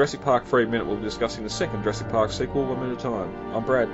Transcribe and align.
Jurassic 0.00 0.22
Park 0.22 0.46
3 0.46 0.64
Minute. 0.64 0.86
We'll 0.86 0.96
be 0.96 1.02
discussing 1.02 1.44
the 1.44 1.50
second 1.50 1.82
Jurassic 1.82 2.08
Park 2.08 2.32
sequel, 2.32 2.64
one 2.64 2.80
minute 2.80 3.00
at 3.00 3.04
a 3.04 3.10
time. 3.10 3.54
I'm 3.54 3.62
Brad. 3.66 3.90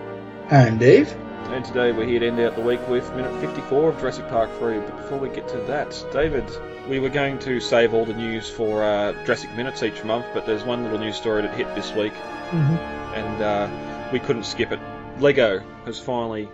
And 0.51 0.79
Dave. 0.79 1.12
And 1.51 1.65
today 1.65 1.91
we're 1.91 2.06
here 2.06 2.20
to 2.20 2.29
end 2.29 2.38
out 2.38 2.55
the 2.55 2.60
week 2.62 2.79
with 2.87 3.12
minute 3.16 3.41
54 3.41 3.88
of 3.88 3.98
Jurassic 3.98 4.29
Park 4.29 4.56
3. 4.60 4.79
But 4.79 4.96
before 4.98 5.19
we 5.19 5.29
get 5.30 5.48
to 5.48 5.59
that, 5.62 6.01
David, 6.12 6.45
we 6.88 7.01
were 7.01 7.09
going 7.09 7.41
to 7.41 7.59
save 7.59 7.92
all 7.92 8.05
the 8.05 8.15
news 8.15 8.48
for 8.48 8.84
uh, 8.84 9.15
Jurassic 9.24 9.52
Minutes 9.56 9.82
each 9.82 10.05
month, 10.05 10.27
but 10.32 10.46
there's 10.46 10.62
one 10.62 10.84
little 10.84 11.01
news 11.01 11.16
story 11.16 11.42
that 11.42 11.52
hit 11.56 11.66
this 11.74 11.92
week, 11.92 12.12
Mm-hmm. 12.12 12.77
and 13.16 13.43
uh, 13.43 14.10
we 14.12 14.20
couldn't 14.20 14.45
skip 14.45 14.70
it. 14.70 14.79
Lego 15.18 15.60
has 15.87 15.98
finally 15.98 16.48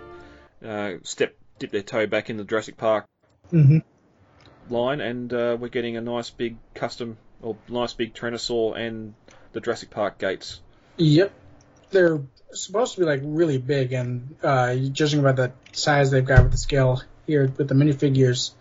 uh, 0.65 0.93
stepped, 1.03 1.39
dipped 1.59 1.73
their 1.73 1.83
toe 1.83 2.07
back 2.07 2.31
in 2.31 2.37
the 2.37 2.43
Jurassic 2.43 2.75
Park 2.75 3.05
Mm-hmm. 3.51 4.73
line, 4.73 4.99
and 4.99 5.31
uh, 5.31 5.55
we're 5.59 5.67
getting 5.67 5.95
a 5.95 6.01
nice 6.01 6.31
big 6.31 6.57
custom, 6.73 7.17
or 7.43 7.55
nice 7.69 7.93
big 7.93 8.15
Tyrannosaur 8.15 8.75
and 8.75 9.13
the 9.53 9.61
Jurassic 9.61 9.89
Park 9.89 10.17
gates. 10.17 10.59
Yep. 10.97 11.31
They're 11.91 12.21
supposed 12.51 12.95
to 12.95 13.01
be 13.01 13.05
like 13.05 13.21
really 13.23 13.57
big, 13.57 13.93
and 13.93 14.35
uh, 14.43 14.75
judging 14.75 15.21
by 15.21 15.31
the 15.31 15.53
size 15.71 16.11
they've 16.11 16.25
got 16.25 16.43
with 16.43 16.51
the 16.51 16.57
scale 16.57 17.01
here 17.25 17.51
with 17.57 17.67
the 17.67 17.75
minifigures, 17.75 18.51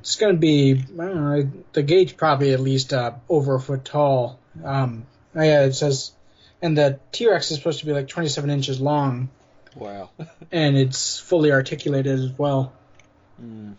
it's 0.00 0.16
going 0.16 0.34
to 0.34 0.38
be 0.38 0.72
I 0.72 1.04
don't 1.04 1.24
know, 1.24 1.50
the 1.72 1.82
gauge 1.82 2.16
probably 2.16 2.52
at 2.52 2.60
least 2.60 2.92
uh, 2.92 3.14
over 3.28 3.56
a 3.56 3.60
foot 3.60 3.84
tall. 3.84 4.38
Um, 4.64 5.06
oh 5.34 5.42
yeah, 5.42 5.64
it 5.64 5.72
says, 5.72 6.12
and 6.62 6.76
the 6.76 7.00
T 7.12 7.28
Rex 7.28 7.50
is 7.50 7.58
supposed 7.58 7.80
to 7.80 7.86
be 7.86 7.92
like 7.92 8.08
27 8.08 8.50
inches 8.50 8.80
long, 8.80 9.30
Wow. 9.78 10.10
and 10.52 10.76
it's 10.76 11.18
fully 11.18 11.52
articulated 11.52 12.18
as 12.18 12.30
well. 12.38 12.72
Mm. 13.42 13.74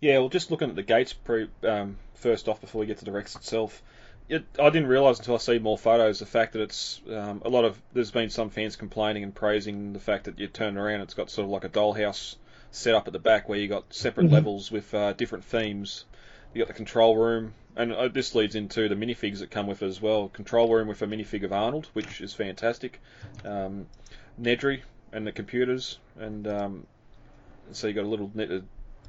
Yeah, 0.00 0.18
well, 0.18 0.28
just 0.28 0.50
looking 0.50 0.70
at 0.70 0.76
the 0.76 0.82
gates 0.82 1.12
pre, 1.12 1.48
um, 1.64 1.96
first 2.14 2.48
off 2.48 2.60
before 2.60 2.80
we 2.80 2.86
get 2.86 2.98
to 2.98 3.04
the 3.04 3.12
Rex 3.12 3.34
itself, 3.34 3.82
it, 4.28 4.44
I 4.58 4.70
didn't 4.70 4.88
realise 4.88 5.18
until 5.18 5.34
I 5.34 5.38
see 5.38 5.58
more 5.58 5.78
photos 5.78 6.18
the 6.18 6.26
fact 6.26 6.52
that 6.52 6.62
it's 6.62 7.00
um, 7.08 7.42
a 7.44 7.48
lot 7.48 7.64
of. 7.64 7.80
There's 7.92 8.10
been 8.10 8.30
some 8.30 8.50
fans 8.50 8.76
complaining 8.76 9.22
and 9.22 9.34
praising 9.34 9.92
the 9.92 10.00
fact 10.00 10.24
that 10.24 10.38
you 10.38 10.48
turn 10.48 10.76
around, 10.76 11.00
it's 11.00 11.14
got 11.14 11.30
sort 11.30 11.46
of 11.46 11.50
like 11.50 11.64
a 11.64 11.68
dollhouse 11.68 12.36
set 12.70 12.94
up 12.94 13.06
at 13.06 13.12
the 13.12 13.18
back 13.18 13.48
where 13.48 13.58
you 13.58 13.68
got 13.68 13.92
separate 13.92 14.28
Mhm. 14.28 14.32
levels 14.32 14.70
with 14.70 14.92
uh, 14.94 15.12
different 15.14 15.44
themes. 15.44 16.04
You 16.52 16.60
got 16.60 16.68
the 16.68 16.74
control 16.74 17.16
room, 17.16 17.54
and 17.76 17.92
uh, 17.92 18.08
this 18.08 18.34
leads 18.34 18.54
into 18.54 18.88
the 18.88 18.94
minifigs 18.94 19.38
that 19.38 19.50
come 19.50 19.66
with 19.66 19.82
it 19.82 19.86
as 19.86 20.00
well. 20.00 20.28
Control 20.28 20.72
room 20.72 20.88
with 20.88 21.00
a 21.02 21.06
minifig 21.06 21.44
of 21.44 21.52
Arnold, 21.52 21.88
which 21.92 22.20
is 22.20 22.34
fantastic. 22.34 23.00
Um, 23.44 23.86
Nedry 24.40 24.82
and 25.12 25.26
the 25.26 25.32
computers, 25.32 25.98
and 26.18 26.46
um, 26.46 26.86
so 27.72 27.86
you 27.86 27.94
got 27.94 28.04
a 28.04 28.08
little 28.08 28.30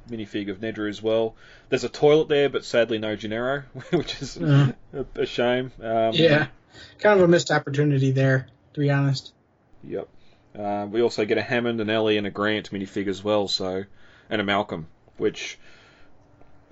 minifig 0.08 0.50
of 0.50 0.58
Nedry 0.60 0.88
as 0.88 1.02
well. 1.02 1.34
There's 1.68 1.84
a 1.84 1.88
toilet 1.88 2.28
there, 2.28 2.48
but 2.48 2.64
sadly 2.64 2.98
no 2.98 3.16
Gennaro, 3.16 3.62
which 3.90 4.20
is 4.22 4.36
Mhm. 4.36 4.74
a, 4.92 5.04
a 5.20 5.26
shame. 5.26 5.72
Um, 5.82 6.12
Yeah, 6.14 6.46
kind 6.98 7.18
of 7.18 7.24
a 7.24 7.28
missed 7.28 7.50
opportunity 7.50 8.10
there, 8.12 8.46
to 8.74 8.80
be 8.80 8.90
honest. 8.90 9.32
Yep. 9.84 10.08
Uh, 10.58 10.86
we 10.90 11.00
also 11.02 11.24
get 11.24 11.38
a 11.38 11.42
Hammond, 11.42 11.80
an 11.80 11.90
Ellie, 11.90 12.16
and 12.18 12.26
a 12.26 12.30
Grant 12.30 12.70
minifig 12.70 13.06
as 13.06 13.22
well, 13.22 13.46
so 13.48 13.84
and 14.28 14.40
a 14.40 14.44
Malcolm, 14.44 14.86
which 15.16 15.58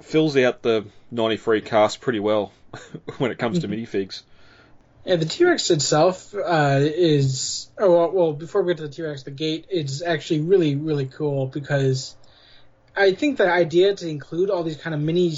fills 0.01 0.37
out 0.37 0.63
the 0.63 0.85
93 1.11 1.61
cast 1.61 2.01
pretty 2.01 2.21
well 2.21 2.53
when 3.19 3.31
it 3.31 3.39
comes 3.39 3.61
to 3.61 3.69
minifigs. 3.69 4.23
Yeah, 5.05 5.17
the 5.17 5.25
T 5.25 5.45
Rex 5.45 5.71
itself 5.71 6.35
uh, 6.35 6.81
is. 6.83 7.71
Oh 7.79 7.91
well, 7.91 8.11
well, 8.11 8.33
before 8.33 8.63
we 8.63 8.73
get 8.75 8.79
to 8.79 8.89
the 8.89 8.93
T 8.93 9.03
Rex, 9.03 9.23
the 9.23 9.31
gate 9.31 9.67
is 9.71 10.03
actually 10.03 10.41
really, 10.41 10.75
really 10.77 11.07
cool 11.07 11.47
because 11.47 12.15
I 12.99 13.13
think 13.13 13.39
the 13.39 13.51
idea 13.51 13.95
to 13.95 14.09
include 14.09 14.51
all 14.51 14.65
these 14.65 14.77
kind 14.77 14.95
of 14.95 15.01
mini 15.01 15.35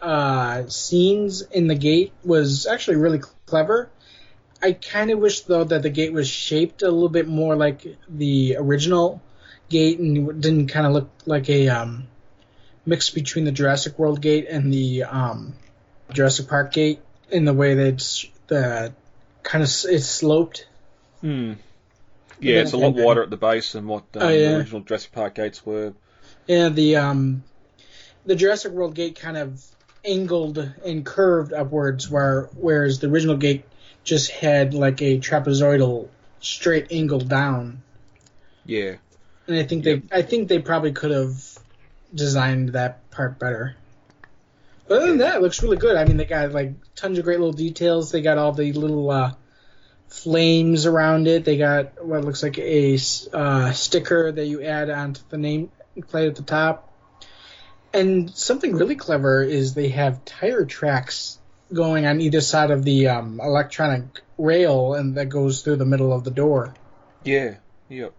uh, 0.00 0.68
scenes 0.68 1.42
in 1.42 1.66
the 1.66 1.74
gate 1.74 2.12
was 2.24 2.66
actually 2.66 2.98
really 2.98 3.20
clever. 3.46 3.90
I 4.62 4.72
kind 4.72 5.10
of 5.10 5.18
wish 5.18 5.40
though 5.40 5.64
that 5.64 5.82
the 5.82 5.90
gate 5.90 6.12
was 6.12 6.28
shaped 6.28 6.82
a 6.82 6.90
little 6.90 7.08
bit 7.08 7.26
more 7.26 7.56
like 7.56 7.84
the 8.08 8.56
original 8.58 9.20
gate 9.68 9.98
and 9.98 10.40
didn't 10.40 10.68
kind 10.68 10.86
of 10.86 10.92
look 10.92 11.10
like 11.26 11.48
a 11.48 11.68
um, 11.68 12.06
mix 12.86 13.10
between 13.10 13.44
the 13.44 13.52
Jurassic 13.52 13.98
World 13.98 14.20
gate 14.20 14.46
and 14.48 14.72
the 14.72 15.04
um, 15.04 15.54
Jurassic 16.12 16.48
Park 16.48 16.72
gate 16.72 17.00
in 17.30 17.44
the 17.44 17.54
way 17.54 17.74
that 17.74 17.86
it's 17.86 18.26
the 18.48 18.92
kind 19.42 19.64
of 19.64 19.70
it's 19.88 20.06
sloped. 20.06 20.66
Hmm. 21.22 21.54
Yeah, 22.38 22.60
it's 22.60 22.72
a 22.72 22.78
lot 22.78 22.94
wider 22.94 23.22
at 23.22 23.30
the 23.30 23.36
base 23.36 23.72
than 23.72 23.86
what 23.86 24.04
um, 24.14 24.22
Oh, 24.22 24.28
yeah. 24.28 24.50
the 24.50 24.56
original 24.58 24.80
Jurassic 24.80 25.12
Park 25.12 25.34
gates 25.34 25.64
were. 25.66 25.92
And 26.50 26.74
the 26.74 26.96
um, 26.96 27.44
the 28.26 28.34
Jurassic 28.34 28.72
World 28.72 28.96
gate 28.96 29.14
kind 29.20 29.36
of 29.36 29.64
angled 30.04 30.58
and 30.84 31.06
curved 31.06 31.52
upwards, 31.52 32.10
where 32.10 32.50
whereas 32.56 32.98
the 32.98 33.06
original 33.06 33.36
gate 33.36 33.64
just 34.02 34.32
had 34.32 34.74
like 34.74 35.00
a 35.00 35.20
trapezoidal 35.20 36.08
straight 36.40 36.88
angle 36.90 37.20
down. 37.20 37.82
Yeah. 38.64 38.96
And 39.46 39.58
I 39.58 39.62
think 39.62 39.84
they 39.84 40.02
I 40.10 40.22
think 40.22 40.48
they 40.48 40.58
probably 40.58 40.90
could 40.90 41.12
have 41.12 41.40
designed 42.12 42.70
that 42.70 43.08
part 43.12 43.38
better. 43.38 43.76
But 44.88 45.02
other 45.02 45.06
than 45.06 45.18
that, 45.18 45.36
it 45.36 45.42
looks 45.42 45.62
really 45.62 45.76
good. 45.76 45.96
I 45.96 46.04
mean, 46.04 46.16
they 46.16 46.24
got 46.24 46.50
like 46.50 46.72
tons 46.96 47.16
of 47.16 47.24
great 47.24 47.38
little 47.38 47.52
details. 47.52 48.10
They 48.10 48.22
got 48.22 48.38
all 48.38 48.50
the 48.50 48.72
little 48.72 49.08
uh, 49.08 49.34
flames 50.08 50.84
around 50.84 51.28
it. 51.28 51.44
They 51.44 51.58
got 51.58 52.04
what 52.04 52.24
looks 52.24 52.42
like 52.42 52.58
a 52.58 52.98
uh, 53.32 53.70
sticker 53.70 54.32
that 54.32 54.46
you 54.46 54.64
add 54.64 54.90
onto 54.90 55.20
the 55.28 55.38
name 55.38 55.70
plate 56.08 56.28
at 56.28 56.36
the 56.36 56.42
top. 56.42 56.86
And 57.92 58.30
something 58.30 58.74
really 58.76 58.96
clever 58.96 59.42
is 59.42 59.74
they 59.74 59.88
have 59.88 60.24
tire 60.24 60.64
tracks 60.64 61.38
going 61.72 62.06
on 62.06 62.20
either 62.20 62.40
side 62.40 62.70
of 62.70 62.84
the 62.84 63.08
um, 63.08 63.40
electronic 63.40 64.04
rail, 64.38 64.94
and 64.94 65.16
that 65.16 65.28
goes 65.28 65.62
through 65.62 65.76
the 65.76 65.84
middle 65.84 66.12
of 66.12 66.22
the 66.24 66.30
door. 66.30 66.74
Yeah, 67.24 67.56
yep. 67.88 68.12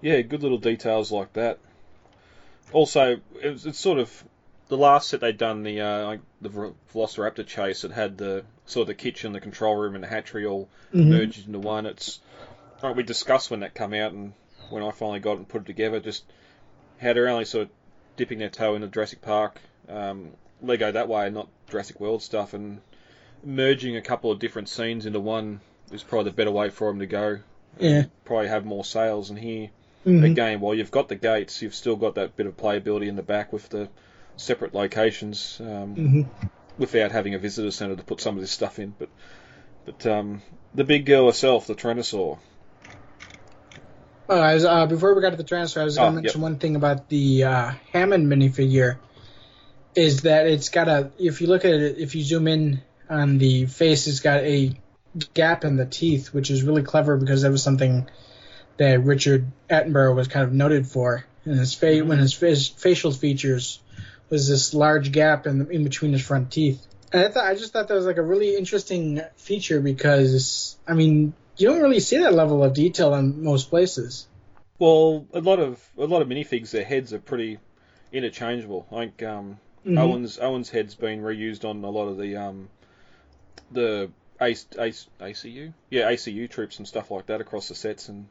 Yeah, 0.00 0.20
good 0.22 0.42
little 0.42 0.58
details 0.58 1.12
like 1.12 1.34
that. 1.34 1.58
Also, 2.72 3.20
it's, 3.36 3.66
it's 3.66 3.78
sort 3.78 3.98
of 3.98 4.24
the 4.68 4.76
last 4.76 5.08
set 5.08 5.20
they'd 5.20 5.36
done 5.36 5.62
the 5.62 5.80
uh, 5.80 6.06
like 6.06 6.20
the 6.40 6.48
Velociraptor 6.94 7.46
chase. 7.46 7.84
It 7.84 7.92
had 7.92 8.16
the 8.16 8.44
sort 8.64 8.82
of 8.82 8.86
the 8.88 8.94
kitchen, 8.94 9.32
the 9.32 9.40
control 9.40 9.76
room, 9.76 9.94
and 9.94 10.02
the 10.02 10.08
hatchery 10.08 10.46
all 10.46 10.68
Mhm. 10.94 11.08
merged 11.08 11.46
into 11.46 11.58
one. 11.58 11.84
It's 11.86 12.20
like 12.82 12.96
we 12.96 13.02
discussed 13.02 13.50
when 13.50 13.60
that 13.60 13.74
came 13.74 13.92
out, 13.94 14.12
and 14.12 14.32
when 14.70 14.82
I 14.82 14.90
finally 14.90 15.20
got 15.20 15.32
it 15.32 15.38
and 15.38 15.48
put 15.48 15.62
it 15.62 15.66
together, 15.66 16.00
just 16.00 16.24
how 17.02 17.12
they're 17.12 17.28
only 17.28 17.44
sort 17.44 17.64
of 17.64 17.70
dipping 18.16 18.38
their 18.38 18.48
toe 18.48 18.74
into 18.74 18.86
Jurassic 18.88 19.20
Park, 19.20 19.60
um, 19.88 20.30
Lego 20.62 20.92
that 20.92 21.08
way, 21.08 21.28
not 21.30 21.48
Jurassic 21.68 22.00
World 22.00 22.22
stuff, 22.22 22.54
and 22.54 22.80
merging 23.44 23.96
a 23.96 24.00
couple 24.00 24.30
of 24.30 24.38
different 24.38 24.68
scenes 24.68 25.04
into 25.04 25.18
one 25.20 25.60
is 25.90 26.02
probably 26.02 26.30
the 26.30 26.36
better 26.36 26.52
way 26.52 26.70
for 26.70 26.88
them 26.88 27.00
to 27.00 27.06
go. 27.06 27.40
Yeah. 27.78 28.04
Probably 28.24 28.48
have 28.48 28.64
more 28.64 28.84
sales, 28.84 29.30
and 29.30 29.38
here 29.38 29.70
Mhm. 30.06 30.24
again, 30.24 30.60
while 30.60 30.74
you've 30.74 30.90
got 30.90 31.08
the 31.08 31.16
gates, 31.16 31.60
you've 31.62 31.74
still 31.74 31.96
got 31.96 32.14
that 32.14 32.36
bit 32.36 32.46
of 32.46 32.56
playability 32.56 33.08
in 33.08 33.16
the 33.16 33.22
back 33.22 33.52
with 33.52 33.68
the 33.68 33.88
separate 34.36 34.74
locations, 34.74 35.60
um, 35.60 35.96
Mhm. 35.96 36.26
without 36.78 37.12
having 37.12 37.34
a 37.34 37.38
visitor 37.38 37.70
centre 37.70 37.96
to 37.96 38.02
put 38.02 38.20
some 38.20 38.36
of 38.36 38.40
this 38.40 38.50
stuff 38.50 38.78
in. 38.78 38.94
But 38.98 39.08
but 39.84 40.06
um, 40.06 40.42
the 40.74 40.84
big 40.84 41.06
girl 41.06 41.26
herself, 41.26 41.66
the 41.66 41.74
Tyrannosaur. 41.74 42.38
Oh, 44.28 44.40
I 44.40 44.54
was, 44.54 44.64
uh, 44.64 44.86
before 44.86 45.14
we 45.14 45.20
got 45.20 45.30
to 45.30 45.36
the 45.36 45.44
transfer, 45.44 45.80
I 45.80 45.84
was 45.84 45.96
going 45.96 46.12
Oh, 46.12 46.16
to 46.16 46.22
mention 46.22 46.40
one 46.40 46.58
thing 46.58 46.76
about 46.76 47.08
the 47.08 47.44
uh, 47.44 47.72
Hammond 47.92 48.26
minifigure. 48.30 48.98
Is 49.94 50.22
that 50.22 50.46
it's 50.46 50.70
got 50.70 50.88
a 50.88 51.10
if 51.18 51.42
you 51.42 51.48
look 51.48 51.66
at 51.66 51.72
it, 51.72 51.98
if 51.98 52.14
you 52.14 52.22
zoom 52.22 52.48
in 52.48 52.80
on 53.10 53.36
the 53.36 53.66
face, 53.66 54.06
it's 54.06 54.20
got 54.20 54.40
a 54.40 54.72
gap 55.34 55.64
in 55.64 55.76
the 55.76 55.84
teeth, 55.84 56.32
which 56.32 56.50
is 56.50 56.62
really 56.62 56.82
clever 56.82 57.18
because 57.18 57.42
that 57.42 57.50
was 57.50 57.62
something 57.62 58.08
that 58.78 59.04
Richard 59.04 59.46
Attenborough 59.68 60.16
was 60.16 60.28
kind 60.28 60.46
of 60.46 60.52
noted 60.54 60.86
for 60.86 61.26
in 61.44 61.58
his 61.58 61.74
face 61.74 62.02
when 62.02 62.18
his, 62.18 62.34
his 62.38 62.68
facial 62.68 63.10
features 63.12 63.80
was 64.30 64.48
this 64.48 64.72
large 64.72 65.12
gap 65.12 65.46
in 65.46 65.70
in 65.70 65.84
between 65.84 66.12
his 66.12 66.22
front 66.22 66.50
teeth. 66.50 66.86
And 67.12 67.26
I 67.26 67.28
thought 67.28 67.44
I 67.44 67.54
just 67.54 67.74
thought 67.74 67.88
that 67.88 67.94
was 67.94 68.06
like 68.06 68.16
a 68.16 68.22
really 68.22 68.56
interesting 68.56 69.20
feature 69.36 69.82
because 69.82 70.78
I 70.88 70.94
mean 70.94 71.34
you 71.56 71.68
don't 71.68 71.82
really 71.82 72.00
see 72.00 72.18
that 72.18 72.34
level 72.34 72.62
of 72.64 72.74
detail 72.74 73.14
in 73.14 73.42
most 73.44 73.70
places. 73.70 74.26
Well, 74.78 75.26
a 75.32 75.40
lot 75.40 75.58
of 75.60 75.80
a 75.96 76.06
lot 76.06 76.22
of 76.22 76.28
minifigs, 76.28 76.70
their 76.70 76.84
heads 76.84 77.12
are 77.12 77.18
pretty 77.18 77.58
interchangeable. 78.12 78.86
Like 78.90 79.22
um, 79.22 79.58
Mhm. 79.86 79.98
Owen's 79.98 80.38
Owen's 80.38 80.70
head's 80.70 80.94
been 80.94 81.22
reused 81.22 81.64
on 81.64 81.82
a 81.82 81.90
lot 81.90 82.06
of 82.06 82.16
the 82.16 82.36
um, 82.36 82.68
the 83.70 84.10
ACE, 84.40 84.66
ACE, 84.78 85.08
ACU, 85.20 85.72
yeah, 85.90 86.10
ACU 86.10 86.48
troops 86.48 86.78
and 86.78 86.86
stuff 86.86 87.10
like 87.10 87.26
that 87.26 87.40
across 87.40 87.68
the 87.68 87.74
sets, 87.74 88.08
and 88.08 88.26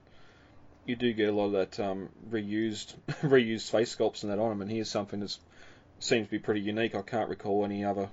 you 0.85 0.95
do 0.95 1.12
get 1.13 1.29
a 1.29 1.31
lot 1.31 1.45
of 1.47 1.51
that 1.53 1.79
um, 1.79 2.09
reused 2.29 2.95
reused 3.21 3.69
face 3.69 3.95
sculpts 3.95 4.24
and 4.24 4.31
that 4.31 4.39
on 4.39 4.50
them. 4.50 4.62
And 4.62 4.71
here's 4.71 4.89
something 4.89 5.19
that 5.19 5.35
seems 6.00 6.27
to 6.27 6.31
be 6.31 6.39
pretty 6.39 6.62
unique. 6.62 6.95
I 6.95 7.01
can't 7.01 7.29
recall 7.29 7.65
any 7.65 7.83
other 7.85 8.09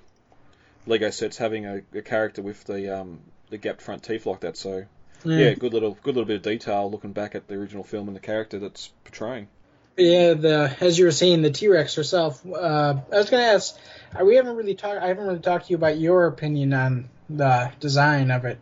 Lego 0.87 1.11
sets 1.11 1.39
having 1.39 1.65
a, 1.67 1.83
a 1.95 2.03
character 2.03 2.43
with 2.43 2.65
the 2.65 2.99
um, 3.01 3.21
the 3.51 3.59
gapped 3.59 3.83
front 3.83 4.03
teeth 4.03 4.27
like 4.27 4.41
that. 4.41 4.57
So 4.57 4.85
yeah, 5.25 5.55
good 5.55 5.73
little 5.73 5.99
good 6.03 6.15
little 6.15 6.27
bit 6.27 6.37
of 6.37 6.43
detail 6.43 6.91
looking 6.91 7.13
back 7.13 7.35
at 7.35 7.49
the 7.49 7.55
original 7.55 7.85
film 7.85 8.09
and 8.09 8.17
the 8.17 8.21
character 8.21 8.59
that's 8.59 8.89
portraying. 9.05 9.49
Yeah, 9.97 10.35
the 10.35 10.77
as 10.81 10.99
you 10.99 11.07
were 11.07 11.11
saying, 11.11 11.43
the 11.43 11.51
T 11.51 11.69
Rex 11.69 11.97
herself. 11.97 12.45
Uh, 12.47 12.95
I 13.13 13.17
was 13.17 13.31
gonna 13.31 13.43
ask, 13.43 13.77
uh, 14.19 14.25
we 14.25 14.37
haven't 14.37 14.57
really 14.57 14.75
talked. 14.75 15.03
I 15.03 15.09
haven't 15.09 15.27
really 15.27 15.41
talked 15.41 15.67
to 15.67 15.71
you 15.71 15.77
about 15.77 15.99
your 15.99 16.27
opinion 16.27 16.73
on 16.73 17.09
the 17.29 17.73
design 17.81 18.31
of 18.31 18.45
it. 18.45 18.59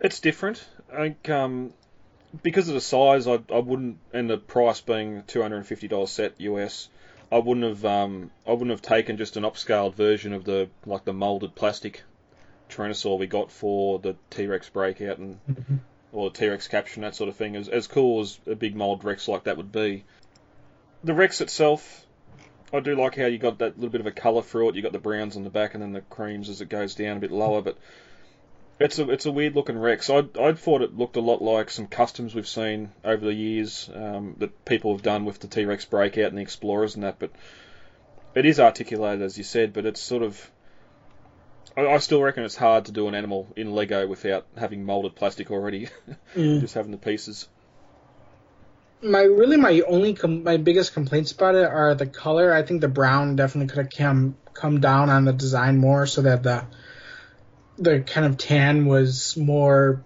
It's 0.00 0.20
different. 0.20 0.62
I 0.92 0.96
think 0.96 1.30
um, 1.30 1.72
because 2.42 2.68
of 2.68 2.74
the 2.74 2.80
size, 2.80 3.26
I, 3.26 3.38
I 3.50 3.58
wouldn't, 3.58 3.98
and 4.12 4.28
the 4.28 4.36
price 4.36 4.80
being 4.80 5.22
two 5.26 5.40
hundred 5.40 5.58
and 5.58 5.66
fifty 5.66 5.88
dollars 5.88 6.10
set 6.10 6.38
US, 6.40 6.90
I 7.30 7.38
wouldn't 7.38 7.64
have 7.64 7.84
um, 7.86 8.30
I 8.46 8.50
wouldn't 8.50 8.70
have 8.70 8.82
taken 8.82 9.16
just 9.16 9.38
an 9.38 9.44
upscaled 9.44 9.94
version 9.94 10.34
of 10.34 10.44
the 10.44 10.68
like 10.84 11.04
the 11.04 11.14
molded 11.14 11.54
plastic 11.54 12.02
Tyrannosaur 12.76 13.18
we 13.18 13.26
got 13.26 13.50
for 13.52 13.98
the 13.98 14.16
T 14.30 14.46
Rex 14.46 14.68
breakout 14.68 15.18
and 15.18 15.38
Mhm. 15.50 15.78
or 16.12 16.30
T 16.30 16.48
Rex 16.48 16.68
caption 16.68 17.02
that 17.02 17.14
sort 17.14 17.28
of 17.28 17.36
thing. 17.36 17.56
As 17.56 17.68
as 17.68 17.86
cool 17.86 18.20
as 18.20 18.38
a 18.46 18.54
big 18.54 18.74
mold 18.74 19.04
Rex 19.04 19.28
like 19.28 19.44
that 19.44 19.56
would 19.56 19.72
be, 19.72 20.04
the 21.04 21.14
Rex 21.14 21.40
itself, 21.40 22.06
I 22.72 22.80
do 22.80 22.94
like 22.94 23.16
how 23.16 23.26
you 23.26 23.38
got 23.38 23.58
that 23.58 23.76
little 23.76 23.90
bit 23.90 24.00
of 24.00 24.06
a 24.06 24.12
colour 24.12 24.42
through 24.42 24.70
it. 24.70 24.76
You 24.76 24.82
got 24.82 24.92
the 24.92 24.98
browns 24.98 25.36
on 25.36 25.44
the 25.44 25.50
back 25.50 25.74
and 25.74 25.82
then 25.82 25.92
the 25.92 26.00
creams 26.02 26.48
as 26.48 26.60
it 26.60 26.68
goes 26.68 26.94
down 26.94 27.16
a 27.16 27.20
bit 27.20 27.30
lower, 27.32 27.60
but. 27.62 27.76
It's 28.80 28.98
a 28.98 29.08
it's 29.10 29.26
a 29.26 29.30
weird 29.30 29.54
looking 29.54 29.78
Rex. 29.78 30.10
I 30.10 30.24
I 30.40 30.52
thought 30.54 30.82
it 30.82 30.96
looked 30.96 31.14
a 31.16 31.20
lot 31.20 31.40
like 31.40 31.70
some 31.70 31.86
customs 31.86 32.34
we've 32.34 32.48
seen 32.48 32.90
over 33.04 33.24
the 33.24 33.32
years 33.34 33.88
um, 33.94 34.34
that 34.38 34.64
people 34.64 34.92
have 34.92 35.02
done 35.02 35.24
with 35.24 35.38
the 35.38 35.46
T 35.46 35.64
Rex 35.66 35.84
breakout 35.84 36.30
and 36.30 36.38
the 36.38 36.42
Explorers 36.42 36.94
and 36.96 37.04
that. 37.04 37.20
But 37.20 37.30
it 38.34 38.44
is 38.44 38.58
articulated 38.58 39.22
as 39.22 39.38
you 39.38 39.44
said, 39.44 39.72
but 39.72 39.86
it's 39.86 40.00
sort 40.00 40.24
of 40.24 40.50
I, 41.76 41.86
I 41.86 41.98
still 41.98 42.22
reckon 42.22 42.44
it's 42.44 42.56
hard 42.56 42.86
to 42.86 42.92
do 42.92 43.08
an 43.08 43.14
animal 43.14 43.52
in 43.56 43.72
Lego 43.72 44.06
without 44.06 44.46
having 44.56 44.84
molded 44.84 45.14
plastic 45.14 45.50
already, 45.50 45.88
Mm. 46.34 46.60
just 46.60 46.74
having 46.74 46.92
the 46.92 46.98
pieces. 46.98 47.48
my 49.02 49.22
really 49.22 49.56
my 49.56 49.80
only 49.86 50.14
com- 50.14 50.44
my 50.44 50.56
biggest 50.56 50.94
complaints 50.94 51.32
about 51.32 51.54
it 51.54 51.64
are 51.66 51.94
the 51.94 52.06
color. 52.06 52.52
I 52.54 52.62
think 52.62 52.80
the 52.80 52.88
brown 52.88 53.36
definitely 53.36 53.68
could 53.68 53.84
have 53.84 53.90
come 53.90 54.36
come 54.54 54.80
down 54.80 55.10
on 55.10 55.24
the 55.24 55.32
design 55.32 55.78
more 55.78 56.06
so 56.06 56.22
that 56.22 56.42
the 56.42 56.64
the 57.78 58.00
kind 58.00 58.26
of 58.26 58.36
tan 58.38 58.86
was 58.86 59.36
more 59.36 60.04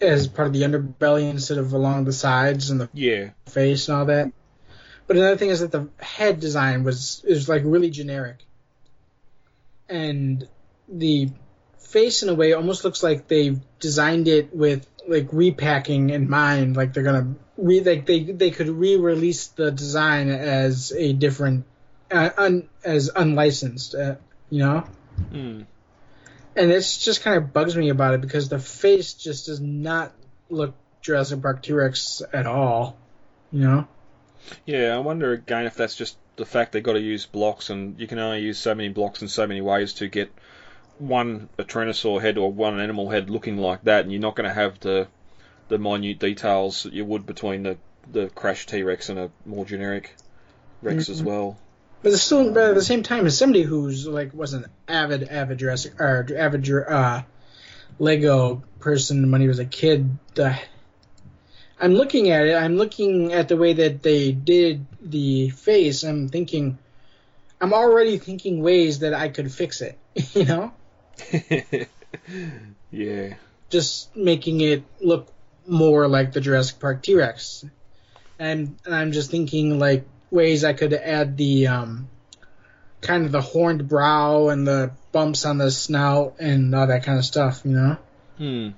as 0.00 0.26
part 0.28 0.46
of 0.48 0.52
the 0.54 0.62
underbelly 0.62 1.28
instead 1.30 1.58
of 1.58 1.72
along 1.72 2.04
the 2.04 2.12
sides 2.12 2.70
and 2.70 2.80
the 2.80 2.88
Yeah, 2.92 3.30
face 3.46 3.88
and 3.88 3.98
all 3.98 4.06
that. 4.06 4.32
But 5.06 5.16
another 5.16 5.36
thing 5.36 5.50
is 5.50 5.60
that 5.60 5.72
the 5.72 5.88
head 6.00 6.40
design 6.40 6.84
was 6.84 7.22
is 7.24 7.48
like 7.48 7.62
really 7.64 7.90
generic, 7.90 8.38
and 9.88 10.48
the 10.92 11.30
face 11.78 12.22
in 12.22 12.28
a 12.28 12.34
way 12.34 12.52
almost 12.52 12.84
looks 12.84 13.02
like 13.02 13.28
they 13.28 13.56
designed 13.80 14.28
it 14.28 14.54
with 14.54 14.86
like 15.08 15.28
repacking 15.32 16.10
in 16.10 16.28
mind. 16.28 16.76
Like 16.76 16.92
they're 16.92 17.02
gonna 17.02 17.34
re 17.56 17.80
like 17.80 18.06
they 18.06 18.22
they 18.22 18.50
could 18.50 18.68
re-release 18.68 19.48
the 19.48 19.70
design 19.70 20.28
as 20.28 20.92
a 20.92 21.12
different 21.12 21.64
uh, 22.10 22.30
un, 22.36 22.68
as 22.84 23.10
unlicensed, 23.14 23.94
uh, 23.94 24.16
you 24.50 24.60
know. 24.60 24.84
mm. 25.30 25.66
And 26.54 26.70
it's 26.70 27.02
just 27.02 27.22
kind 27.22 27.38
of 27.38 27.52
bugs 27.52 27.74
me 27.74 27.88
about 27.88 28.14
it 28.14 28.20
because 28.20 28.50
the 28.50 28.58
face 28.58 29.14
just 29.14 29.46
does 29.46 29.60
not 29.60 30.12
look 30.50 30.74
Jurassic 31.00 31.40
Park 31.40 31.62
T 31.62 31.72
Rex 31.72 32.22
at 32.32 32.46
all, 32.46 32.96
you 33.50 33.60
know. 33.60 33.88
yeah. 34.66 34.94
I 34.94 34.98
wonder 34.98 35.32
again 35.32 35.64
if 35.64 35.74
that's 35.74 35.96
just 35.96 36.16
the 36.36 36.44
fact 36.44 36.72
they've 36.72 36.82
got 36.82 36.94
to 36.94 37.00
use 37.00 37.26
blocks, 37.26 37.70
and 37.70 37.98
you 37.98 38.06
can 38.06 38.18
only 38.18 38.40
use 38.40 38.58
so 38.58 38.74
many 38.74 38.88
blocks 38.88 39.22
in 39.22 39.28
so 39.28 39.46
many 39.46 39.60
ways 39.60 39.94
to 39.94 40.08
get 40.08 40.32
one 40.98 41.48
a 41.58 41.64
Tyrannosaur 41.64 42.20
head 42.20 42.38
or 42.38 42.52
one 42.52 42.78
animal 42.80 43.10
head 43.10 43.30
looking 43.30 43.56
like 43.56 43.82
that, 43.84 44.02
and 44.02 44.12
you're 44.12 44.20
not 44.20 44.36
going 44.36 44.48
to 44.48 44.54
have 44.54 44.78
the 44.80 45.08
the 45.68 45.78
minute 45.78 46.18
details 46.18 46.82
that 46.82 46.92
you 46.92 47.04
would 47.04 47.26
between 47.26 47.62
the 47.62 47.78
the 48.10 48.28
crash 48.28 48.66
T 48.66 48.82
Rex 48.82 49.08
and 49.08 49.18
a 49.18 49.30
more 49.46 49.64
generic 49.64 50.14
Rex 50.82 51.08
as 51.08 51.22
Mhm. 51.22 51.26
well. 51.26 51.58
But 52.02 52.12
it's 52.12 52.22
still, 52.22 52.52
but 52.52 52.70
at 52.70 52.74
the 52.74 52.84
same 52.84 53.04
time, 53.04 53.26
as 53.26 53.38
somebody 53.38 53.62
who's 53.62 54.06
like 54.06 54.34
was 54.34 54.54
an 54.54 54.66
avid, 54.88 55.28
avid 55.28 55.58
Jurassic 55.58 56.00
or 56.00 56.26
avid 56.36 56.68
uh, 56.70 57.22
Lego 57.98 58.64
person 58.80 59.30
when 59.30 59.40
he 59.40 59.46
was 59.46 59.60
a 59.60 59.64
kid, 59.64 60.10
uh, 60.36 60.56
I'm 61.80 61.94
looking 61.94 62.30
at 62.30 62.46
it. 62.46 62.54
I'm 62.56 62.76
looking 62.76 63.32
at 63.32 63.48
the 63.48 63.56
way 63.56 63.72
that 63.74 64.02
they 64.02 64.32
did 64.32 64.84
the 65.00 65.50
face. 65.50 66.02
I'm 66.02 66.28
thinking, 66.28 66.78
I'm 67.60 67.72
already 67.72 68.18
thinking 68.18 68.62
ways 68.62 69.00
that 69.00 69.14
I 69.14 69.28
could 69.28 69.52
fix 69.52 69.80
it. 69.80 69.98
You 70.34 70.44
know, 70.44 70.72
yeah, 72.90 73.34
just 73.70 74.14
making 74.16 74.60
it 74.60 74.84
look 75.00 75.32
more 75.66 76.08
like 76.08 76.32
the 76.32 76.40
Jurassic 76.40 76.78
Park 76.80 77.02
T 77.02 77.14
Rex. 77.14 77.64
And, 78.38 78.76
and 78.84 78.94
I'm 78.94 79.12
just 79.12 79.30
thinking 79.30 79.78
like 79.78 80.04
ways 80.30 80.64
I 80.64 80.72
could 80.72 80.92
add 80.92 81.36
the 81.36 81.68
um, 81.68 82.08
kind 83.00 83.26
of 83.26 83.32
the 83.32 83.40
horned 83.40 83.88
brow 83.88 84.48
and 84.48 84.66
the 84.66 84.92
bumps 85.12 85.44
on 85.44 85.58
the 85.58 85.70
snout 85.70 86.36
and 86.40 86.74
all 86.74 86.86
that 86.86 87.04
kind 87.04 87.18
of 87.18 87.24
stuff, 87.24 87.62
you 87.64 87.72
know? 87.72 87.96
Hmm. 88.38 88.68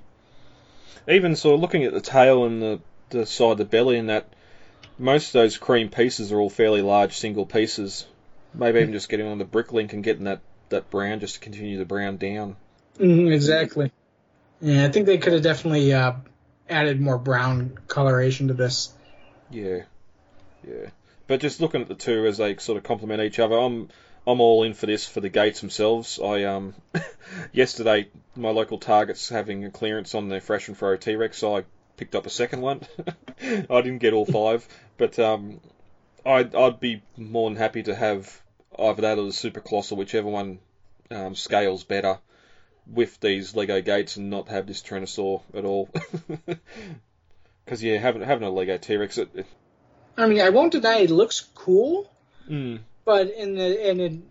Even 1.07 1.35
so, 1.35 1.55
looking 1.55 1.83
at 1.83 1.93
the 1.93 2.01
tail 2.01 2.45
and 2.45 2.61
the, 2.61 2.81
the 3.09 3.25
side 3.25 3.53
of 3.53 3.57
the 3.57 3.65
belly 3.65 3.97
and 3.97 4.09
that, 4.09 4.27
most 4.97 5.27
of 5.27 5.33
those 5.33 5.57
cream 5.57 5.89
pieces 5.89 6.31
are 6.31 6.39
all 6.39 6.49
fairly 6.49 6.81
large 6.81 7.17
single 7.17 7.45
pieces. 7.45 8.05
Maybe 8.53 8.79
even 8.79 8.93
just 8.93 9.09
getting 9.09 9.27
on 9.27 9.37
the 9.37 9.45
BrickLink 9.45 9.93
and 9.93 10.03
getting 10.03 10.23
that, 10.25 10.39
that 10.69 10.89
brand 10.89 11.21
just 11.21 11.35
to 11.35 11.39
continue 11.39 11.77
the 11.77 11.85
brand 11.85 12.19
down. 12.19 12.55
Mm, 12.97 13.33
exactly. 13.33 13.91
Yeah, 14.61 14.85
I 14.85 14.91
think 14.91 15.05
they 15.05 15.17
could 15.17 15.33
have 15.33 15.41
definitely 15.41 15.93
uh, 15.93 16.13
added 16.69 16.99
more 16.99 17.17
brown 17.17 17.77
coloration 17.87 18.47
to 18.47 18.53
this. 18.53 18.93
Yeah, 19.49 19.83
yeah. 20.67 20.89
But 21.27 21.39
just 21.39 21.59
looking 21.59 21.81
at 21.81 21.87
the 21.87 21.95
two 21.95 22.25
as 22.25 22.37
they 22.37 22.55
sort 22.57 22.77
of 22.77 22.83
complement 22.83 23.21
each 23.21 23.39
other, 23.39 23.57
I'm 23.57 23.89
I'm 24.27 24.41
all 24.41 24.63
in 24.63 24.73
for 24.73 24.85
this 24.85 25.07
for 25.07 25.21
the 25.21 25.29
gates 25.29 25.59
themselves. 25.59 26.19
I 26.23 26.43
um 26.43 26.73
yesterday 27.51 28.09
my 28.35 28.49
local 28.49 28.77
Target's 28.77 29.29
having 29.29 29.65
a 29.65 29.71
clearance 29.71 30.15
on 30.15 30.29
their 30.29 30.41
fresh 30.41 30.67
and 30.67 30.77
fro 30.77 30.97
T 30.97 31.15
Rex, 31.15 31.37
so 31.37 31.57
I 31.57 31.63
picked 31.97 32.15
up 32.15 32.25
a 32.25 32.29
second 32.29 32.61
one. 32.61 32.81
I 33.41 33.81
didn't 33.81 33.99
get 33.99 34.13
all 34.13 34.25
five, 34.25 34.67
but 34.97 35.17
um 35.19 35.59
I'd 36.25 36.55
I'd 36.55 36.79
be 36.79 37.01
more 37.17 37.49
than 37.49 37.57
happy 37.57 37.83
to 37.83 37.95
have 37.95 38.41
either 38.79 39.01
that 39.01 39.17
or 39.17 39.25
the 39.25 39.33
Super 39.33 39.59
Colossal, 39.59 39.97
whichever 39.97 40.27
one 40.27 40.59
um, 41.11 41.35
scales 41.35 41.83
better 41.83 42.19
with 42.87 43.19
these 43.19 43.55
Lego 43.55 43.81
gates 43.81 44.17
and 44.17 44.29
not 44.29 44.49
have 44.49 44.67
this 44.67 44.81
Tyrannosaur 44.81 45.41
at 45.53 45.65
all. 45.65 45.89
Because 47.65 47.81
yeah, 47.81 47.97
having 47.97 48.21
having 48.21 48.47
a 48.47 48.51
Lego 48.51 48.77
T 48.77 48.95
Rex, 48.95 49.17
it, 49.17 49.29
it 49.33 49.47
I 50.15 50.27
mean, 50.27 50.39
I 50.39 50.49
won't 50.49 50.71
deny 50.71 50.99
it 50.99 51.09
looks 51.09 51.41
cool, 51.55 52.07
mm, 52.47 52.79
but 53.03 53.31
in 53.31 53.55
the 53.55 53.89
in 53.89 53.99
in, 53.99 54.23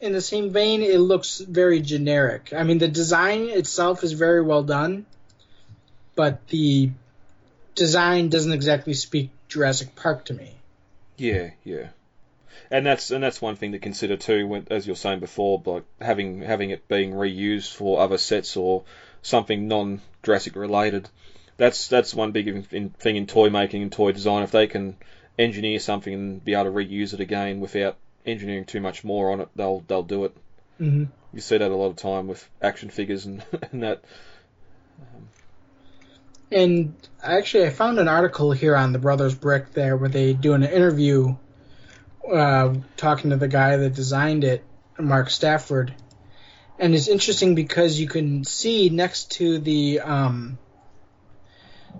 in 0.00 0.12
the 0.12 0.20
same 0.20 0.50
vein, 0.50 0.82
it 0.82 0.98
looks 0.98 1.40
very 1.40 1.80
generic. 1.80 2.52
I 2.56 2.62
mean, 2.62 2.78
the 2.78 2.86
design 2.86 3.48
itself 3.48 4.04
is 4.04 4.12
very 4.12 4.40
well 4.40 4.62
done, 4.62 5.04
but 6.14 6.46
the 6.46 6.90
design 7.74 8.28
doesn't 8.28 8.52
exactly 8.52 8.94
speak 8.94 9.30
Jurassic 9.48 9.96
Park 9.96 10.26
to 10.26 10.34
me. 10.34 10.54
Yeah, 11.16 11.50
yeah, 11.64 11.88
and 12.70 12.86
that's 12.86 13.10
and 13.10 13.22
that's 13.22 13.40
one 13.40 13.56
thing 13.56 13.72
to 13.72 13.78
consider 13.78 14.16
too. 14.16 14.46
When, 14.46 14.66
as 14.70 14.86
you're 14.86 14.96
saying 14.96 15.20
before, 15.20 15.62
like 15.64 15.84
having 16.00 16.42
having 16.42 16.70
it 16.70 16.88
being 16.88 17.12
reused 17.12 17.74
for 17.74 18.00
other 18.00 18.18
sets 18.18 18.56
or 18.56 18.84
something 19.22 19.68
non 19.68 20.00
Jurassic 20.22 20.56
related. 20.56 21.08
That's 21.56 21.88
that's 21.88 22.14
one 22.14 22.32
big 22.32 22.48
in, 22.48 22.66
in, 22.70 22.90
thing 22.90 23.16
in 23.16 23.26
toy 23.26 23.50
making 23.50 23.82
and 23.82 23.92
toy 23.92 24.12
design. 24.12 24.42
If 24.42 24.50
they 24.50 24.66
can 24.66 24.96
engineer 25.38 25.78
something 25.78 26.12
and 26.12 26.44
be 26.44 26.54
able 26.54 26.64
to 26.64 26.70
reuse 26.70 27.14
it 27.14 27.20
again 27.20 27.60
without 27.60 27.96
engineering 28.24 28.64
too 28.64 28.80
much 28.80 29.04
more 29.04 29.32
on 29.32 29.40
it, 29.40 29.48
they'll 29.56 29.80
they'll 29.80 30.02
do 30.02 30.24
it. 30.24 30.36
Mm-hmm. 30.80 31.04
You 31.32 31.40
see 31.40 31.58
that 31.58 31.70
a 31.70 31.74
lot 31.74 31.88
of 31.88 31.96
time 31.96 32.26
with 32.26 32.48
action 32.60 32.90
figures 32.90 33.26
and, 33.26 33.44
and 33.72 33.82
that. 33.82 34.04
And 36.50 36.94
actually, 37.22 37.66
I 37.66 37.70
found 37.70 37.98
an 37.98 38.08
article 38.08 38.52
here 38.52 38.76
on 38.76 38.92
the 38.92 38.98
Brothers 38.98 39.34
Brick 39.34 39.72
there 39.72 39.96
where 39.96 40.08
they 40.08 40.32
do 40.32 40.52
an 40.52 40.62
interview 40.62 41.34
uh, 42.30 42.74
talking 42.96 43.30
to 43.30 43.36
the 43.36 43.48
guy 43.48 43.76
that 43.76 43.94
designed 43.94 44.44
it, 44.44 44.64
Mark 44.98 45.30
Stafford. 45.30 45.94
And 46.78 46.94
it's 46.94 47.08
interesting 47.08 47.54
because 47.54 47.98
you 47.98 48.06
can 48.06 48.44
see 48.44 48.90
next 48.90 49.32
to 49.32 49.58
the 49.58 50.00
um, 50.00 50.58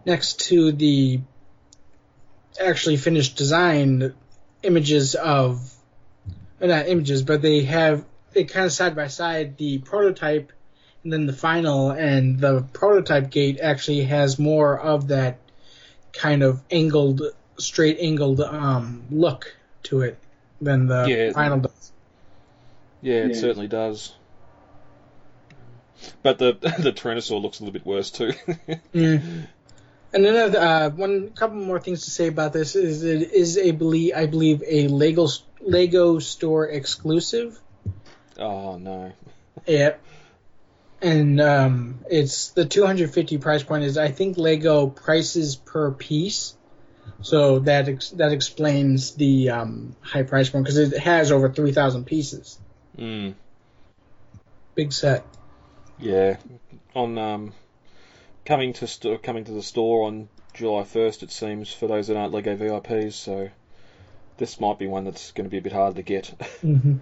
next 0.04 0.40
to 0.48 0.72
the 0.72 1.20
actually 2.60 2.96
finished 2.96 3.36
design 3.36 4.14
images 4.62 5.14
of 5.14 5.72
not 6.60 6.88
images, 6.88 7.22
but 7.22 7.42
they 7.42 7.62
have 7.62 8.04
it 8.34 8.50
kind 8.50 8.66
of 8.66 8.72
side 8.72 8.94
by 8.94 9.08
side 9.08 9.56
the 9.56 9.78
prototype 9.78 10.52
and 11.02 11.12
then 11.12 11.26
the 11.26 11.32
final 11.32 11.90
and 11.90 12.40
the 12.40 12.62
prototype 12.72 13.30
gate 13.30 13.60
actually 13.60 14.02
has 14.02 14.38
more 14.38 14.78
of 14.78 15.08
that 15.08 15.38
kind 16.12 16.42
of 16.42 16.62
angled 16.70 17.22
straight 17.58 17.98
angled 18.00 18.40
um, 18.40 19.04
look 19.10 19.56
to 19.86 20.02
it 20.02 20.18
than 20.60 20.86
the 20.86 21.06
Yeah. 21.06 21.32
final 21.32 21.58
does 21.58 21.92
Yeah, 23.02 23.24
it 23.24 23.34
Yeah. 23.34 23.40
certainly 23.40 23.68
does. 23.68 24.14
But 26.22 26.38
the 26.38 26.52
the 26.78 26.92
Tyrannosaur 26.92 27.40
looks 27.40 27.60
a 27.60 27.64
little 27.64 27.72
bit 27.72 27.86
worse 27.86 28.10
too. 28.10 28.32
Yeah. 28.92 29.18
And 30.14 30.24
then 30.24 30.56
uh, 30.56 30.88
one 30.90 31.30
couple 31.30 31.56
more 31.58 31.78
things 31.80 32.04
to 32.04 32.10
say 32.10 32.28
about 32.28 32.52
this 32.54 32.74
is 32.74 33.02
it 33.02 33.32
is 33.32 33.58
a 33.58 33.72
belie- 33.72 34.14
I 34.16 34.24
believe 34.26 34.62
a 34.66 34.88
Lego 34.88 35.26
Lego 35.60 36.20
store 36.20 36.66
exclusive. 36.68 37.60
oh 38.38 38.78
no. 38.78 39.12
Yep. 39.66 40.00
and 41.02 41.38
um, 41.40 41.98
it's 42.08 42.50
the 42.50 42.64
250 42.64 43.36
price 43.38 43.62
point 43.62 43.84
is 43.84 43.98
I 43.98 44.10
think 44.10 44.38
Lego 44.38 44.86
prices 44.86 45.56
per 45.56 45.90
piece, 45.90 46.56
so 47.22 47.60
that 47.60 47.88
ex- 47.88 48.10
that 48.10 48.32
explains 48.32 49.14
the 49.14 49.50
um, 49.50 49.96
high 50.00 50.22
price 50.22 50.50
point 50.50 50.64
because 50.64 50.78
it 50.78 50.98
has 50.98 51.32
over 51.32 51.50
3,000 51.50 52.04
pieces. 52.04 52.58
Mm. 52.98 53.34
Big 54.74 54.92
set. 54.92 55.24
Yeah, 55.98 56.36
on 56.94 57.16
um, 57.16 57.52
coming 58.44 58.74
to 58.74 58.86
st- 58.86 59.22
coming 59.22 59.44
to 59.44 59.52
the 59.52 59.62
store 59.62 60.06
on 60.06 60.28
July 60.54 60.84
first, 60.84 61.22
it 61.22 61.30
seems 61.30 61.72
for 61.72 61.86
those 61.86 62.08
that 62.08 62.16
aren't 62.16 62.32
Lego 62.32 62.56
VIPs. 62.56 63.14
So 63.14 63.48
this 64.36 64.60
might 64.60 64.78
be 64.78 64.86
one 64.86 65.04
that's 65.04 65.32
going 65.32 65.44
to 65.44 65.50
be 65.50 65.58
a 65.58 65.62
bit 65.62 65.72
hard 65.72 65.96
to 65.96 66.02
get. 66.02 66.34
Mm-hmm. 66.62 66.96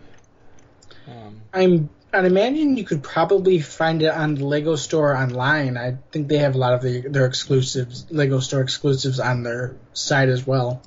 Um, 1.08 1.40
I'm 1.52 1.90
I'd 2.14 2.26
imagine 2.26 2.76
you 2.76 2.84
could 2.84 3.02
probably 3.02 3.58
find 3.60 4.00
it 4.00 4.12
on 4.12 4.36
the 4.36 4.44
Lego 4.44 4.76
store 4.76 5.16
online. 5.16 5.76
I 5.76 5.96
think 6.12 6.28
they 6.28 6.38
have 6.38 6.54
a 6.54 6.58
lot 6.58 6.74
of 6.74 6.82
the, 6.82 7.00
their 7.00 7.26
exclusives, 7.26 8.06
Lego 8.08 8.38
store 8.38 8.60
exclusives 8.60 9.18
on 9.18 9.42
their 9.42 9.74
site 9.94 10.28
as 10.28 10.46
well. 10.46 10.80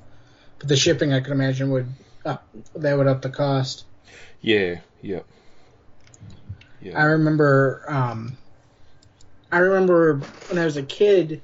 But 0.58 0.68
the 0.68 0.76
shipping, 0.76 1.12
I 1.12 1.20
could 1.20 1.32
imagine, 1.32 1.70
would 1.70 1.86
up, 2.24 2.48
that 2.76 2.96
would 2.96 3.06
up 3.06 3.20
the 3.20 3.28
cost. 3.28 3.84
yeah, 4.40 4.76
Yep. 5.02 5.26
yeah, 6.80 6.98
I 6.98 7.04
remember, 7.04 7.84
um, 7.86 8.38
I 9.52 9.58
remember 9.58 10.20
when 10.48 10.58
I 10.58 10.64
was 10.64 10.78
a 10.78 10.82
kid, 10.82 11.42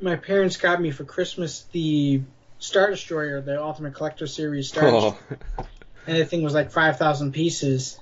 my 0.00 0.16
parents 0.16 0.56
got 0.56 0.80
me 0.80 0.90
for 0.90 1.04
Christmas 1.04 1.66
the 1.72 2.22
Star 2.58 2.88
Destroyer, 2.90 3.42
the 3.42 3.62
Ultimate 3.62 3.94
Collector 3.94 4.26
Series 4.26 4.68
Star 4.68 4.90
Destroyer, 4.90 5.16
Oh, 5.58 5.64
and 6.06 6.16
the 6.16 6.24
thing 6.24 6.42
was 6.42 6.54
like 6.54 6.70
five 6.70 6.98
thousand 6.98 7.32
pieces, 7.32 7.98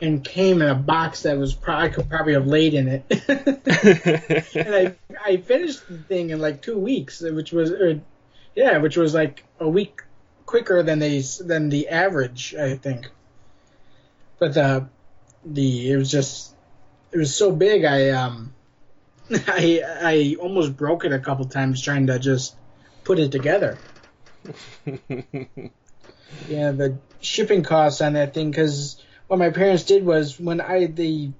and 0.00 0.24
came 0.24 0.62
in 0.62 0.68
a 0.68 0.74
box 0.74 1.22
that 1.22 1.38
was 1.38 1.56
I 1.66 1.88
could 1.88 2.08
probably 2.08 2.34
have 2.34 2.46
laid 2.46 2.74
in 2.74 2.88
it. 2.88 3.04
and 4.54 4.74
I 4.74 4.94
I 5.24 5.36
finished 5.38 5.86
the 5.88 5.98
thing 5.98 6.30
in 6.30 6.40
like 6.40 6.62
two 6.62 6.78
weeks, 6.78 7.20
which 7.20 7.52
was 7.52 7.70
or, 7.70 8.00
yeah, 8.54 8.78
which 8.78 8.96
was 8.96 9.14
like 9.14 9.44
a 9.60 9.68
week 9.68 10.02
quicker 10.46 10.82
than 10.82 10.98
they 10.98 11.22
than 11.40 11.68
the 11.68 11.88
average, 11.88 12.54
I 12.54 12.76
think. 12.76 13.10
But 14.38 14.54
the 14.54 14.88
the 15.44 15.90
it 15.90 15.96
was 15.96 16.10
just 16.10 16.54
it 17.12 17.18
was 17.18 17.34
so 17.34 17.52
big, 17.52 17.84
I 17.84 18.10
um 18.10 18.54
I 19.30 19.82
I 20.02 20.36
almost 20.40 20.76
broke 20.76 21.04
it 21.04 21.12
a 21.12 21.18
couple 21.18 21.44
times 21.46 21.82
trying 21.82 22.06
to 22.06 22.18
just 22.18 22.56
put 23.04 23.18
it 23.18 23.32
together. 23.32 23.78
Yeah, 26.48 26.72
the 26.72 26.98
shipping 27.20 27.62
costs 27.62 28.00
on 28.00 28.14
that 28.14 28.34
thing 28.34 28.50
because 28.50 29.00
what 29.26 29.38
my 29.38 29.50
parents 29.50 29.84
did 29.84 30.04
was 30.04 30.38
when 30.38 30.60
I 30.60 30.86
the 30.86 31.30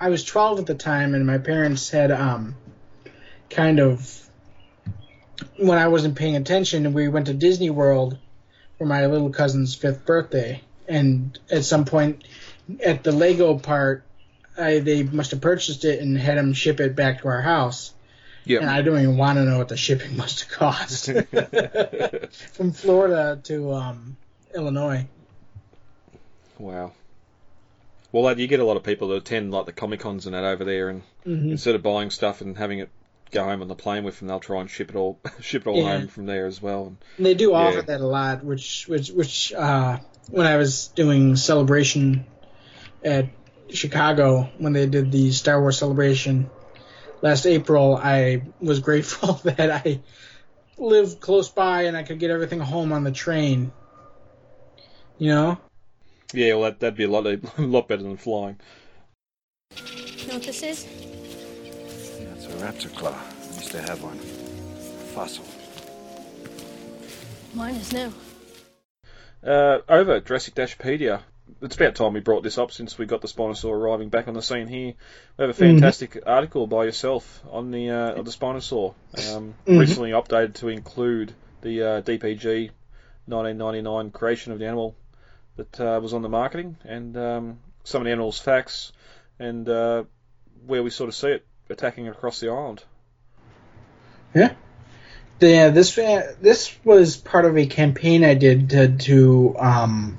I 0.00 0.08
was 0.08 0.24
12 0.24 0.60
at 0.60 0.66
the 0.66 0.74
time 0.74 1.14
and 1.14 1.26
my 1.26 1.38
parents 1.38 1.90
had 1.90 2.10
um 2.10 2.56
kind 3.50 3.80
of 3.80 4.18
when 5.56 5.78
I 5.78 5.88
wasn't 5.88 6.16
paying 6.16 6.36
attention 6.36 6.92
we 6.92 7.08
went 7.08 7.26
to 7.26 7.34
Disney 7.34 7.70
World 7.70 8.18
for 8.78 8.86
my 8.86 9.06
little 9.06 9.30
cousin's 9.30 9.74
fifth 9.74 10.06
birthday. 10.06 10.62
And 10.88 11.38
at 11.50 11.64
some 11.64 11.84
point 11.84 12.24
at 12.84 13.02
the 13.02 13.12
Lego 13.12 13.58
part 13.58 14.04
I 14.56 14.80
they 14.80 15.02
must 15.02 15.30
have 15.30 15.40
purchased 15.40 15.84
it 15.84 16.00
and 16.00 16.16
had 16.16 16.38
them 16.38 16.52
ship 16.52 16.80
it 16.80 16.94
back 16.94 17.22
to 17.22 17.28
our 17.28 17.42
house. 17.42 17.92
And. 18.60 18.68
I 18.70 18.82
don't 18.82 18.98
even 18.98 19.16
want 19.16 19.38
to 19.38 19.44
know 19.44 19.58
what 19.58 19.68
the 19.68 19.76
shipping 19.76 20.16
must 20.22 20.40
have 20.40 20.50
cost. 20.50 21.06
From 22.52 22.72
Florida 22.72 23.40
to 23.44 23.72
um 23.72 24.16
Illinois. 24.54 25.06
wow. 26.58 26.92
Well, 28.12 28.38
you 28.38 28.46
get 28.46 28.60
a 28.60 28.64
lot 28.64 28.76
of 28.76 28.82
people 28.82 29.08
that 29.08 29.16
attend 29.16 29.52
like 29.52 29.66
the 29.66 29.72
Comic 29.72 30.00
Cons 30.00 30.26
and 30.26 30.34
that 30.34 30.44
over 30.44 30.64
there, 30.64 30.88
and 30.90 31.02
hmm 31.24 31.50
instead 31.50 31.74
of 31.74 31.82
buying 31.82 32.10
stuff 32.10 32.40
and 32.40 32.56
having 32.56 32.80
it 32.80 32.90
go 33.30 33.44
home 33.44 33.62
on 33.62 33.68
the 33.68 33.74
plane 33.74 34.04
with 34.04 34.18
them, 34.18 34.28
they'll 34.28 34.40
try 34.40 34.60
and 34.60 34.70
ship 34.70 34.90
it 34.90 34.96
all 34.96 35.18
ship 35.40 35.62
it 35.62 35.68
all 35.68 35.82
Yeah. 35.82 35.98
home 35.98 36.08
from 36.08 36.26
there 36.26 36.46
as 36.46 36.60
well. 36.60 36.86
And 36.86 36.96
And 37.16 37.26
they 37.26 37.34
do 37.34 37.54
offer 37.54 37.78
Yeah. 37.78 37.82
that 37.86 38.00
a 38.00 38.06
lot, 38.06 38.44
which 38.44 38.86
which 38.86 39.10
which 39.10 39.52
uh, 39.52 39.98
when 40.30 40.46
I 40.46 40.56
was 40.56 40.88
doing 40.88 41.36
celebration 41.36 42.26
at 43.02 43.26
Chicago 43.70 44.50
when 44.58 44.72
they 44.74 44.86
did 44.86 45.10
the 45.10 45.30
Star 45.32 45.60
Wars 45.60 45.78
celebration 45.78 46.50
last 47.22 47.46
April, 47.46 47.96
I 47.96 48.42
was 48.60 48.80
grateful 48.80 49.34
that 49.44 49.70
I 49.70 50.00
lived 50.78 51.20
close 51.20 51.48
by 51.48 51.82
and 51.82 51.96
I 51.96 52.02
could 52.02 52.18
get 52.18 52.30
everything 52.30 52.60
home 52.60 52.92
on 52.92 53.04
the 53.04 53.12
train. 53.12 53.72
You 55.22 55.28
know? 55.28 55.58
yeah, 56.34 56.54
well, 56.54 56.64
that, 56.64 56.80
that'd 56.80 56.96
be 56.96 57.04
a 57.04 57.08
lot 57.08 57.26
a 57.28 57.40
lot 57.58 57.86
better 57.86 58.02
than 58.02 58.16
flying. 58.16 58.58
Know 60.26 60.34
what 60.34 60.42
this 60.42 60.64
is? 60.64 60.84
Yeah, 62.20 62.26
it's 62.34 62.46
a 62.46 62.50
raptor 62.56 62.92
claw. 62.96 63.14
I 63.14 63.54
used 63.54 63.70
to 63.70 63.80
have 63.82 64.02
one. 64.02 64.18
Fossil. 65.14 65.44
Mine 67.54 67.76
is 67.76 67.92
new. 67.92 68.12
Uh, 69.46 69.78
over 69.88 70.14
at 70.14 70.26
Jurassic 70.26 70.56
Dashpedia, 70.56 71.20
it's 71.60 71.76
about 71.76 71.94
time 71.94 72.14
we 72.14 72.20
brought 72.20 72.42
this 72.42 72.58
up 72.58 72.72
since 72.72 72.98
we 72.98 73.06
got 73.06 73.20
the 73.20 73.28
Spinosaur 73.28 73.74
arriving 73.76 74.08
back 74.08 74.26
on 74.26 74.34
the 74.34 74.42
scene 74.42 74.66
here. 74.66 74.94
We 75.38 75.42
have 75.42 75.50
a 75.50 75.54
fantastic 75.54 76.20
article 76.26 76.66
by 76.66 76.86
yourself 76.86 77.44
on 77.48 77.70
the 77.70 77.90
uh, 77.90 78.14
of 78.14 78.24
the 78.24 78.32
Spinosaur, 78.32 78.94
um, 79.36 79.54
Mhm. 79.68 79.78
recently 79.78 80.10
updated 80.10 80.54
to 80.54 80.68
include 80.68 81.32
the 81.60 81.80
uh, 81.82 82.00
DPG 82.00 82.70
1999 83.26 84.10
creation 84.10 84.50
of 84.52 84.58
the 84.58 84.66
animal 84.66 84.96
that 85.56 85.80
uh, 85.80 86.00
was 86.00 86.14
on 86.14 86.22
the 86.22 86.28
marketing 86.28 86.76
and 86.84 87.16
um, 87.16 87.58
some 87.84 88.02
of 88.02 88.04
the 88.04 88.10
animal's 88.10 88.38
facts 88.38 88.92
and 89.38 89.68
uh, 89.68 90.04
where 90.66 90.82
we 90.82 90.90
sort 90.90 91.08
of 91.08 91.14
see 91.14 91.28
it 91.28 91.46
attacking 91.68 92.08
across 92.08 92.40
the 92.40 92.48
island. 92.48 92.82
Yeah, 94.34 94.52
Yeah, 95.40 95.70
this 95.70 95.98
uh, 95.98 96.34
this 96.40 96.74
was 96.84 97.16
part 97.16 97.44
of 97.44 97.56
a 97.58 97.66
campaign 97.66 98.24
I 98.24 98.34
did 98.34 98.70
to 98.70 98.96
to 98.96 99.56
um 99.58 100.18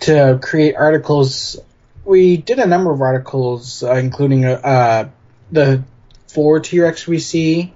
to 0.00 0.38
create 0.40 0.76
articles. 0.76 1.58
We 2.04 2.36
did 2.36 2.58
a 2.58 2.66
number 2.66 2.92
of 2.92 3.00
articles, 3.00 3.82
uh, 3.82 3.94
including 3.94 4.44
uh 4.44 5.10
the 5.50 5.82
four 6.28 6.60
T 6.60 6.80
Rex 6.80 7.06
we 7.06 7.18
see, 7.18 7.74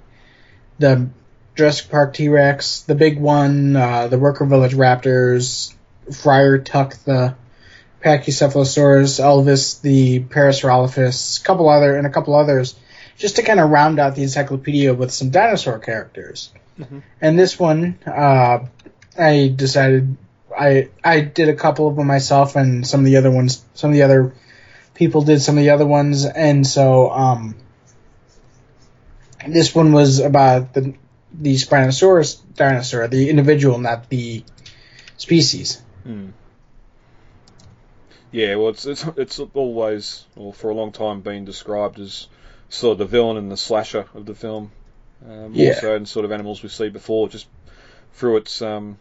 the 0.79 1.09
Jurassic 1.57 1.91
Park 1.91 2.15
T 2.15 2.29
Rex, 2.29 2.83
the 2.83 2.95
big 2.95 3.19
one, 3.19 3.77
uh, 3.77 4.07
the 4.09 4.19
Worker 4.19 4.47
Village 4.47 4.75
Raptors, 4.75 5.75
Friar 6.13 6.59
Tuck 6.59 6.95
the 7.05 7.35
Pachycephalosaurus, 8.03 9.21
Elvis 9.21 9.81
the 9.83 10.21
Parasaurolophus, 10.21 11.41
a 11.41 11.45
couple 11.45 11.69
other 11.69 11.97
and 11.97 12.07
a 12.07 12.11
couple 12.11 12.35
others 12.35 12.75
just 13.17 13.37
to 13.37 13.43
kind 13.43 13.61
of 13.61 13.69
round 13.71 14.01
out 14.01 14.15
the 14.15 14.23
encyclopedia 14.23 14.95
with 14.95 15.11
some 15.11 15.29
dinosaur 15.31 15.79
characters. 15.79 16.51
Mhm. 16.79 17.03
And 17.21 17.39
this 17.39 17.59
one, 17.59 17.99
uh, 18.07 18.61
I 19.19 19.53
decided 19.55 20.17
I 20.59 20.89
I 21.05 21.21
did 21.21 21.49
a 21.49 21.55
couple 21.55 21.87
of 21.89 21.97
them 21.97 22.07
myself, 22.07 22.57
and 22.57 22.87
some 22.87 23.01
of 23.01 23.07
the 23.07 23.17
other 23.17 23.31
ones, 23.31 23.63
some 23.75 23.91
of 23.91 23.95
the 23.95 24.03
other 24.03 24.33
people 24.95 25.23
did 25.23 25.43
some 25.43 25.59
of 25.59 25.63
the 25.63 25.71
other 25.71 25.87
ones, 25.87 26.25
and 26.25 26.67
so 26.67 27.11
um, 27.11 27.55
this 29.47 29.75
one 29.75 29.93
was 29.93 30.19
about 30.19 30.73
the 30.73 30.95
the 31.33 31.55
Spinosaurus 31.55 32.41
dinosaur, 32.57 33.07
the 33.07 33.31
individual, 33.31 33.79
not 33.79 34.09
the 34.09 34.43
species. 35.17 35.81
Hmm. 36.05 36.29
Yeah, 38.33 38.55
well, 38.57 38.69
it's, 38.69 38.87
it's 38.87 39.05
it's 39.17 39.41
always, 39.41 40.25
or 40.37 40.53
for 40.53 40.71
a 40.71 40.75
long 40.75 40.93
time, 40.93 41.21
been 41.21 41.45
described 41.45 41.99
as 41.99 42.29
sort 42.69 42.93
of 42.93 42.99
the 42.99 43.07
villain 43.07 43.37
and 43.37 43.51
the 43.51 43.57
slasher 43.57 44.07
of 44.15 44.25
the 44.25 44.35
film. 44.35 44.71
More 45.23 45.51
Yeah. 45.53 45.75
so 45.81 45.93
than 45.93 46.07
sort 46.07 46.25
of 46.25 46.33
animals 46.33 46.63
we've 46.63 46.73
seen 46.73 46.93
before, 46.93 47.29
just 47.29 47.47
through 48.15 48.39
its 48.39 48.63
um, 48.63 48.99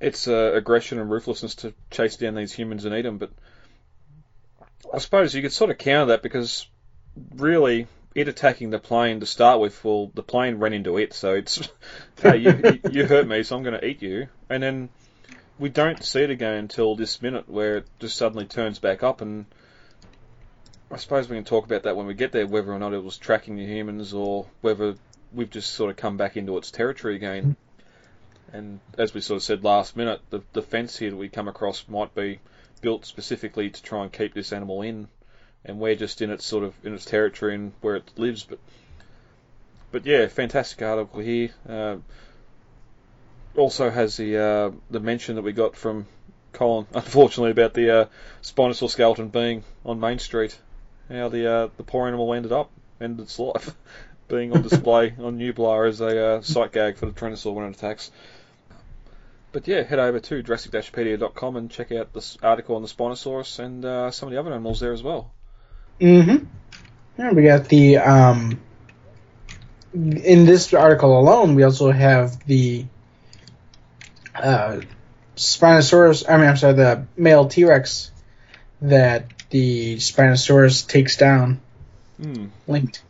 its 0.00 0.26
uh, 0.26 0.52
aggression 0.54 0.98
and 0.98 1.10
ruthlessness 1.10 1.56
to 1.56 1.74
chase 1.90 2.16
down 2.16 2.34
these 2.34 2.52
humans 2.52 2.84
and 2.86 2.94
eat 2.94 3.02
them. 3.02 3.18
But 3.18 3.30
I 4.92 4.98
suppose 4.98 5.34
you 5.34 5.42
could 5.42 5.52
sort 5.52 5.70
of 5.70 5.78
counter 5.78 6.06
that 6.06 6.22
because 6.22 6.66
really, 7.36 7.86
it 8.14 8.28
attacking 8.28 8.70
the 8.70 8.78
plane 8.78 9.20
to 9.20 9.26
start 9.26 9.60
with, 9.60 9.84
well, 9.84 10.10
the 10.14 10.22
plane 10.22 10.56
ran 10.56 10.72
into 10.72 10.96
it, 10.96 11.12
so 11.12 11.34
it's 11.34 11.68
hey, 12.22 12.38
you, 12.38 12.60
you, 12.64 12.90
you 12.90 13.06
hurt 13.06 13.28
me, 13.28 13.42
so 13.42 13.56
I'm 13.56 13.62
going 13.62 13.78
to 13.78 13.86
eat 13.86 14.00
you, 14.02 14.28
and 14.48 14.62
then 14.62 14.88
we 15.60 15.68
don't 15.68 16.02
see 16.02 16.22
it 16.22 16.30
again 16.30 16.54
until 16.54 16.96
this 16.96 17.20
minute 17.20 17.48
where 17.48 17.76
it 17.76 17.86
just 18.00 18.16
suddenly 18.16 18.46
turns 18.46 18.78
back 18.78 19.02
up 19.02 19.20
and 19.20 19.44
I 20.90 20.96
suppose 20.96 21.28
we 21.28 21.36
can 21.36 21.44
talk 21.44 21.66
about 21.66 21.84
that 21.84 21.96
when 21.96 22.06
we 22.06 22.14
get 22.14 22.32
there, 22.32 22.46
whether 22.46 22.72
or 22.72 22.78
not 22.78 22.94
it 22.94 23.04
was 23.04 23.16
tracking 23.16 23.56
the 23.56 23.66
humans 23.66 24.12
or 24.12 24.46
whether 24.60 24.96
we've 25.32 25.50
just 25.50 25.74
sort 25.74 25.90
of 25.90 25.96
come 25.96 26.16
back 26.16 26.36
into 26.36 26.56
its 26.56 26.72
territory 26.72 27.14
again. 27.14 27.54
And 28.52 28.80
as 28.98 29.14
we 29.14 29.20
sort 29.20 29.36
of 29.36 29.42
said 29.44 29.62
last 29.62 29.96
minute, 29.96 30.20
the, 30.30 30.40
the 30.52 30.62
fence 30.62 30.96
here 30.96 31.10
that 31.10 31.16
we 31.16 31.28
come 31.28 31.46
across 31.46 31.86
might 31.86 32.12
be 32.14 32.40
built 32.80 33.04
specifically 33.04 33.70
to 33.70 33.82
try 33.82 34.02
and 34.02 34.12
keep 34.12 34.34
this 34.34 34.52
animal 34.52 34.82
in, 34.82 35.06
and 35.64 35.78
we're 35.78 35.94
just 35.94 36.22
in 36.22 36.30
its 36.30 36.44
sort 36.44 36.64
of 36.64 36.74
in 36.84 36.94
its 36.94 37.04
territory 37.04 37.54
and 37.54 37.72
where 37.80 37.96
it 37.96 38.10
lives. 38.16 38.42
But 38.42 38.58
but 39.92 40.06
yeah, 40.06 40.26
fantastic 40.26 40.82
article 40.82 41.20
here. 41.20 41.50
Uh, 41.68 41.96
also 43.56 43.90
has 43.90 44.16
the 44.16 44.38
uh, 44.38 44.70
the 44.90 45.00
mention 45.00 45.36
that 45.36 45.42
we 45.42 45.52
got 45.52 45.76
from 45.76 46.06
Colin, 46.52 46.86
unfortunately, 46.94 47.50
about 47.50 47.74
the 47.74 47.90
uh, 47.90 48.04
Spinosaur 48.42 48.90
skeleton 48.90 49.28
being 49.28 49.64
on 49.84 50.00
Main 50.00 50.18
Street. 50.18 50.58
how 51.08 51.28
the 51.28 51.50
uh, 51.50 51.68
the 51.76 51.82
poor 51.82 52.06
animal 52.08 52.32
ended 52.34 52.52
up, 52.52 52.70
ended 53.00 53.24
its 53.24 53.38
life, 53.38 53.74
being 54.28 54.52
on 54.52 54.62
display 54.62 55.14
on 55.18 55.38
Nublar 55.38 55.88
as 55.88 56.00
a 56.00 56.26
uh, 56.26 56.40
sight 56.42 56.72
gag 56.72 56.96
for 56.96 57.06
the 57.06 57.12
Tyrannosaur 57.12 57.54
when 57.54 57.66
it 57.66 57.76
attacks. 57.76 58.10
But 59.52 59.66
yeah, 59.66 59.82
head 59.82 59.98
over 59.98 60.20
to 60.20 60.42
Jurassic-pedia.com 60.44 61.56
and 61.56 61.68
check 61.68 61.90
out 61.90 62.12
this 62.12 62.38
article 62.40 62.76
on 62.76 62.82
the 62.82 62.88
Spinosaurus 62.88 63.58
and 63.58 63.84
uh, 63.84 64.12
some 64.12 64.28
of 64.28 64.32
the 64.32 64.38
other 64.38 64.52
animals 64.52 64.78
there 64.78 64.92
as 64.92 65.02
well. 65.02 65.32
Mm-hmm. 66.00 66.44
Yeah, 67.18 67.32
we 67.32 67.42
got 67.42 67.68
the 67.68 67.98
um. 67.98 68.60
In 69.92 70.44
this 70.46 70.72
article 70.72 71.18
alone, 71.18 71.56
we 71.56 71.64
also 71.64 71.90
have 71.90 72.46
the 72.46 72.86
uh, 74.40 74.80
Spinosaurus. 75.36 76.24
I 76.28 76.36
mean, 76.36 76.48
I'm 76.48 76.56
sorry, 76.56 76.74
the 76.74 77.06
male 77.16 77.48
T 77.48 77.64
Rex 77.64 78.10
that 78.82 79.26
the 79.50 79.96
Spinosaurus 79.96 80.86
takes 80.86 81.16
down. 81.16 81.60
Hmm. 82.20 82.46
Linked. 82.66 83.02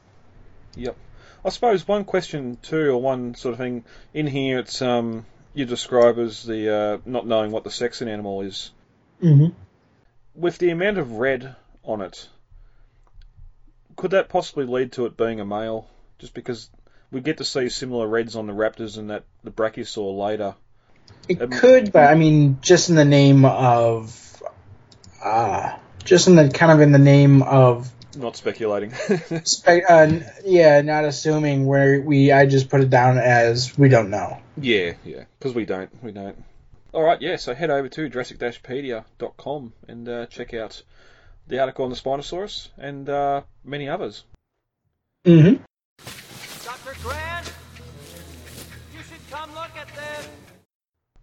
Yep. 0.76 0.96
I 1.44 1.48
suppose 1.48 1.86
one 1.86 2.04
question 2.04 2.58
too, 2.62 2.90
or 2.90 2.98
one 3.00 3.34
sort 3.34 3.54
of 3.54 3.58
thing 3.58 3.84
in 4.12 4.26
here, 4.26 4.58
it's 4.58 4.82
um 4.82 5.24
you 5.54 5.64
describe 5.64 6.18
as 6.18 6.44
the 6.44 6.74
uh, 6.74 6.98
not 7.04 7.26
knowing 7.26 7.50
what 7.50 7.64
the 7.64 7.70
sex 7.70 8.02
an 8.02 8.08
animal 8.08 8.42
is. 8.42 8.70
Mm-hmm. 9.22 9.48
With 10.34 10.58
the 10.58 10.70
amount 10.70 10.98
of 10.98 11.12
red 11.12 11.56
on 11.84 12.02
it, 12.02 12.28
could 13.96 14.12
that 14.12 14.28
possibly 14.28 14.64
lead 14.64 14.92
to 14.92 15.06
it 15.06 15.16
being 15.16 15.40
a 15.40 15.44
male? 15.44 15.88
Just 16.18 16.34
because 16.34 16.70
we 17.10 17.20
get 17.20 17.38
to 17.38 17.44
see 17.44 17.68
similar 17.68 18.06
reds 18.06 18.36
on 18.36 18.46
the 18.46 18.52
raptors 18.52 18.96
and 18.96 19.10
that 19.10 19.24
the 19.42 19.50
brachiosaur 19.50 20.16
later. 20.16 20.54
It 21.28 21.40
Um, 21.42 21.50
could, 21.50 21.92
but 21.92 22.10
I 22.10 22.14
mean, 22.14 22.58
just 22.60 22.88
in 22.90 22.96
the 22.96 23.04
name 23.04 23.44
of, 23.44 24.42
uh, 25.22 25.76
just 26.04 26.26
in 26.28 26.36
the 26.36 26.48
kind 26.48 26.72
of 26.72 26.80
in 26.80 26.92
the 26.92 26.98
name 26.98 27.42
of, 27.42 27.90
Not 28.16 28.36
speculating. 28.36 28.92
spe- 29.44 29.84
uh, 29.88 30.10
yeah, 30.44 30.80
not 30.80 31.04
assuming 31.04 31.66
where 31.66 32.00
we. 32.00 32.32
I 32.32 32.46
just 32.46 32.68
put 32.68 32.80
it 32.80 32.90
down 32.90 33.18
as 33.18 33.76
we 33.78 33.88
don't 33.88 34.10
know. 34.10 34.38
yeah, 34.56 34.94
yeah, 35.04 35.24
because 35.38 35.54
we 35.54 35.64
don't, 35.64 35.90
we 36.02 36.10
don't. 36.10 36.42
All 36.92 37.02
right, 37.04 37.22
yeah. 37.22 37.36
So 37.36 37.54
head 37.54 37.70
over 37.70 37.88
to 37.88 38.08
Jurassic-pedia.com 38.08 39.72
and 39.86 40.08
uh, 40.08 40.26
check 40.26 40.54
out 40.54 40.82
the 41.46 41.60
article 41.60 41.84
on 41.84 41.90
the 41.90 41.96
Spinosaurus 41.96 42.68
and 42.76 43.08
uh, 43.08 43.42
many 43.64 43.88
others. 43.88 44.24
Mm-hmm. 45.24 45.62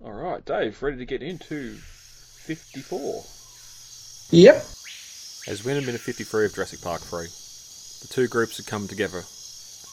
All 0.07 0.13
right, 0.13 0.45
Dave, 0.45 0.81
ready 0.81 0.95
to 0.99 1.05
get 1.05 1.21
into 1.21 1.73
54. 1.75 3.25
Yep. 4.31 4.55
As 5.51 5.65
we 5.65 5.71
entered 5.73 5.85
minute 5.85 5.99
53 5.99 6.45
of 6.45 6.55
Jurassic 6.55 6.79
Park 6.79 7.01
3, 7.01 7.27
the 7.27 8.07
two 8.07 8.29
groups 8.29 8.55
had 8.55 8.67
come 8.67 8.87
together, 8.87 9.23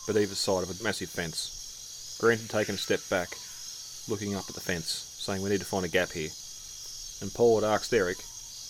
but 0.07 0.15
either 0.17 0.37
side 0.37 0.63
of 0.63 0.71
a 0.71 0.85
massive 0.85 1.09
fence. 1.09 2.17
Grant 2.21 2.43
had 2.43 2.51
taken 2.51 2.77
a 2.77 2.79
step 2.79 3.01
back, 3.11 3.31
looking 4.09 4.37
up 4.37 4.45
at 4.49 4.55
the 4.55 4.61
fence, 4.61 4.87
saying 5.19 5.43
we 5.43 5.51
need 5.51 5.59
to 5.59 5.67
find 5.67 5.85
a 5.85 5.89
gap 5.89 6.13
here. 6.13 6.31
And 7.21 7.35
Paul 7.35 7.61
had 7.61 7.69
asked 7.69 7.93
Eric, 7.93 8.19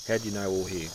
how 0.09 0.17
do 0.17 0.27
you 0.27 0.35
know 0.35 0.51
we're 0.51 0.69
here? 0.69 0.89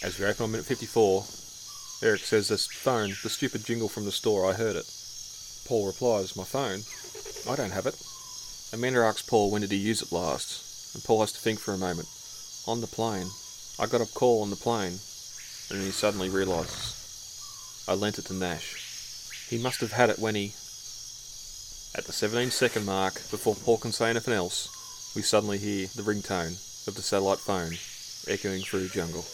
As 0.00 0.16
we 0.18 0.24
open 0.24 0.44
on 0.44 0.52
minute 0.52 0.64
54, 0.64 2.08
Eric 2.08 2.22
says 2.22 2.48
this 2.48 2.68
phone, 2.68 3.12
the 3.22 3.28
stupid 3.28 3.66
jingle 3.66 3.90
from 3.90 4.06
the 4.06 4.12
store, 4.12 4.48
I 4.48 4.54
heard 4.54 4.76
it. 4.76 4.90
Paul 5.68 5.88
replies, 5.88 6.34
my 6.38 6.44
phone? 6.44 6.80
I 7.52 7.54
don't 7.54 7.72
have 7.72 7.84
it. 7.84 8.00
Amanda 8.74 9.02
asks 9.02 9.22
Paul 9.22 9.52
when 9.52 9.60
did 9.60 9.70
he 9.70 9.76
use 9.76 10.02
it 10.02 10.10
last, 10.10 10.94
and 10.94 11.04
Paul 11.04 11.20
has 11.20 11.30
to 11.30 11.38
think 11.38 11.60
for 11.60 11.72
a 11.72 11.78
moment. 11.78 12.08
On 12.66 12.80
the 12.80 12.88
plane. 12.88 13.28
I 13.78 13.86
got 13.86 14.00
a 14.00 14.06
call 14.06 14.42
on 14.42 14.50
the 14.50 14.56
plane, 14.56 14.98
and 15.70 15.80
he 15.80 15.92
suddenly 15.92 16.28
realises. 16.28 17.84
I 17.86 17.94
lent 17.94 18.18
it 18.18 18.24
to 18.26 18.34
Nash. 18.34 19.46
He 19.48 19.58
must 19.58 19.80
have 19.80 19.92
had 19.92 20.10
it 20.10 20.18
when 20.18 20.34
he. 20.34 20.54
At 21.96 22.06
the 22.06 22.12
17 22.12 22.50
second 22.50 22.84
mark, 22.84 23.14
before 23.30 23.54
Paul 23.54 23.78
can 23.78 23.92
say 23.92 24.10
anything 24.10 24.34
else, 24.34 25.14
we 25.14 25.22
suddenly 25.22 25.58
hear 25.58 25.86
the 25.94 26.02
ringtone 26.02 26.58
of 26.88 26.96
the 26.96 27.02
satellite 27.02 27.38
phone 27.38 27.74
echoing 28.26 28.62
through 28.62 28.88
the 28.88 28.88
jungle. 28.88 29.24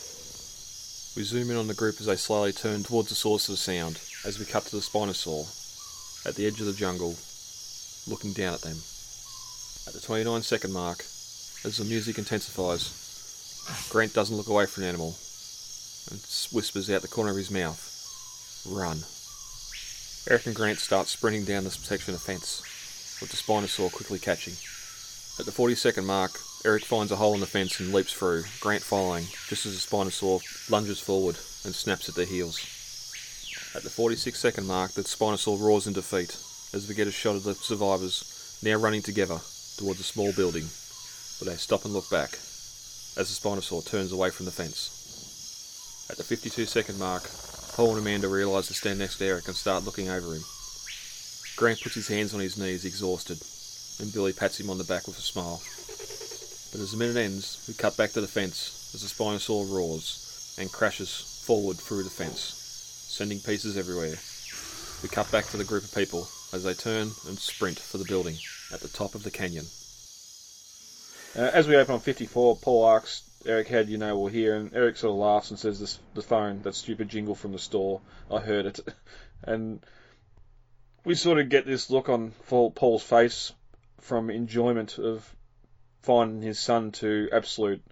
We 1.16 1.22
zoom 1.22 1.50
in 1.50 1.56
on 1.56 1.66
the 1.66 1.72
group 1.72 1.96
as 1.98 2.06
they 2.06 2.16
slowly 2.16 2.52
turn 2.52 2.82
towards 2.82 3.08
the 3.08 3.14
source 3.14 3.48
of 3.48 3.54
the 3.54 3.56
sound, 3.56 4.00
as 4.22 4.38
we 4.38 4.44
cut 4.44 4.66
to 4.66 4.76
the 4.76 4.82
Spinosaur, 4.82 5.48
at 6.28 6.34
the 6.34 6.46
edge 6.46 6.60
of 6.60 6.66
the 6.66 6.74
jungle, 6.74 7.16
looking 8.06 8.34
down 8.34 8.52
at 8.52 8.60
them. 8.60 8.82
At 9.86 9.94
the 9.94 10.00
29 10.00 10.42
second 10.42 10.72
mark, 10.72 11.00
as 11.64 11.78
the 11.78 11.84
music 11.84 12.18
intensifies, 12.18 12.92
Grant 13.88 14.12
doesn't 14.12 14.36
look 14.36 14.48
away 14.48 14.66
from 14.66 14.82
the 14.82 14.88
animal 14.88 15.16
and 16.10 16.20
whispers 16.52 16.90
out 16.90 17.02
the 17.02 17.08
corner 17.08 17.30
of 17.30 17.36
his 17.36 17.50
mouth, 17.50 17.80
Run. 18.68 19.04
Eric 20.28 20.46
and 20.46 20.54
Grant 20.54 20.78
start 20.78 21.08
sprinting 21.08 21.44
down 21.44 21.64
this 21.64 21.74
section 21.74 22.14
of 22.14 22.20
fence, 22.20 22.62
with 23.20 23.30
the 23.30 23.36
Spinosaur 23.36 23.90
quickly 23.90 24.18
catching. 24.18 24.52
At 25.38 25.46
the 25.46 25.52
40 25.52 25.74
second 25.74 26.06
mark, 26.06 26.38
Eric 26.64 26.84
finds 26.84 27.10
a 27.10 27.16
hole 27.16 27.34
in 27.34 27.40
the 27.40 27.46
fence 27.46 27.80
and 27.80 27.92
leaps 27.92 28.12
through, 28.12 28.44
Grant 28.60 28.82
following, 28.82 29.24
just 29.48 29.64
as 29.64 29.72
the 29.72 29.96
Spinosaur 29.96 30.40
lunges 30.70 31.00
forward 31.00 31.36
and 31.64 31.74
snaps 31.74 32.08
at 32.08 32.14
their 32.14 32.26
heels. 32.26 32.60
At 33.74 33.82
the 33.82 33.90
46 33.90 34.38
second 34.38 34.66
mark, 34.66 34.92
the 34.92 35.02
Spinosaur 35.02 35.58
roars 35.58 35.86
in 35.86 35.94
defeat 35.94 36.36
as 36.74 36.86
we 36.86 36.94
get 36.94 37.08
a 37.08 37.12
shot 37.12 37.36
of 37.36 37.44
the 37.44 37.54
survivors 37.54 38.58
now 38.62 38.74
running 38.74 39.02
together 39.02 39.40
towards 39.80 39.98
a 39.98 40.04
small 40.04 40.30
building, 40.34 40.68
but 41.40 41.48
they 41.48 41.56
stop 41.56 41.86
and 41.86 41.94
look 41.94 42.10
back 42.10 42.36
as 43.16 43.32
the 43.32 43.40
Spinosaur 43.40 43.80
turns 43.80 44.12
away 44.12 44.28
from 44.28 44.44
the 44.44 44.52
fence. 44.52 44.92
At 46.10 46.18
the 46.18 46.22
52 46.22 46.66
second 46.66 46.98
mark, 46.98 47.24
Paul 47.72 47.96
and 47.96 48.00
Amanda 48.00 48.28
realise 48.28 48.68
to 48.68 48.74
stand 48.74 48.98
next 48.98 49.16
to 49.16 49.24
Eric 49.24 49.48
and 49.48 49.56
start 49.56 49.84
looking 49.84 50.10
over 50.10 50.34
him. 50.34 50.44
Grant 51.56 51.80
puts 51.80 51.94
his 51.94 52.08
hands 52.08 52.34
on 52.34 52.40
his 52.40 52.58
knees, 52.58 52.84
exhausted, 52.84 53.40
and 54.04 54.12
Billy 54.12 54.34
pats 54.34 54.60
him 54.60 54.68
on 54.68 54.76
the 54.76 54.84
back 54.84 55.06
with 55.06 55.16
a 55.16 55.22
smile. 55.22 55.62
But 56.72 56.84
as 56.84 56.92
the 56.92 56.98
minute 56.98 57.16
ends, 57.16 57.64
we 57.66 57.72
cut 57.72 57.96
back 57.96 58.12
to 58.12 58.20
the 58.20 58.28
fence 58.28 58.92
as 58.94 59.00
the 59.00 59.08
Spinosaur 59.08 59.64
roars 59.64 60.54
and 60.58 60.70
crashes 60.70 61.40
forward 61.46 61.78
through 61.78 62.02
the 62.02 62.10
fence, 62.10 62.52
sending 63.08 63.40
pieces 63.40 63.78
everywhere. 63.78 64.20
We 65.02 65.08
cut 65.08 65.32
back 65.32 65.46
to 65.46 65.56
the 65.56 65.64
group 65.64 65.84
of 65.84 65.94
people 65.94 66.28
as 66.52 66.64
they 66.64 66.74
turn 66.74 67.10
and 67.26 67.38
sprint 67.38 67.78
for 67.78 67.98
the 67.98 68.04
building 68.04 68.36
at 68.72 68.80
the 68.80 68.88
top 68.88 69.14
of 69.14 69.22
the 69.22 69.30
canyon. 69.30 69.64
Uh, 71.36 71.50
as 71.54 71.68
we 71.68 71.76
open 71.76 71.94
on 71.94 72.00
54, 72.00 72.56
Paul 72.56 72.88
asks 72.88 73.22
Eric, 73.46 73.68
do 73.68 73.84
you 73.84 73.98
know 73.98 74.18
we're 74.18 74.30
here? 74.30 74.56
And 74.56 74.74
Eric 74.74 74.96
sort 74.96 75.12
of 75.12 75.18
laughs 75.18 75.50
and 75.50 75.58
says, 75.58 75.80
this, 75.80 75.98
the 76.14 76.22
phone, 76.22 76.60
that 76.62 76.74
stupid 76.74 77.08
jingle 77.08 77.34
from 77.34 77.52
the 77.52 77.58
store, 77.58 78.00
I 78.30 78.40
heard 78.40 78.66
it. 78.66 78.80
And 79.42 79.80
we 81.02 81.14
sort 81.14 81.38
of 81.38 81.48
get 81.48 81.64
this 81.64 81.88
look 81.88 82.10
on 82.10 82.32
Paul's 82.48 83.02
face 83.02 83.54
from 84.00 84.28
enjoyment 84.28 84.98
of 84.98 85.34
finding 86.02 86.42
his 86.42 86.58
son 86.58 86.92
to 86.92 87.30
absolute 87.32 87.82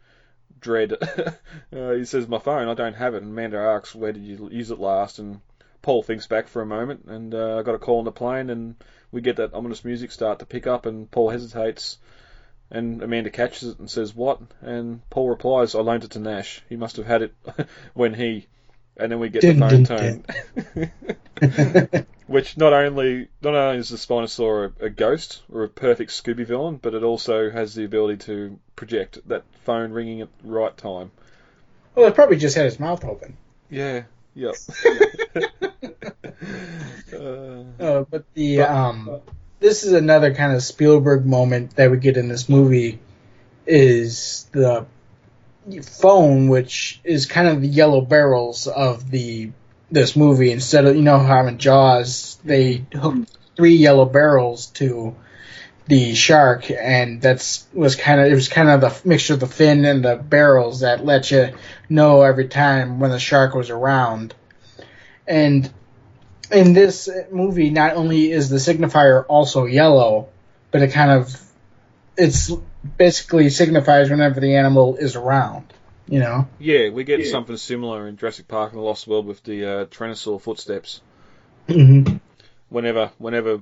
dread. 0.61 0.93
uh, 1.73 1.93
he 1.93 2.05
says, 2.05 2.29
my 2.29 2.39
phone, 2.39 2.69
I 2.69 2.75
don't 2.75 2.97
have 2.97 3.15
it. 3.15 3.23
And 3.23 3.33
Amanda 3.33 3.57
asks, 3.57 3.95
where 3.95 4.13
did 4.13 4.25
you 4.25 4.51
use 4.53 4.71
it 4.71 4.79
last? 4.79 5.19
And 5.21 5.41
Paul 5.83 6.03
thinks 6.03 6.27
back 6.27 6.49
for 6.49 6.63
a 6.63 6.67
moment, 6.67 7.05
and 7.07 7.35
uh, 7.35 7.59
I 7.59 7.63
got 7.63 7.75
a 7.75 7.79
call 7.79 7.99
on 7.99 8.05
the 8.05 8.13
plane, 8.13 8.51
and 8.51 8.75
we 9.13 9.21
get 9.21 9.37
that 9.37 9.55
ominous 9.55 9.85
music 9.85 10.11
start 10.11 10.41
to 10.41 10.47
pick 10.47 10.67
up, 10.67 10.87
and 10.87 11.11
Paul 11.11 11.31
hesitates. 11.31 11.99
And 12.71 13.03
Amanda 13.03 13.31
catches 13.31 13.71
it 13.71 13.79
and 13.79 13.91
says, 13.91 14.15
What? 14.15 14.41
And 14.61 15.01
Paul 15.09 15.31
replies, 15.31 15.75
I 15.75 15.81
loaned 15.81 16.05
it 16.05 16.11
to 16.13 16.19
Nash. 16.19 16.61
He 16.69 16.77
must 16.77 16.97
have 16.97 17.07
had 17.07 17.23
it 17.23 17.35
when 17.95 18.13
he. 18.13 18.47
And 18.99 19.11
then 19.11 19.21
we 19.21 19.31
get 19.31 19.43
Dun, 19.43 19.59
the 19.59 19.69
phone 19.69 19.83
dun, 19.85 20.91
tone. 21.41 22.07
Which 22.27 22.57
not 22.59 22.73
only 22.73 23.29
not 23.41 23.55
only 23.55 23.79
is 23.79 23.89
the 23.89 23.97
Spinosaur 23.97 24.73
a, 24.81 24.87
a 24.87 24.91
ghost 24.91 25.43
or 25.51 25.63
a 25.63 25.69
perfect 25.69 26.11
Scooby 26.11 26.45
villain, 26.45 26.77
but 26.77 26.95
it 26.95 27.03
also 27.03 27.51
has 27.51 27.75
the 27.75 27.85
ability 27.85 28.19
to 28.27 28.59
project 28.77 29.21
that 29.29 29.45
phone 29.65 29.93
ringing 29.93 30.21
at 30.21 30.29
the 30.43 30.49
right 30.49 30.77
time. 30.77 31.11
Well, 31.95 32.09
it 32.09 32.15
probably 32.15 32.37
just 32.37 32.57
had 32.57 32.67
his 32.67 32.79
mouth 32.79 33.05
open. 33.05 33.37
Yeah. 33.71 34.03
Yep. 34.39 34.55
uh, 37.13 37.49
Uh, 37.81 38.05
but 38.11 38.25
the 38.35 38.61
um, 38.61 39.21
this 39.61 39.85
is 39.85 39.93
another 39.93 40.35
kind 40.35 40.53
of 40.53 40.63
Spielberg 40.63 41.25
moment 41.27 41.77
that 41.77 41.91
we 41.91 41.97
get 41.97 42.17
in 42.17 42.29
this 42.29 42.49
movie 42.49 42.99
is 43.67 44.49
the 44.53 44.87
phone, 45.83 46.49
which 46.49 47.01
is 47.05 47.27
kind 47.27 47.49
of 47.49 47.61
the 47.61 47.69
yellow 47.69 48.01
barrels 48.01 48.67
of 48.67 49.11
the 49.11 49.51
this 49.91 50.17
movie. 50.17 50.51
Instead 50.51 50.87
of 50.87 50.97
you 50.97 51.03
know 51.03 51.19
how 51.19 51.47
in 51.47 51.59
Jaws 51.59 52.39
they 52.45 52.85
hooked 52.93 53.37
three 53.57 53.77
yellow 53.77 54.05
barrels 54.05 54.67
to 54.67 55.17
the 55.89 56.15
shark, 56.15 56.71
and 56.71 57.21
that's 57.21 57.67
was 57.73 57.97
kind 57.97 58.21
of 58.21 58.31
it 58.31 58.35
was 58.35 58.49
kind 58.49 58.69
of 58.69 58.81
the 58.83 59.09
mixture 59.09 59.35
of 59.35 59.41
the 59.41 59.47
fin 59.47 59.85
and 59.87 60.05
the 60.05 60.17
barrels 60.17 60.81
that 60.81 61.05
let 61.05 61.31
you 61.31 61.55
know 61.89 62.23
every 62.23 62.49
time 62.49 63.01
when 63.01 63.11
the 63.11 63.19
shark 63.19 63.55
was 63.55 63.71
around. 63.71 64.35
And 65.27 65.71
in 66.53 66.75
this 66.75 67.09
movie, 67.31 67.71
not 67.71 67.97
only 67.97 68.31
is 68.31 68.51
the 68.51 68.57
signifier 68.57 69.25
also 69.29 69.65
yellow, 69.65 70.29
but 70.71 70.83
it 70.83 70.93
kind 70.93 71.11
of 71.11 71.35
it's 72.19 72.53
basically 72.99 73.49
signifies 73.49 74.11
whenever 74.11 74.41
the 74.41 74.57
animal 74.57 74.97
is 74.97 75.17
around. 75.17 75.73
You 76.07 76.21
know. 76.21 76.49
Yeah, 76.59 76.91
we 76.91 77.05
get 77.05 77.27
something 77.27 77.57
similar 77.57 78.09
in 78.09 78.17
Jurassic 78.17 78.49
Park 78.49 78.73
and 78.73 78.81
the 78.81 78.85
Lost 78.85 79.07
World 79.07 79.27
with 79.27 79.43
the 79.43 79.65
uh, 79.65 79.85
Tyrannosaur 79.87 80.41
footsteps. 80.41 81.03
Mm-hmm. 81.69 82.17
Whenever, 82.71 83.11
whenever 83.19 83.61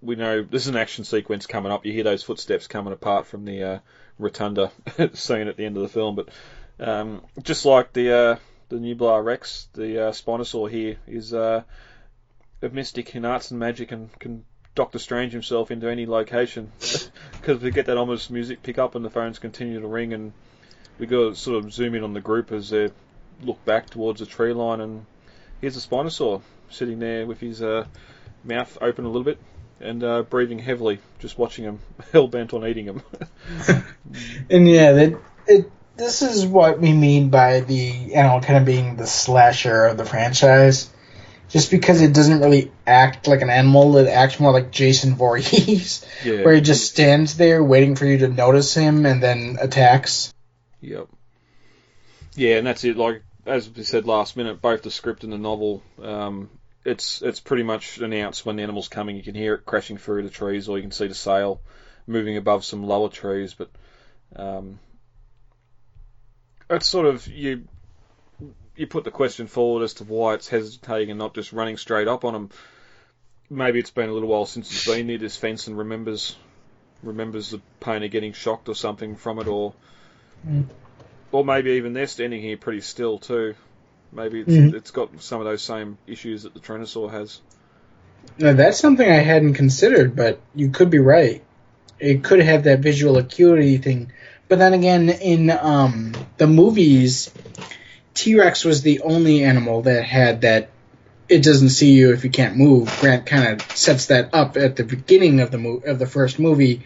we 0.00 0.16
know 0.16 0.42
there's 0.42 0.68
an 0.68 0.76
action 0.76 1.04
sequence 1.04 1.46
coming 1.46 1.72
up, 1.72 1.84
you 1.84 1.92
hear 1.92 2.04
those 2.04 2.22
footsteps 2.22 2.66
coming 2.66 2.92
apart 2.92 3.26
from 3.26 3.44
the 3.44 3.62
uh, 3.62 3.78
rotunda 4.18 4.70
scene 5.14 5.48
at 5.48 5.56
the 5.56 5.64
end 5.64 5.76
of 5.76 5.82
the 5.82 5.88
film. 5.88 6.14
But 6.14 6.28
um, 6.78 7.22
just 7.42 7.64
like 7.64 7.92
the 7.92 8.12
uh, 8.12 8.36
the 8.68 8.76
Nublar 8.76 9.24
Rex, 9.24 9.68
the 9.74 10.08
uh, 10.08 10.12
Spinosaur 10.12 10.70
here 10.70 10.96
is 11.06 11.34
uh, 11.34 11.62
a 12.62 12.68
mystic 12.68 13.14
in 13.14 13.24
arts 13.24 13.50
and 13.50 13.58
magic 13.58 13.92
and 13.92 14.16
can 14.18 14.44
Doctor 14.74 15.00
Strange 15.00 15.32
himself 15.32 15.72
into 15.72 15.90
any 15.90 16.06
location 16.06 16.70
because 17.32 17.60
we 17.60 17.72
get 17.72 17.86
that 17.86 17.98
ominous 17.98 18.30
music 18.30 18.62
pick 18.62 18.78
up 18.78 18.94
and 18.94 19.04
the 19.04 19.10
phones 19.10 19.40
continue 19.40 19.80
to 19.80 19.86
ring 19.86 20.12
and 20.12 20.32
we 20.98 21.06
go 21.06 21.32
sort 21.32 21.64
of 21.64 21.72
zoom 21.72 21.96
in 21.96 22.04
on 22.04 22.12
the 22.12 22.20
group 22.20 22.52
as 22.52 22.70
they 22.70 22.90
look 23.42 23.64
back 23.64 23.90
towards 23.90 24.20
the 24.20 24.26
tree 24.26 24.52
line 24.52 24.80
and 24.80 25.04
here's 25.60 25.76
a 25.76 25.80
Spinosaur 25.80 26.42
sitting 26.70 27.00
there 27.00 27.26
with 27.26 27.40
his 27.40 27.60
uh, 27.60 27.86
mouth 28.44 28.78
open 28.80 29.04
a 29.04 29.08
little 29.08 29.24
bit 29.24 29.38
and 29.80 30.02
uh, 30.02 30.22
breathing 30.22 30.58
heavily, 30.58 30.98
just 31.18 31.38
watching 31.38 31.64
him, 31.64 31.78
hell 32.12 32.28
bent 32.28 32.54
on 32.54 32.66
eating 32.66 32.86
him. 32.86 33.02
And 34.50 34.66
yeah, 34.66 34.92
that 34.92 35.20
it. 35.46 35.70
This 35.96 36.22
is 36.22 36.46
what 36.46 36.78
we 36.80 36.92
mean 36.92 37.28
by 37.28 37.60
the 37.60 38.14
animal 38.14 38.40
kind 38.40 38.56
of 38.56 38.64
being 38.64 38.96
the 38.96 39.06
slasher 39.06 39.84
of 39.86 39.96
the 39.96 40.04
franchise. 40.04 40.88
Just 41.48 41.70
because 41.70 42.00
it 42.00 42.14
doesn't 42.14 42.40
really 42.40 42.70
act 42.86 43.26
like 43.26 43.42
an 43.42 43.50
animal, 43.50 43.96
it 43.96 44.06
acts 44.06 44.38
more 44.38 44.52
like 44.52 44.70
Jason 44.70 45.16
Voorhees, 45.16 46.06
yeah. 46.24 46.42
where 46.44 46.54
he 46.54 46.60
just 46.60 46.90
stands 46.90 47.36
there 47.36 47.64
waiting 47.64 47.96
for 47.96 48.06
you 48.06 48.18
to 48.18 48.28
notice 48.28 48.74
him 48.74 49.06
and 49.06 49.22
then 49.22 49.58
attacks. 49.60 50.32
Yep. 50.80 51.08
Yeah, 52.36 52.56
and 52.58 52.66
that's 52.66 52.84
it. 52.84 52.96
Like 52.96 53.22
as 53.48 53.68
we 53.68 53.82
said 53.82 54.06
last 54.06 54.36
minute, 54.36 54.60
both 54.60 54.82
the 54.82 54.90
script 54.90 55.24
and 55.24 55.32
the 55.32 55.38
novel, 55.38 55.82
um, 56.02 56.50
it's 56.84 57.22
it's 57.22 57.40
pretty 57.40 57.62
much 57.62 57.98
announced 57.98 58.46
when 58.46 58.56
the 58.56 58.62
animal's 58.62 58.88
coming. 58.88 59.16
You 59.16 59.22
can 59.22 59.34
hear 59.34 59.54
it 59.54 59.66
crashing 59.66 59.98
through 59.98 60.22
the 60.22 60.30
trees, 60.30 60.68
or 60.68 60.78
you 60.78 60.82
can 60.82 60.92
see 60.92 61.06
the 61.06 61.14
sail 61.14 61.60
moving 62.06 62.36
above 62.36 62.64
some 62.64 62.84
lower 62.84 63.08
trees. 63.08 63.54
But 63.54 63.70
um, 64.36 64.78
it's 66.70 66.86
sort 66.86 67.06
of 67.06 67.26
you 67.26 67.64
you 68.76 68.86
put 68.86 69.04
the 69.04 69.10
question 69.10 69.46
forward 69.46 69.82
as 69.82 69.94
to 69.94 70.04
why 70.04 70.34
it's 70.34 70.48
hesitating 70.48 71.10
and 71.10 71.18
not 71.18 71.34
just 71.34 71.52
running 71.52 71.76
straight 71.76 72.08
up 72.08 72.24
on 72.24 72.32
them. 72.32 72.50
Maybe 73.50 73.78
it's 73.78 73.90
been 73.90 74.08
a 74.08 74.12
little 74.12 74.28
while 74.28 74.46
since 74.46 74.70
it's 74.70 74.86
been 74.86 75.06
near 75.06 75.18
this 75.18 75.36
fence 75.36 75.66
and 75.66 75.76
remembers 75.76 76.36
remembers 77.02 77.50
the 77.50 77.60
pain 77.80 78.02
of 78.02 78.10
getting 78.10 78.32
shocked 78.32 78.68
or 78.68 78.74
something 78.74 79.16
from 79.16 79.38
it, 79.38 79.46
or 79.46 79.74
or 81.32 81.44
maybe 81.44 81.72
even 81.72 81.92
they're 81.92 82.06
standing 82.06 82.40
here 82.40 82.56
pretty 82.56 82.80
still 82.80 83.18
too. 83.18 83.54
Maybe 84.12 84.40
it's, 84.40 84.50
Mhm. 84.50 84.74
it's 84.74 84.90
got 84.90 85.22
some 85.22 85.40
of 85.40 85.46
those 85.46 85.62
same 85.62 85.98
issues 86.06 86.44
that 86.44 86.54
the 86.54 86.60
Tyrannosaur 86.60 87.10
has. 87.10 87.40
Now 88.38 88.52
that's 88.52 88.78
something 88.78 89.08
I 89.08 89.16
hadn't 89.16 89.54
considered, 89.54 90.16
but 90.16 90.40
you 90.54 90.70
could 90.70 90.90
be 90.90 90.98
right. 90.98 91.42
It 92.00 92.22
could 92.22 92.40
have 92.40 92.64
that 92.64 92.80
visual 92.80 93.18
acuity 93.18 93.76
thing. 93.78 94.12
But 94.48 94.58
then 94.58 94.72
again, 94.72 95.08
in 95.10 95.50
um, 95.50 96.12
the 96.38 96.46
movies, 96.46 97.30
T 98.14 98.38
Rex 98.38 98.64
was 98.64 98.82
the 98.82 99.00
only 99.00 99.44
animal 99.44 99.82
that 99.82 100.04
had 100.04 100.40
that. 100.42 100.70
It 101.28 101.42
doesn't 101.42 101.68
see 101.70 101.92
you 101.92 102.12
if 102.14 102.24
you 102.24 102.30
can't 102.30 102.56
move. 102.56 102.90
Grant 103.00 103.26
kind 103.26 103.60
of 103.60 103.76
sets 103.76 104.06
that 104.06 104.30
up 104.32 104.56
at 104.56 104.76
the 104.76 104.84
beginning 104.84 105.40
of 105.40 105.50
the 105.50 105.58
mo- 105.58 105.82
of 105.84 105.98
the 105.98 106.06
first 106.06 106.38
movie, 106.38 106.82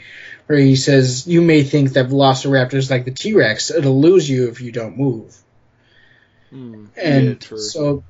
where 0.47 0.59
he 0.59 0.75
says, 0.75 1.29
"You 1.29 1.41
may 1.43 1.63
think 1.63 1.93
that 1.93 2.09
Velociraptor 2.09 2.75
is 2.75 2.91
like 2.91 3.05
the 3.05 3.13
T 3.13 3.35
Rex. 3.35 3.71
It'll 3.71 4.01
lose 4.01 4.29
you 4.29 4.49
if 4.49 4.61
you 4.61 4.73
don't 4.73 4.99
move." 4.99 5.37
Mm. 6.53 6.89
And 6.97 7.47
yeah, 7.51 7.57
so 7.57 8.05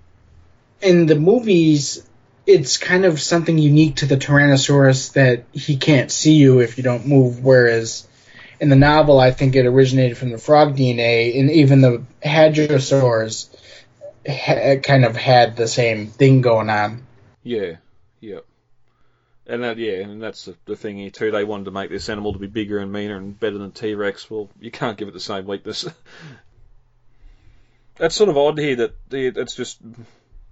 in 0.80 1.06
the 1.06 1.14
movies, 1.14 2.06
it's 2.46 2.76
kind 2.76 3.04
of 3.04 3.20
something 3.20 3.56
unique 3.56 3.96
to 3.96 4.06
the 4.06 4.16
Tyrannosaurus 4.16 5.12
that 5.12 5.44
he 5.52 5.76
can't 5.76 6.10
see 6.10 6.34
you 6.34 6.60
if 6.60 6.76
you 6.76 6.84
don't 6.84 7.06
move, 7.06 7.44
whereas 7.44 8.06
in 8.60 8.68
the 8.68 8.76
novel, 8.76 9.18
I 9.20 9.30
think 9.30 9.56
it 9.56 9.66
originated 9.66 10.16
from 10.16 10.30
the 10.30 10.38
frog 10.38 10.76
DNA, 10.76 11.38
and 11.38 11.50
even 11.50 11.80
the 11.80 12.04
Hadrosaurs 12.24 13.48
ha- 14.26 14.76
kind 14.76 15.04
of 15.04 15.16
had 15.16 15.56
the 15.56 15.68
same 15.68 16.08
thing 16.08 16.42
going 16.42 16.70
on. 16.70 17.04
Yeah, 17.42 17.76
yep. 18.20 18.44
And 19.46 19.64
that, 19.64 19.78
yeah, 19.78 19.94
and 19.94 20.22
that's 20.22 20.44
the, 20.44 20.54
the 20.66 20.76
thing 20.76 20.96
here 20.96 21.10
too. 21.10 21.32
They 21.32 21.42
wanted 21.42 21.64
to 21.64 21.70
make 21.72 21.90
this 21.90 22.08
animal 22.08 22.32
to 22.32 22.38
be 22.38 22.46
bigger 22.46 22.78
and 22.78 22.92
meaner 22.92 23.16
and 23.16 23.38
better 23.38 23.58
than 23.58 23.72
T 23.72 23.94
Rex. 23.94 24.30
Well, 24.30 24.48
you 24.60 24.70
can't 24.70 24.96
give 24.96 25.08
it 25.08 25.14
the 25.14 25.20
same 25.20 25.46
weakness. 25.46 25.84
that's 28.02 28.16
sort 28.16 28.28
of 28.28 28.36
odd 28.36 28.58
here 28.58 28.74
that 28.74 28.94
it's 29.12 29.54
just 29.54 29.78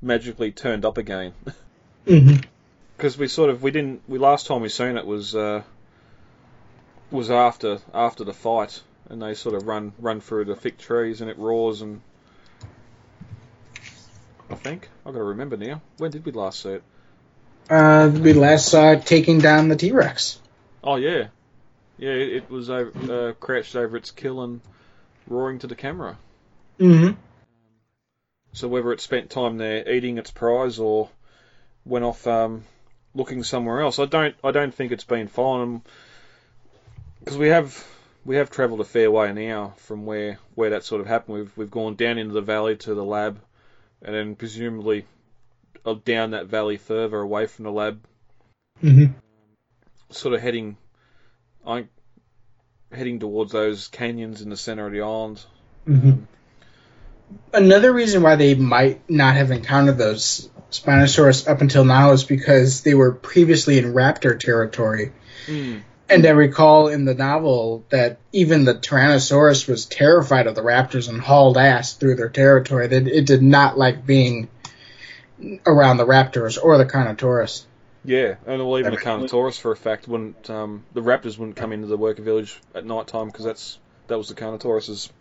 magically 0.00 0.52
turned 0.52 0.84
up 0.84 0.98
again. 0.98 1.34
Mm-hmm. 2.06 2.36
Because 2.96 3.16
we 3.16 3.28
sort 3.28 3.48
of 3.48 3.62
we 3.62 3.70
didn't 3.70 4.02
we 4.08 4.18
last 4.18 4.46
time 4.46 4.60
we 4.60 4.68
seen 4.68 4.98
it 4.98 5.06
was 5.06 5.34
uh, 5.34 5.62
was 7.10 7.30
after 7.30 7.78
after 7.94 8.24
the 8.24 8.34
fight, 8.34 8.82
and 9.08 9.22
they 9.22 9.32
sort 9.32 9.54
of 9.54 9.66
run 9.66 9.94
run 9.98 10.20
through 10.20 10.44
the 10.44 10.54
thick 10.54 10.76
trees 10.76 11.22
and 11.22 11.30
it 11.30 11.38
roars 11.38 11.80
and 11.80 12.02
I 14.50 14.54
think 14.56 14.90
I've 15.06 15.14
got 15.14 15.20
to 15.20 15.24
remember 15.24 15.56
now. 15.56 15.80
When 15.96 16.10
did 16.10 16.26
we 16.26 16.32
last 16.32 16.60
see 16.60 16.72
it? 16.72 16.82
Uh, 17.70 18.10
we 18.12 18.34
last 18.34 18.68
saw 18.68 18.92
it 18.92 19.06
taking 19.06 19.38
down 19.38 19.68
the 19.68 19.76
T 19.76 19.92
Rex. 19.92 20.38
Oh 20.84 20.96
yeah, 20.96 21.28
yeah. 21.96 22.10
It, 22.10 22.32
it 22.34 22.50
was 22.50 22.68
over, 22.68 23.28
uh, 23.30 23.32
crouched 23.32 23.76
over 23.76 23.96
its 23.96 24.10
kill 24.10 24.42
and 24.42 24.60
roaring 25.26 25.58
to 25.60 25.66
the 25.66 25.74
camera. 25.74 26.18
Mm-hmm. 26.78 27.14
So 28.52 28.68
whether 28.68 28.92
it 28.92 29.00
spent 29.00 29.30
time 29.30 29.58
there 29.58 29.88
eating 29.88 30.18
its 30.18 30.30
prize 30.30 30.78
or 30.78 31.08
went 31.84 32.04
off 32.04 32.26
um, 32.26 32.64
looking 33.14 33.44
somewhere 33.44 33.80
else, 33.80 33.98
I 33.98 34.06
don't. 34.06 34.34
I 34.42 34.50
don't 34.50 34.74
think 34.74 34.92
it's 34.92 35.04
been 35.04 35.28
following 35.28 35.82
because 37.20 37.38
we 37.38 37.48
have 37.48 37.86
we 38.24 38.36
have 38.36 38.50
travelled 38.50 38.80
a 38.80 38.84
fair 38.84 39.10
way 39.10 39.32
now 39.32 39.74
from 39.76 40.04
where 40.04 40.38
where 40.54 40.70
that 40.70 40.84
sort 40.84 41.00
of 41.00 41.06
happened. 41.06 41.38
We've 41.38 41.56
we've 41.56 41.70
gone 41.70 41.94
down 41.94 42.18
into 42.18 42.34
the 42.34 42.40
valley 42.40 42.76
to 42.76 42.94
the 42.94 43.04
lab, 43.04 43.40
and 44.02 44.14
then 44.14 44.34
presumably 44.34 45.06
uh, 45.86 45.94
down 46.04 46.32
that 46.32 46.46
valley 46.46 46.76
further 46.76 47.20
away 47.20 47.46
from 47.46 47.64
the 47.64 47.72
lab 47.72 48.00
Mm-hmm. 48.82 49.12
sort 50.08 50.34
of 50.34 50.40
heading, 50.40 50.78
I 51.66 51.84
heading 52.90 53.18
towards 53.18 53.52
those 53.52 53.88
canyons 53.88 54.40
in 54.40 54.48
the 54.48 54.56
center 54.56 54.86
of 54.86 54.92
the 54.92 55.02
island. 55.02 55.44
Mm-hmm. 55.86 56.22
Another 57.52 57.92
reason 57.92 58.22
why 58.22 58.36
they 58.36 58.54
might 58.54 59.08
not 59.10 59.34
have 59.34 59.50
encountered 59.50 59.98
those 59.98 60.48
Spinosaurus 60.70 61.48
up 61.48 61.60
until 61.60 61.84
now 61.84 62.12
is 62.12 62.24
because 62.24 62.82
they 62.82 62.94
were 62.94 63.12
previously 63.12 63.78
in 63.78 63.92
raptor 63.92 64.38
territory. 64.38 65.12
Mm. 65.46 65.82
And 66.08 66.26
I 66.26 66.30
recall 66.30 66.88
in 66.88 67.04
the 67.04 67.14
novel 67.14 67.84
that 67.90 68.18
even 68.32 68.64
the 68.64 68.74
Tyrannosaurus 68.74 69.68
was 69.68 69.86
terrified 69.86 70.46
of 70.46 70.54
the 70.54 70.62
raptors 70.62 71.08
and 71.08 71.20
hauled 71.20 71.56
ass 71.56 71.94
through 71.94 72.16
their 72.16 72.28
territory. 72.28 72.88
That 72.88 73.06
it 73.06 73.26
did 73.26 73.42
not 73.42 73.78
like 73.78 74.06
being 74.06 74.48
around 75.66 75.96
the 75.98 76.06
raptors 76.06 76.58
or 76.62 76.78
the 76.78 76.86
Carnotaurus. 76.86 77.64
Yeah, 78.04 78.36
and 78.46 78.66
well, 78.66 78.78
even 78.78 78.92
the 78.92 79.00
Carnotaurus, 79.00 79.58
for 79.58 79.72
a 79.72 79.76
fact, 79.76 80.08
wouldn't 80.08 80.48
um, 80.48 80.84
the 80.94 81.02
raptors 81.02 81.38
wouldn't 81.38 81.56
come 81.56 81.72
into 81.72 81.86
the 81.86 81.98
worker 81.98 82.22
village 82.22 82.58
at 82.74 82.84
night 82.84 83.06
time 83.06 83.26
because 83.26 83.44
that's 83.44 83.78
that 84.06 84.16
was 84.16 84.28
the 84.28 84.34
Carnotaurus's. 84.34 85.12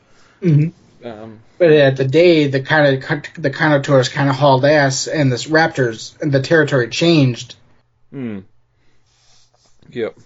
Mm-hmm. 0.42 0.70
Um, 1.04 1.40
But 1.58 1.72
at 1.72 1.98
the 1.98 2.06
day, 2.06 2.48
the 2.48 2.62
kind 2.62 2.96
of 2.96 3.02
the 3.42 3.50
Carnotaurus 3.50 4.10
kind 4.12 4.30
of 4.30 4.36
hauled 4.36 4.66
ass, 4.66 5.08
and 5.08 5.32
the 5.32 5.38
raptors 5.38 6.20
and 6.22 6.32
the 6.32 6.42
territory 6.42 6.90
changed. 6.90 7.56
hmm. 8.12 8.40
Yep. 9.92 10.18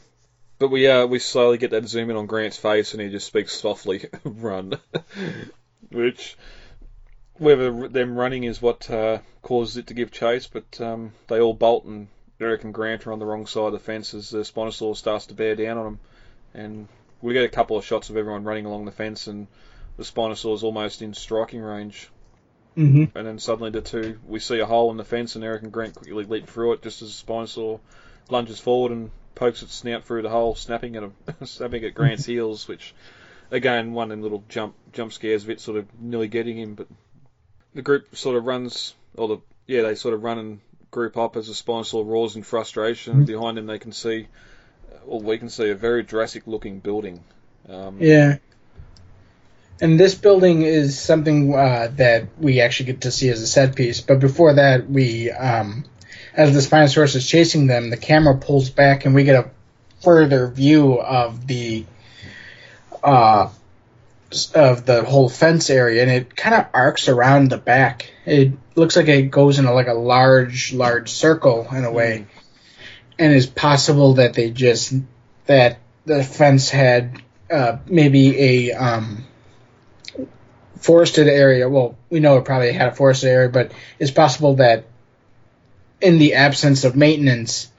But 0.60 0.70
we 0.70 0.88
uh 0.88 1.06
we 1.06 1.20
slowly 1.20 1.58
get 1.58 1.72
that 1.72 1.88
zoom 1.88 2.10
in 2.10 2.16
on 2.16 2.26
Grant's 2.26 2.58
face, 2.58 2.94
and 2.94 3.02
he 3.02 3.10
just 3.10 3.28
speaks 3.28 3.54
softly, 3.54 4.08
"Run," 4.24 4.80
which 5.92 6.38
whether 7.38 7.88
them 7.88 8.16
running 8.16 8.44
is 8.44 8.62
what 8.62 8.90
uh, 8.90 9.20
causes 9.42 9.78
it 9.78 9.88
to 9.88 9.94
give 9.94 10.12
chase, 10.12 10.48
but 10.48 10.80
um, 10.80 11.12
they 11.28 11.40
all 11.40 11.54
bolt 11.54 11.84
and 11.86 12.08
Eric 12.40 12.64
and 12.64 12.74
Grant 12.74 13.08
are 13.08 13.12
on 13.14 13.20
the 13.20 13.26
wrong 13.26 13.48
side 13.48 13.66
of 13.68 13.74
the 13.74 13.80
fence 13.80 14.14
as 14.14 14.30
the 14.30 14.40
Spinosaurus 14.40 14.98
starts 14.98 15.26
to 15.28 15.34
bear 15.34 15.56
down 15.56 15.78
on 15.78 15.84
them, 15.86 16.00
and 16.54 16.88
we 17.22 17.34
get 17.34 17.46
a 17.46 17.50
couple 17.50 17.78
of 17.78 17.86
shots 17.86 18.10
of 18.10 18.18
everyone 18.18 18.44
running 18.44 18.66
along 18.66 18.86
the 18.86 18.92
fence, 18.92 19.28
and 19.28 19.48
the 19.98 20.04
Spinosaurus 20.04 20.56
is 20.56 20.64
almost 20.64 21.02
in 21.02 21.14
striking 21.14 21.62
range, 21.62 22.10
Mm-hmm. 22.76 23.16
and 23.16 23.28
then 23.28 23.38
suddenly 23.38 23.70
the 23.70 23.82
two 23.82 24.18
we 24.28 24.40
see 24.40 24.58
a 24.60 24.66
hole 24.66 24.90
in 24.90 24.98
the 24.98 25.04
fence, 25.04 25.36
and 25.36 25.44
Eric 25.44 25.62
and 25.62 25.72
Grant 25.72 25.94
quickly 25.94 26.24
leap 26.24 26.48
through 26.48 26.74
it 26.74 26.82
just 26.82 27.04
as 27.04 27.10
the 27.22 27.32
Spinosaur 27.32 27.80
lunges 28.30 28.60
forward 28.60 28.92
and 28.92 29.12
pokes 29.36 29.62
its 29.62 29.76
snout 29.76 30.06
through 30.06 30.24
the 30.24 30.30
hole, 30.30 30.56
snapping 30.56 30.96
at 30.96 31.04
him, 31.04 31.14
snapping 31.46 31.84
at 31.84 31.94
Grant's 31.94 32.26
heels, 32.26 32.68
which 32.68 32.96
again 33.52 33.94
one 33.94 34.06
of 34.06 34.10
them 34.10 34.24
little 34.24 34.44
jump 34.50 34.74
jump 34.92 35.14
scares 35.14 35.44
of 35.44 35.52
it 35.52 35.62
sort 35.62 35.78
of 35.78 35.86
nearly 36.02 36.28
getting 36.28 36.58
him, 36.58 36.74
but 36.74 36.88
the 37.76 37.84
group 37.84 38.16
sort 38.16 38.36
of 38.38 38.46
runs, 38.48 38.96
or 39.16 39.28
the 39.28 39.38
yeah 39.68 39.84
they 39.84 39.94
sort 39.94 40.16
of 40.16 40.24
run 40.24 40.40
and 40.40 40.60
group 40.90 41.16
up 41.16 41.38
as 41.38 41.46
the 41.48 41.54
Spinosaur 41.54 42.04
roars 42.06 42.36
in 42.36 42.42
frustration. 42.42 43.14
and 43.18 43.28
Behind 43.28 43.56
them 43.58 43.68
they 43.68 43.78
can 43.78 43.92
see, 43.92 44.28
well 45.06 45.22
we 45.22 45.38
can 45.38 45.50
see 45.50 45.70
a 45.70 45.76
very 45.76 46.04
Jurassic 46.04 46.48
looking 46.48 46.80
building. 46.80 47.24
Um, 47.70 47.98
Yeah. 48.02 48.38
And 49.82 50.00
this 50.00 50.16
building 50.16 50.62
is 50.62 51.00
something 51.00 51.54
uh, 51.54 51.90
that 51.96 52.28
we 52.40 52.62
actually 52.62 52.88
get 52.88 53.02
to 53.02 53.12
see 53.12 53.30
as 53.30 53.42
a 53.42 53.48
set 53.48 53.76
piece. 53.76 54.02
But 54.02 54.20
before 54.20 54.54
that, 54.54 54.90
we, 54.90 55.32
um, 55.32 55.86
as 56.34 56.54
the 56.54 56.60
Spinosaurus 56.60 57.16
is 57.16 57.28
chasing 57.28 57.68
them, 57.68 57.90
the 57.90 57.98
camera 57.98 58.38
pulls 58.38 58.70
back 58.70 59.06
and 59.06 59.14
we 59.14 59.24
get 59.24 59.46
a 59.46 59.50
further 60.02 60.48
view 60.48 61.00
of 61.00 61.48
the 61.48 61.86
uh, 63.04 63.50
of 64.56 64.86
the 64.86 65.04
whole 65.04 65.30
fence 65.30 65.70
area, 65.70 66.02
and 66.02 66.12
it 66.12 66.36
kind 66.36 66.56
of 66.56 66.66
arcs 66.74 67.08
around 67.08 67.50
the 67.50 67.58
back. 67.58 68.12
It 68.26 68.54
looks 68.76 68.96
like 68.96 69.08
it 69.08 69.24
goes 69.24 69.60
in 69.60 69.66
a, 69.66 69.74
like 69.74 69.88
a 69.88 69.94
large, 69.94 70.74
large 70.74 71.10
circle 71.10 71.68
in 71.72 71.86
a 71.86 71.92
way, 71.92 72.26
and 73.20 73.34
it's 73.34 73.46
possible 73.46 74.16
that 74.16 74.34
they 74.34 74.50
just 74.52 74.94
that 75.46 75.80
the 76.06 76.24
fence 76.24 76.70
had 76.70 77.22
uh, 77.52 77.78
maybe 77.86 78.70
a 78.70 78.74
um, 78.74 79.26
forested 80.84 81.30
area. 81.30 81.70
Well, 81.70 81.96
we 82.10 82.20
know 82.20 82.38
it 82.38 82.46
probably 82.46 82.74
had 82.74 82.90
a 82.90 82.96
forested 82.96 83.30
area, 83.30 83.50
but 83.50 83.72
it's 84.00 84.12
possible 84.12 84.56
that 84.56 84.84
in 86.02 86.20
the 86.20 86.34
absence 86.36 86.84
of 86.84 86.96
maintenance, 86.96 87.72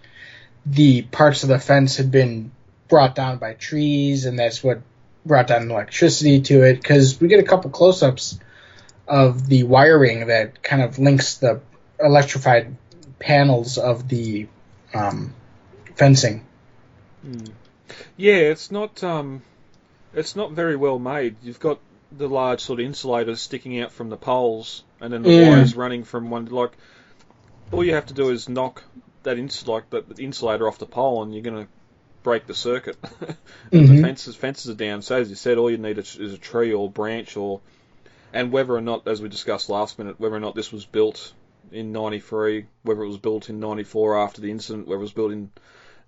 the 0.64 1.02
parts 1.02 1.42
of 1.42 1.50
the 1.50 1.58
fence 1.58 1.98
had 1.98 2.10
been 2.10 2.50
brought 2.88 3.14
down 3.14 3.36
by 3.36 3.52
trees, 3.52 4.24
and 4.24 4.38
that's 4.38 4.64
what 4.64 4.80
brought 5.26 5.46
down 5.46 5.70
electricity 5.70 6.40
to 6.40 6.62
it. 6.62 6.76
Because 6.76 7.20
we 7.20 7.28
get 7.28 7.40
a 7.40 7.46
couple 7.46 7.70
close-ups 7.70 8.40
of 9.06 9.46
the 9.48 9.64
wiring 9.64 10.28
that 10.28 10.62
kind 10.62 10.80
of 10.80 10.98
links 10.98 11.36
the 11.36 11.60
electrified 12.00 12.74
panels 13.18 13.76
of 13.76 14.08
the 14.08 14.48
um, 14.94 15.34
fencing. 15.94 16.42
Yeah, 18.16 18.34
it's 18.34 18.70
not 18.70 19.04
um, 19.04 19.42
it's 20.14 20.34
not 20.36 20.52
very 20.52 20.76
well 20.76 20.98
made. 20.98 21.36
You've 21.42 21.60
got 21.60 21.80
the 22.16 22.28
large 22.28 22.60
sort 22.60 22.80
of 22.80 22.86
insulators 22.86 23.40
sticking 23.40 23.80
out 23.80 23.92
from 23.92 24.08
the 24.08 24.16
poles, 24.16 24.82
and 25.00 25.12
then 25.12 25.22
the 25.22 25.30
Yeah. 25.30 25.48
wires 25.48 25.74
running 25.74 26.04
from 26.04 26.30
one. 26.30 26.46
Like 26.46 26.72
all 27.72 27.84
you 27.84 27.94
have 27.94 28.06
to 28.06 28.14
do 28.14 28.30
is 28.30 28.48
knock 28.48 28.82
that 29.22 29.38
ins 29.38 29.66
like 29.66 29.90
the, 29.90 30.02
the 30.02 30.22
insulator 30.22 30.68
off 30.68 30.78
the 30.78 30.86
pole, 30.86 31.22
and 31.22 31.32
you're 31.34 31.42
gonna 31.42 31.68
break 32.22 32.46
the 32.46 32.54
circuit. 32.54 32.96
and 33.20 33.36
the 33.88 33.94
Mhm. 33.94 34.00
fences 34.00 34.36
fences 34.36 34.70
are 34.70 34.74
down. 34.74 35.02
So 35.02 35.16
as 35.16 35.28
you 35.30 35.36
said, 35.36 35.58
all 35.58 35.70
you 35.70 35.78
need 35.78 35.98
is, 35.98 36.16
a 36.18 36.38
tree 36.38 36.72
or 36.72 36.90
branch, 36.90 37.36
or 37.36 37.60
and 38.32 38.52
whether 38.52 38.74
or 38.74 38.80
not, 38.80 39.06
as 39.06 39.22
we 39.22 39.28
discussed 39.28 39.68
last 39.68 39.98
minute, 39.98 40.18
whether 40.18 40.34
or 40.36 40.40
not 40.40 40.54
this 40.54 40.72
was 40.72 40.84
built 40.84 41.32
in 41.72 41.92
'93, 41.92 42.66
whether 42.82 43.02
it 43.02 43.08
was 43.08 43.18
built 43.18 43.48
in 43.48 43.60
'94 43.60 44.18
after 44.18 44.40
the 44.40 44.50
incident, 44.50 44.86
whether 44.86 44.98
it 44.98 45.02
was 45.02 45.12
built 45.12 45.32
in 45.32 45.50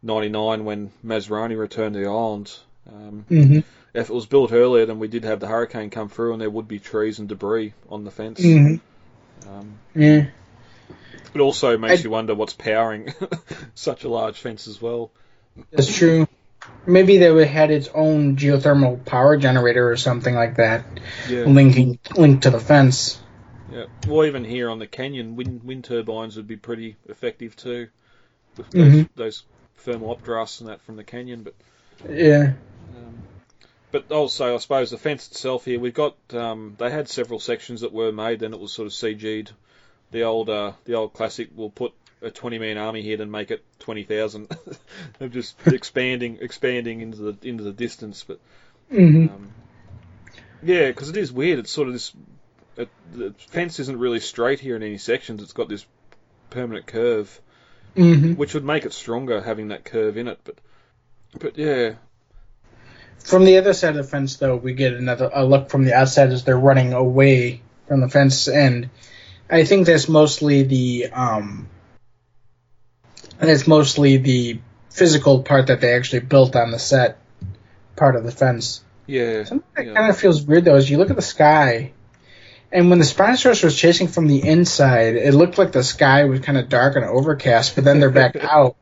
'99 0.03 0.65
when 0.65 0.91
Masrani 1.05 1.57
returned 1.59 1.95
to 1.95 2.01
the 2.01 2.07
island. 2.09 2.53
Um, 2.89 3.25
hmm 3.29 3.59
if 3.97 4.11
it 4.11 4.13
was 4.15 4.27
built 4.27 4.53
earlier, 4.53 4.87
then 4.87 4.99
we 4.99 5.09
did 5.09 5.25
have 5.25 5.41
the 5.41 5.47
hurricane 5.47 5.91
come 5.91 6.09
through, 6.09 6.33
and 6.33 6.41
there 6.41 6.51
would 6.51 6.69
be 6.69 6.79
trees 6.79 7.19
and 7.19 7.29
debris 7.29 7.73
on 7.89 8.05
the 8.05 8.11
fence. 8.11 8.43
hmm 8.43 8.77
Um, 9.49 9.79
Yeah. 9.95 10.27
it 11.35 11.41
also 11.41 11.77
makes 11.79 12.01
I- 12.01 12.05
you 12.05 12.11
wonder 12.11 12.35
what's 12.35 12.55
powering 12.55 13.13
such 13.75 14.05
a 14.05 14.09
large 14.09 14.39
fence 14.41 14.67
as 14.67 14.81
well. 14.81 15.11
That's 15.71 15.95
true. 15.97 16.27
Maybe 16.87 17.19
they 17.19 17.31
would 17.31 17.47
had 17.47 17.71
its 17.71 17.89
own 17.95 18.37
geothermal 18.37 19.05
power 19.05 19.37
generator 19.37 19.91
or 19.91 19.97
something 19.97 20.35
like 20.35 20.57
that, 20.57 20.85
Yeah. 21.29 21.45
linking 21.45 21.99
linked 22.17 22.43
to 22.45 22.51
the 22.51 22.61
fence. 22.61 23.21
Yeah. 23.73 23.87
Well, 24.09 24.25
even 24.27 24.45
here 24.45 24.69
on 24.71 24.79
the 24.79 24.87
canyon, 24.87 25.37
wind 25.37 25.63
wind 25.65 25.85
turbines 25.85 26.37
would 26.37 26.47
be 26.49 26.57
pretty 26.57 26.97
effective 27.09 27.57
too, 27.57 27.89
with 28.57 28.71
those, 28.71 28.93
Mhm. 28.93 29.09
those 29.17 29.43
thermal 29.79 30.17
updrafts 30.17 30.61
and 30.61 30.69
that 30.71 30.81
from 30.83 30.97
the 30.97 31.05
canyon. 31.05 31.43
But 31.45 31.55
Yeah. 32.11 32.53
But 33.93 34.11
also, 34.13 34.55
I 34.55 34.59
suppose 34.59 34.91
the 34.91 34.99
fence 34.99 35.29
itself 35.29 35.65
here, 35.65 35.79
we've 35.79 35.95
got 35.95 36.17
um, 36.33 36.75
they 36.79 36.91
had 36.91 37.09
several 37.09 37.41
sections 37.41 37.83
that 37.83 37.93
were 37.93 38.13
made, 38.13 38.41
then 38.41 38.53
it 38.53 38.61
was 38.61 38.73
sort 38.73 38.87
of 38.87 38.93
CG'd. 38.93 39.53
The 40.11 40.23
old 40.23 40.49
uh, 40.49 40.73
the 40.85 40.95
old 40.95 41.13
classic, 41.15 41.51
we'll 41.55 41.71
put 41.71 41.93
a 42.23 42.31
twenty 42.31 42.59
man 42.59 42.79
army 42.79 43.03
here 43.03 43.21
and 43.21 43.31
make 43.31 43.51
it 43.51 43.65
twenty 43.79 44.05
thousand. 44.05 44.55
of 45.21 45.33
just 45.33 45.57
expanding 45.67 46.39
expanding 46.41 47.01
into 47.01 47.19
the 47.19 47.49
into 47.49 47.65
the 47.65 47.73
distance, 47.73 48.25
but. 48.27 48.41
hmm 48.91 49.27
Um, 49.27 49.51
yeah, 50.63 50.89
because 50.89 51.11
it 51.11 51.17
is 51.17 51.33
weird. 51.33 51.59
It's 51.59 51.71
sort 51.71 51.89
of 51.89 51.95
this. 51.95 52.13
It, 52.77 52.89
the 53.15 53.35
fence 53.51 53.79
isn't 53.81 53.99
really 53.99 54.21
straight 54.21 54.61
here 54.61 54.77
in 54.77 54.83
any 54.83 54.99
sections. 54.99 55.43
It's 55.43 55.53
got 55.53 55.69
this 55.69 55.87
permanent 56.51 56.87
curve, 56.87 57.41
hmm 57.95 58.35
which 58.35 58.55
would 58.55 58.65
make 58.65 58.85
it 58.85 58.93
stronger 58.93 59.41
having 59.41 59.69
that 59.69 59.85
curve 59.85 60.17
in 60.17 60.29
it. 60.29 60.39
But, 60.45 60.59
but 61.39 61.59
yeah, 61.59 61.95
From 63.25 63.45
the 63.45 63.59
other 63.59 63.73
side 63.73 63.91
of 63.91 63.97
the 63.97 64.05
fence, 64.05 64.37
though, 64.37 64.57
we 64.57 64.75
get 64.75 64.93
another 64.93 65.31
a 65.33 65.45
look 65.45 65.69
from 65.69 65.85
the 65.85 65.95
outside 65.95 66.31
as 66.31 66.45
they're 66.45 66.57
running 66.59 66.93
away 66.93 67.61
from 67.89 68.01
the 68.01 68.09
fence, 68.09 68.49
and 68.49 68.91
I 69.51 69.65
think 69.65 69.87
that's 69.87 70.09
mostly 70.09 70.63
the 70.63 71.09
um, 71.13 71.69
and 73.41 73.51
it's 73.51 73.67
mostly 73.67 74.17
the 74.19 74.61
physical 74.91 75.43
part 75.43 75.67
that 75.69 75.81
they 75.81 75.95
actually 75.95 76.21
built 76.21 76.57
on 76.57 76.71
the 76.71 76.79
set 76.79 77.19
part 77.97 78.17
of 78.17 78.25
the 78.25 78.31
fence. 78.31 78.83
yeah, 79.07 79.45
Something 79.45 79.67
that 79.77 79.87
yeah. 79.87 79.95
kind 79.95 80.11
of 80.11 80.17
feels 80.19 80.43
weird 80.43 80.65
though 80.65 80.77
is 80.77 80.89
you 80.89 80.99
look 80.99 81.11
at 81.11 81.17
the 81.17 81.23
sky, 81.23 81.93
and 82.73 82.91
when 82.91 82.99
the 82.99 83.05
Spinosaurus 83.05 83.63
was 83.65 83.77
chasing 83.77 84.09
from 84.09 84.27
the 84.27 84.47
inside, 84.47 85.17
it 85.17 85.35
looked 85.35 85.59
like 85.59 85.73
the 85.73 85.85
sky 85.85 86.25
was 86.25 86.41
kind 86.41 86.59
of 86.59 86.69
dark 86.69 86.97
and 86.97 87.05
overcast, 87.05 87.75
but 87.75 87.85
then 87.85 88.01
they're 88.01 88.11
back 88.11 88.37
out, 88.41 88.77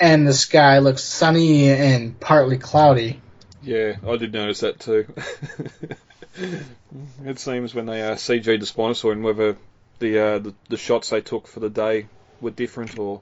and 0.00 0.26
the 0.26 0.34
sky 0.34 0.78
looks 0.78 1.02
sunny 1.02 1.68
and 1.68 2.18
partly 2.18 2.58
cloudy. 2.58 3.20
Yeah. 3.62 3.96
I 4.06 4.16
did 4.16 4.32
notice 4.32 4.60
that 4.60 4.80
too. 4.80 5.06
it 7.24 7.38
seems 7.38 7.74
when 7.74 7.86
they 7.86 8.02
uh, 8.02 8.14
CG 8.14 8.44
the 8.44 8.66
Spinosaur 8.66 9.12
and 9.12 9.22
whether 9.24 9.56
the, 9.98 10.18
uh, 10.18 10.38
the 10.38 10.54
the 10.68 10.76
shots 10.76 11.10
they 11.10 11.20
took 11.20 11.46
for 11.46 11.60
the 11.60 11.70
day 11.70 12.06
were 12.40 12.50
different 12.50 12.98
or 12.98 13.20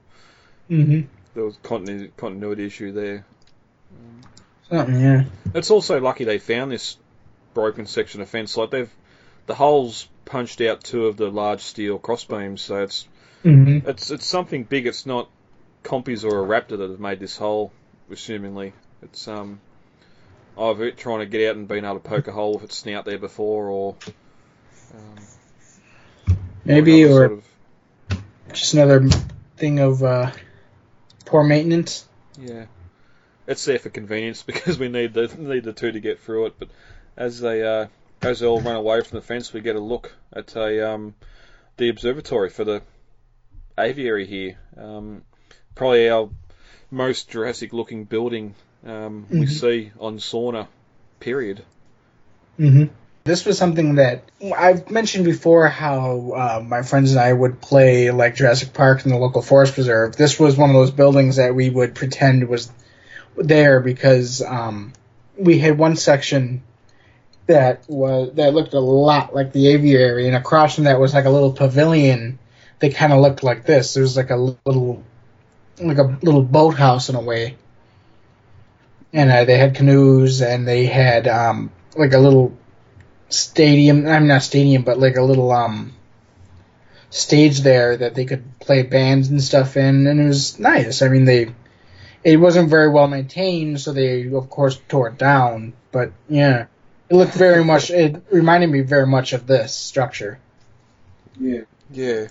Mm-hmm. 0.69 1.01
there 1.33 1.43
was 1.43 1.57
continuity 1.63 2.11
continuity 2.15 2.65
issue 2.65 2.93
there. 2.93 3.25
Something, 4.69 5.01
yeah. 5.01 5.23
It's 5.53 5.69
also 5.69 5.99
lucky 5.99 6.23
they 6.23 6.39
found 6.39 6.71
this 6.71 6.95
broken 7.53 7.85
section 7.87 8.21
of 8.21 8.29
fence. 8.29 8.55
Like 8.55 8.71
they've 8.71 8.93
the 9.47 9.55
holes 9.55 10.07
punched 10.23 10.61
out 10.61 10.81
two 10.81 11.07
of 11.07 11.17
the 11.17 11.29
large 11.29 11.59
steel 11.61 11.99
crossbeams, 11.99 12.61
so 12.61 12.83
it's 12.83 13.07
Mm-hmm. 13.43 13.89
it's 13.89 14.11
it's 14.11 14.25
something 14.27 14.63
big. 14.63 14.85
It's 14.85 15.05
not 15.07 15.27
compies 15.83 16.23
or 16.23 16.43
a 16.43 16.47
raptor 16.47 16.77
that 16.77 16.89
have 16.91 16.99
made 16.99 17.19
this 17.19 17.37
hole. 17.37 17.71
Assumingly, 18.11 18.71
it's 19.01 19.27
um 19.27 19.59
either 20.61 20.85
it 20.85 20.97
trying 20.97 21.19
to 21.19 21.25
get 21.25 21.49
out 21.49 21.55
and 21.55 21.67
being 21.67 21.85
able 21.85 21.95
to 21.95 21.99
poke 22.07 22.27
a 22.27 22.31
hole 22.31 22.53
with 22.53 22.63
its 22.63 22.77
snout 22.77 23.05
there 23.05 23.17
before, 23.17 23.67
or 23.69 23.95
um, 24.93 26.35
Maybe, 26.65 27.03
or 27.05 27.27
sort 27.27 27.31
of- 27.31 27.43
just 28.53 28.73
another 28.73 29.07
thing 29.57 29.79
of 29.79 30.03
uh, 30.03 30.31
poor 31.25 31.43
maintenance. 31.43 32.07
Yeah, 32.39 32.65
it's 33.47 33.63
there 33.65 33.79
for 33.79 33.89
convenience 33.89 34.43
because 34.51 34.77
we 34.77 34.89
need 34.89 35.13
the 35.13 35.27
need 35.37 35.63
the 35.63 35.73
two 35.73 35.91
to 35.91 35.99
get 35.99 36.19
through 36.19 36.47
it. 36.47 36.55
But 36.59 36.69
as 37.17 37.39
they 37.39 37.63
uh, 37.63 37.87
as 38.21 38.39
they 38.39 38.45
all 38.45 38.61
run 38.61 38.75
away 38.75 39.01
from 39.01 39.17
the 39.17 39.25
fence, 39.25 39.53
we 39.53 39.61
get 39.61 39.75
a 39.75 39.79
look 39.79 40.13
at 40.33 40.55
a 40.55 40.91
um, 40.91 41.15
the 41.77 41.89
observatory 41.89 42.49
for 42.49 42.63
the 42.63 42.81
aviary 43.77 44.27
here. 44.27 44.57
Um, 44.77 45.23
probably 45.75 46.09
our 46.09 46.29
most 46.91 47.29
Jurassic 47.29 47.73
looking 47.73 48.03
building 48.03 48.53
um, 48.85 49.25
we 49.29 49.45
Mhm. 49.45 49.49
see 49.49 49.91
on 49.99 50.17
Sorna. 50.17 50.67
Period. 51.19 51.61
Mm-hmm. 52.59 52.85
This 53.23 53.45
was 53.45 53.57
something 53.57 53.95
that 53.95 54.23
I've 54.57 54.89
mentioned 54.89 55.25
before. 55.25 55.67
How 55.67 56.31
uh, 56.31 56.63
my 56.65 56.81
friends 56.81 57.11
and 57.11 57.19
I 57.19 57.31
would 57.31 57.61
play 57.61 58.09
like 58.09 58.35
Jurassic 58.35 58.73
Park 58.73 59.05
in 59.05 59.11
the 59.11 59.17
local 59.17 59.43
forest 59.43 59.75
preserve. 59.75 60.15
This 60.15 60.39
was 60.39 60.57
one 60.57 60.71
of 60.71 60.75
those 60.75 60.89
buildings 60.89 61.35
that 61.35 61.53
we 61.53 61.69
would 61.69 61.93
pretend 61.93 62.47
was 62.49 62.71
there 63.37 63.79
because 63.79 64.41
um, 64.41 64.93
we 65.37 65.59
had 65.59 65.77
one 65.77 65.95
section 65.95 66.63
that 67.45 67.83
was 67.87 68.33
that 68.35 68.53
looked 68.55 68.73
a 68.73 68.79
lot 68.79 69.35
like 69.35 69.51
the 69.53 69.67
aviary, 69.67 70.25
and 70.25 70.35
across 70.35 70.75
from 70.75 70.85
that 70.85 70.99
was 70.99 71.13
like 71.13 71.25
a 71.25 71.29
little 71.29 71.53
pavilion. 71.53 72.39
They 72.79 72.89
kind 72.89 73.13
of 73.13 73.19
looked 73.19 73.43
like 73.43 73.65
this. 73.67 73.93
There 73.93 74.01
was 74.01 74.17
like 74.17 74.31
a 74.31 74.35
little, 74.65 75.03
like 75.79 75.99
a 75.99 76.17
little 76.23 76.41
boathouse 76.41 77.09
in 77.09 77.15
a 77.15 77.21
way, 77.21 77.55
and 79.13 79.31
uh, 79.31 79.45
they 79.45 79.57
had 79.57 79.75
canoes 79.75 80.41
and 80.41 80.67
they 80.67 80.85
had 80.85 81.27
um, 81.27 81.71
like 81.95 82.13
a 82.13 82.19
little 82.19 82.57
stadium. 83.29 84.07
I'm 84.07 84.27
not 84.27 84.43
stadium, 84.43 84.83
but 84.83 84.99
like 84.99 85.17
a 85.17 85.23
little 85.23 85.51
um 85.51 85.93
stage 87.09 87.59
there 87.59 87.97
that 87.97 88.15
they 88.15 88.25
could 88.25 88.59
play 88.59 88.83
bands 88.83 89.29
and 89.29 89.43
stuff 89.43 89.77
in, 89.77 90.07
and 90.07 90.19
it 90.19 90.27
was 90.27 90.59
nice. 90.59 91.01
I 91.01 91.09
mean, 91.09 91.25
they 91.25 91.53
it 92.23 92.37
wasn't 92.37 92.69
very 92.69 92.89
well 92.89 93.07
maintained, 93.07 93.81
so 93.81 93.93
they 93.93 94.31
of 94.31 94.49
course 94.49 94.79
tore 94.87 95.09
it 95.09 95.17
down. 95.17 95.73
But 95.91 96.13
yeah, 96.29 96.67
it 97.09 97.15
looked 97.15 97.33
very 97.33 97.63
much. 97.63 97.89
It 97.91 98.23
reminded 98.31 98.69
me 98.69 98.81
very 98.81 99.07
much 99.07 99.33
of 99.33 99.47
this 99.47 99.73
structure. 99.73 100.39
Yeah, 101.39 101.61
yeah. 101.91 102.27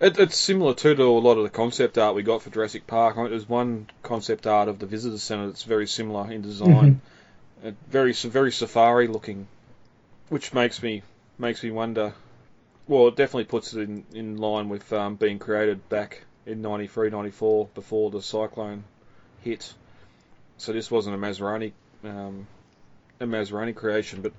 It, 0.00 0.18
it's 0.18 0.36
similar 0.36 0.74
too 0.74 0.94
to 0.94 1.02
a 1.04 1.18
lot 1.20 1.38
of 1.38 1.44
the 1.44 1.50
concept 1.50 1.98
art 1.98 2.14
we 2.14 2.22
got 2.22 2.42
for 2.42 2.50
Jurassic 2.50 2.86
Park. 2.86 3.16
I 3.16 3.22
mean, 3.22 3.30
There's 3.30 3.48
one 3.48 3.88
concept 4.02 4.46
art 4.46 4.68
of 4.68 4.78
the 4.78 4.86
visitor 4.86 5.18
centre 5.18 5.46
that's 5.46 5.64
very 5.64 5.86
similar 5.86 6.30
in 6.30 6.42
design. 6.42 6.96
Uh, 7.64 7.72
very 7.88 8.12
very 8.12 8.52
safari 8.52 9.08
looking. 9.08 9.48
which 10.28 10.54
makes 10.54 10.82
me 10.82 11.02
makes 11.38 11.62
me 11.62 11.70
wonder. 11.70 12.14
Well, 12.88 13.08
it 13.08 13.16
definitely 13.16 13.44
puts 13.46 13.74
it 13.74 13.82
in, 13.82 14.06
in 14.12 14.36
line 14.38 14.68
with 14.68 14.92
um, 14.92 15.16
being 15.16 15.38
created 15.38 15.88
back 15.88 16.24
in 16.46 16.62
93, 16.62 17.10
94, 17.10 17.68
before 17.74 18.10
the 18.10 18.22
cyclone 18.22 18.84
hit. 19.40 19.74
So 20.58 20.72
this 20.72 20.90
wasn't 20.90 21.16
a 21.16 21.18
Masrani 21.18 21.72
um, 22.04 22.48
a 23.20 23.26
Masrani 23.26 23.74
creation, 23.74 24.22
but 24.22 24.34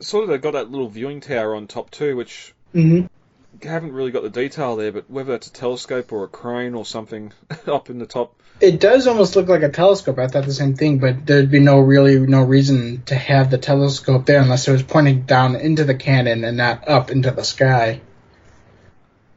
sort 0.00 0.24
of 0.24 0.28
they've 0.30 0.40
got 0.42 0.52
that 0.52 0.70
little 0.70 0.88
viewing 0.88 1.20
tower 1.20 1.54
on 1.54 1.66
top 1.66 1.90
too, 1.90 2.16
which 2.16 2.54
hmm 2.72 3.06
haven't 3.64 3.92
really 3.92 4.10
got 4.10 4.22
the 4.22 4.30
detail 4.30 4.76
there, 4.76 4.92
but 4.92 5.10
whether 5.10 5.32
that's 5.32 5.46
a 5.46 5.52
telescope 5.52 6.12
or 6.12 6.24
a 6.24 6.28
crane 6.28 6.74
or 6.74 6.84
something 6.84 7.32
up 7.66 7.90
in 7.90 7.98
the 7.98 8.06
top. 8.06 8.34
It 8.60 8.80
does 8.80 9.06
almost 9.06 9.34
look 9.34 9.48
like 9.48 9.62
a 9.62 9.68
telescope. 9.68 10.18
I 10.18 10.28
thought 10.28 10.44
the 10.44 10.52
same 10.52 10.74
thing, 10.74 10.98
but 10.98 11.26
there'd 11.26 11.50
be 11.50 11.58
no 11.58 11.78
really 11.80 12.18
no 12.18 12.42
reason 12.42 13.02
to 13.06 13.14
have 13.14 13.50
the 13.50 13.58
telescope 13.58 14.26
there 14.26 14.40
unless 14.40 14.68
it 14.68 14.72
was 14.72 14.82
pointing 14.82 15.22
down 15.22 15.56
into 15.56 15.84
the 15.84 15.94
cannon 15.94 16.44
and 16.44 16.56
not 16.58 16.86
up 16.88 17.10
into 17.10 17.30
the 17.30 17.42
sky. 17.42 18.00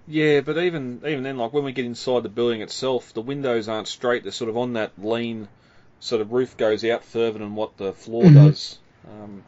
Yeah, 0.07 0.41
but 0.41 0.57
even 0.57 1.01
even 1.07 1.23
then, 1.23 1.37
like 1.37 1.53
when 1.53 1.63
we 1.63 1.71
get 1.71 1.85
inside 1.85 2.21
the 2.23 2.29
building 2.29 2.61
itself, 2.61 3.13
the 3.13 3.21
windows 3.21 3.67
aren't 3.67 3.87
straight. 3.87 4.23
They're 4.23 4.31
sort 4.31 4.49
of 4.49 4.57
on 4.57 4.73
that 4.73 4.91
lean, 4.97 5.47
sort 5.99 6.21
of 6.21 6.31
roof 6.31 6.57
goes 6.57 6.85
out 6.85 7.03
further 7.03 7.39
than 7.39 7.55
what 7.55 7.77
the 7.77 7.93
floor 7.93 8.25
Mhm. 8.25 8.33
does. 8.35 8.77
Um, 9.07 9.43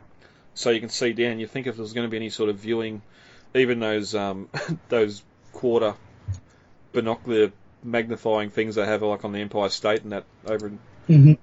so 0.56 0.72
you 0.72 0.80
can 0.80 0.90
see 0.90 1.14
down. 1.14 1.40
You 1.40 1.46
think 1.46 1.68
if 1.68 1.78
there's 1.78 1.94
going 1.94 2.08
to 2.08 2.12
be 2.12 2.18
any 2.18 2.32
sort 2.32 2.50
of 2.50 2.56
viewing, 2.56 3.04
even 3.56 3.80
those 3.80 4.16
um, 4.16 4.50
those 4.90 5.24
quarter 5.54 5.96
binocular 6.94 7.52
magnifying 7.84 8.50
things 8.50 8.76
they 8.76 8.86
have, 8.86 9.02
like 9.04 9.26
on 9.26 9.32
the 9.32 9.40
Empire 9.40 9.70
State 9.70 10.04
and 10.04 10.12
that 10.12 10.26
over 10.46 10.68
in 10.68 10.80
Mm-hmm. 11.10 11.34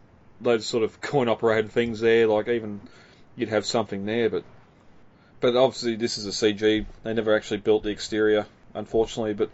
those 0.41 0.67
sort 0.67 0.85
of 0.85 1.01
coin 1.01 1.29
operated 1.29 1.71
things 1.73 2.01
there, 2.01 2.27
like 2.27 2.49
even 2.49 2.81
you'd 3.37 3.49
have 3.49 3.67
something 3.67 4.05
there, 4.07 4.31
but 4.31 4.45
but 5.41 5.57
obviously 5.57 5.97
this 5.97 6.19
is 6.19 6.27
a 6.27 6.33
CG. 6.33 6.87
They 7.03 7.15
never 7.15 7.35
actually 7.37 7.59
built 7.59 7.83
the 7.83 7.91
exterior, 7.91 8.47
unfortunately, 8.75 9.35
but 9.35 9.51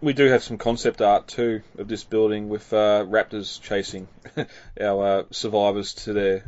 we 0.00 0.12
do 0.12 0.26
have 0.26 0.42
some 0.42 0.58
concept 0.58 1.02
art 1.02 1.28
too 1.28 1.62
of 1.78 1.88
this 1.88 2.04
building 2.04 2.48
with 2.48 2.72
uh, 2.72 3.04
raptors 3.08 3.60
chasing 3.60 4.08
our 4.80 5.06
uh, 5.20 5.22
survivors 5.30 5.94
to 5.94 6.12
their. 6.12 6.44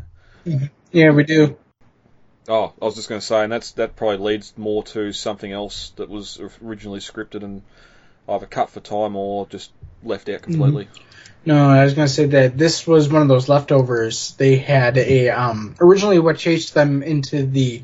Yeah, 0.93 1.11
we 1.11 1.25
do. 1.25 1.57
Oh, 2.49 2.73
I 2.81 2.85
was 2.85 2.95
just 2.95 3.09
going 3.09 3.21
to 3.21 3.27
say, 3.27 3.45
and 3.45 3.53
that's 3.53 3.73
that 3.73 3.95
probably 3.95 4.17
leads 4.17 4.57
more 4.57 4.83
to 4.85 5.13
something 5.13 5.53
else 5.53 5.93
that 5.97 6.09
was 6.09 6.41
originally 6.63 7.01
scripted 7.01 7.45
and 7.45 7.63
either 8.29 8.47
cut 8.47 8.71
for 8.71 8.81
time 8.81 9.17
or 9.17 9.47
just 9.47 9.71
left 10.03 10.29
out 10.29 10.43
completely. 10.43 10.89
No, 11.45 11.69
I 11.69 11.85
was 11.85 11.95
gonna 11.95 12.09
say 12.09 12.27
that 12.27 12.59
this 12.59 12.87
was 12.87 13.09
one 13.09 13.23
of 13.23 13.29
those 13.29 13.49
leftovers. 13.49 14.35
They 14.37 14.57
had 14.57 14.99
a 14.99 15.31
um 15.31 15.75
originally 15.81 16.19
what 16.19 16.37
chased 16.37 16.75
them 16.75 17.03
into 17.03 17.47
the 17.47 17.83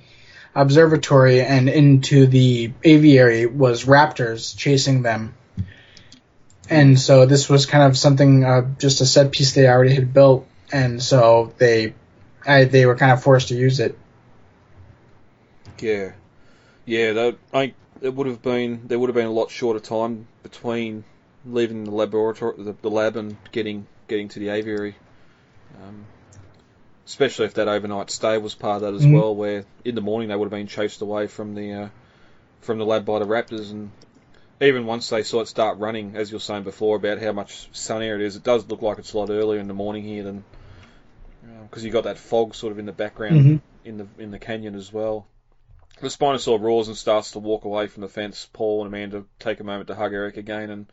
observatory 0.54 1.40
and 1.40 1.68
into 1.68 2.26
the 2.26 2.72
aviary 2.82 3.46
was 3.46 3.84
raptors 3.84 4.56
chasing 4.56 5.02
them. 5.02 5.34
And 6.70 6.98
so 6.98 7.26
this 7.26 7.48
was 7.48 7.66
kind 7.66 7.84
of 7.84 7.96
something 7.96 8.44
uh, 8.44 8.62
just 8.78 9.00
a 9.00 9.06
set 9.06 9.32
piece 9.32 9.52
they 9.52 9.68
already 9.68 9.94
had 9.94 10.12
built 10.12 10.46
and 10.72 11.02
so 11.02 11.52
they 11.58 11.94
I, 12.46 12.64
they 12.64 12.84
were 12.84 12.96
kind 12.96 13.12
of 13.12 13.22
forced 13.22 13.48
to 13.48 13.54
use 13.54 13.80
it. 13.80 13.96
Yeah, 15.84 16.12
yeah. 16.86 17.12
That 17.12 17.36
I 17.52 17.74
it 18.00 18.14
would 18.14 18.26
have 18.26 18.40
been 18.40 18.88
there 18.88 18.98
would 18.98 19.10
have 19.10 19.14
been 19.14 19.26
a 19.26 19.32
lot 19.32 19.50
shorter 19.50 19.80
time 19.80 20.26
between 20.42 21.04
leaving 21.46 21.84
the 21.84 21.90
laboratory, 21.90 22.54
the, 22.58 22.74
the 22.80 22.90
lab, 22.90 23.16
and 23.16 23.36
getting 23.52 23.86
getting 24.08 24.28
to 24.28 24.38
the 24.38 24.48
aviary. 24.48 24.94
Um, 25.82 26.06
especially 27.06 27.44
if 27.44 27.54
that 27.54 27.68
overnight 27.68 28.10
stay 28.10 28.38
was 28.38 28.54
part 28.54 28.76
of 28.76 28.82
that 28.82 28.94
as 28.94 29.06
Mhm. 29.06 29.12
well, 29.12 29.34
where 29.34 29.64
in 29.84 29.94
the 29.94 30.00
morning 30.00 30.28
they 30.30 30.36
would 30.36 30.46
have 30.46 30.58
been 30.58 30.66
chased 30.66 31.02
away 31.02 31.26
from 31.26 31.54
the 31.54 31.72
uh, 31.72 31.88
from 32.62 32.78
the 32.78 32.86
lab 32.86 33.04
by 33.04 33.18
the 33.18 33.26
raptors, 33.26 33.70
and 33.70 33.90
even 34.62 34.86
once 34.86 35.10
they 35.10 35.22
saw 35.22 35.40
it 35.40 35.48
start 35.48 35.78
running, 35.78 36.16
as 36.16 36.30
you 36.30 36.36
were 36.36 36.40
saying 36.40 36.62
before 36.62 36.96
about 36.96 37.18
how 37.20 37.32
much 37.32 37.68
sunnier 37.72 38.14
it 38.14 38.22
is, 38.22 38.36
it 38.36 38.42
does 38.42 38.66
look 38.68 38.80
like 38.80 38.98
it's 38.98 39.12
a 39.12 39.18
lot 39.18 39.28
earlier 39.28 39.60
in 39.60 39.68
the 39.68 39.74
morning 39.74 40.02
here 40.02 40.22
than 40.22 40.44
because 41.68 41.84
you 41.84 41.90
got 41.90 42.04
that 42.04 42.16
fog 42.16 42.54
sort 42.54 42.72
of 42.72 42.78
in 42.78 42.86
the 42.86 42.92
background 42.92 43.44
Mhm. 43.44 43.60
in 43.84 43.98
the 43.98 44.06
in 44.18 44.30
the 44.30 44.38
canyon 44.38 44.74
as 44.74 44.90
well. 44.90 45.26
The 46.04 46.10
Spinosaur 46.10 46.60
roars 46.60 46.88
and 46.88 46.98
starts 46.98 47.30
to 47.30 47.38
walk 47.38 47.64
away 47.64 47.86
from 47.86 48.02
the 48.02 48.10
fence. 48.10 48.46
Paul 48.52 48.84
and 48.84 48.94
Amanda 48.94 49.24
take 49.38 49.60
a 49.60 49.64
moment 49.64 49.86
to 49.86 49.94
hug 49.94 50.12
Eric 50.12 50.36
again, 50.36 50.68
and 50.68 50.86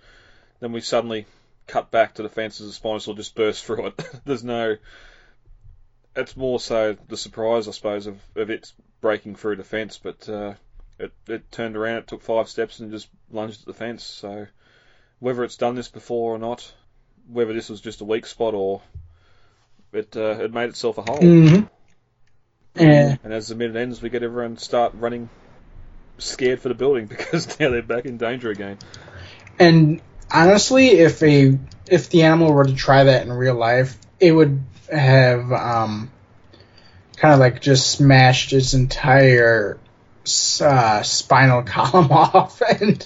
then 0.61 0.71
we 0.71 0.79
suddenly 0.79 1.25
cut 1.67 1.91
back 1.91 2.15
to 2.15 2.23
the 2.23 2.29
fence 2.29 2.61
as 2.61 2.67
the 2.67 2.87
Spinosaur 2.87 3.17
just 3.17 3.35
bursts 3.35 3.61
through 3.65 3.87
it. 3.87 4.21
There's 4.23 4.45
no. 4.45 4.77
It's 6.15 6.37
more 6.37 6.61
so 6.61 6.95
the 7.09 7.17
surprise, 7.17 7.67
I 7.67 7.71
suppose, 7.71 8.07
of, 8.07 8.21
of 8.37 8.49
it 8.49 8.71
breaking 9.01 9.35
through 9.35 9.57
the 9.57 9.65
fence, 9.65 9.99
but 10.01 10.29
uh, 10.29 10.53
it, 10.97 11.11
it 11.27 11.51
turned 11.51 11.75
around, 11.75 11.97
it 11.97 12.07
took 12.07 12.21
five 12.21 12.47
steps 12.47 12.79
and 12.79 12.89
just 12.89 13.09
lunged 13.29 13.59
at 13.59 13.65
the 13.65 13.73
fence. 13.73 14.05
So 14.05 14.47
whether 15.19 15.43
it's 15.43 15.57
done 15.57 15.75
this 15.75 15.89
before 15.89 16.33
or 16.33 16.39
not, 16.39 16.73
whether 17.27 17.51
this 17.51 17.67
was 17.67 17.81
just 17.81 17.99
a 17.99 18.05
weak 18.05 18.25
spot 18.25 18.53
or 18.53 18.81
it 19.91 20.15
uh, 20.15 20.37
it 20.39 20.53
made 20.53 20.69
itself 20.69 20.97
a 20.99 21.01
hole. 21.01 21.19
Mm-hmm. 21.19 21.65
Yeah. 22.75 23.17
And 23.23 23.33
as 23.33 23.47
the 23.47 23.55
minute 23.55 23.75
ends, 23.75 24.01
we 24.01 24.09
get 24.09 24.23
everyone 24.23 24.57
start 24.57 24.93
running 24.95 25.29
scared 26.17 26.61
for 26.61 26.69
the 26.69 26.75
building 26.75 27.05
because 27.07 27.59
now 27.59 27.69
they're 27.69 27.81
back 27.81 28.05
in 28.05 28.17
danger 28.17 28.49
again. 28.49 28.77
And 29.59 30.01
honestly, 30.31 30.87
if 30.89 31.21
a 31.23 31.57
if 31.87 32.09
the 32.09 32.23
animal 32.23 32.53
were 32.53 32.65
to 32.65 32.73
try 32.73 33.03
that 33.03 33.23
in 33.23 33.31
real 33.31 33.55
life, 33.55 33.97
it 34.19 34.31
would 34.31 34.63
have 34.91 35.51
um, 35.51 36.11
kind 37.17 37.33
of 37.33 37.39
like 37.39 37.61
just 37.61 37.91
smashed 37.91 38.53
its 38.53 38.73
entire 38.73 39.79
uh, 40.61 41.01
spinal 41.03 41.63
column 41.65 42.11
off 42.11 42.61
and 42.61 43.05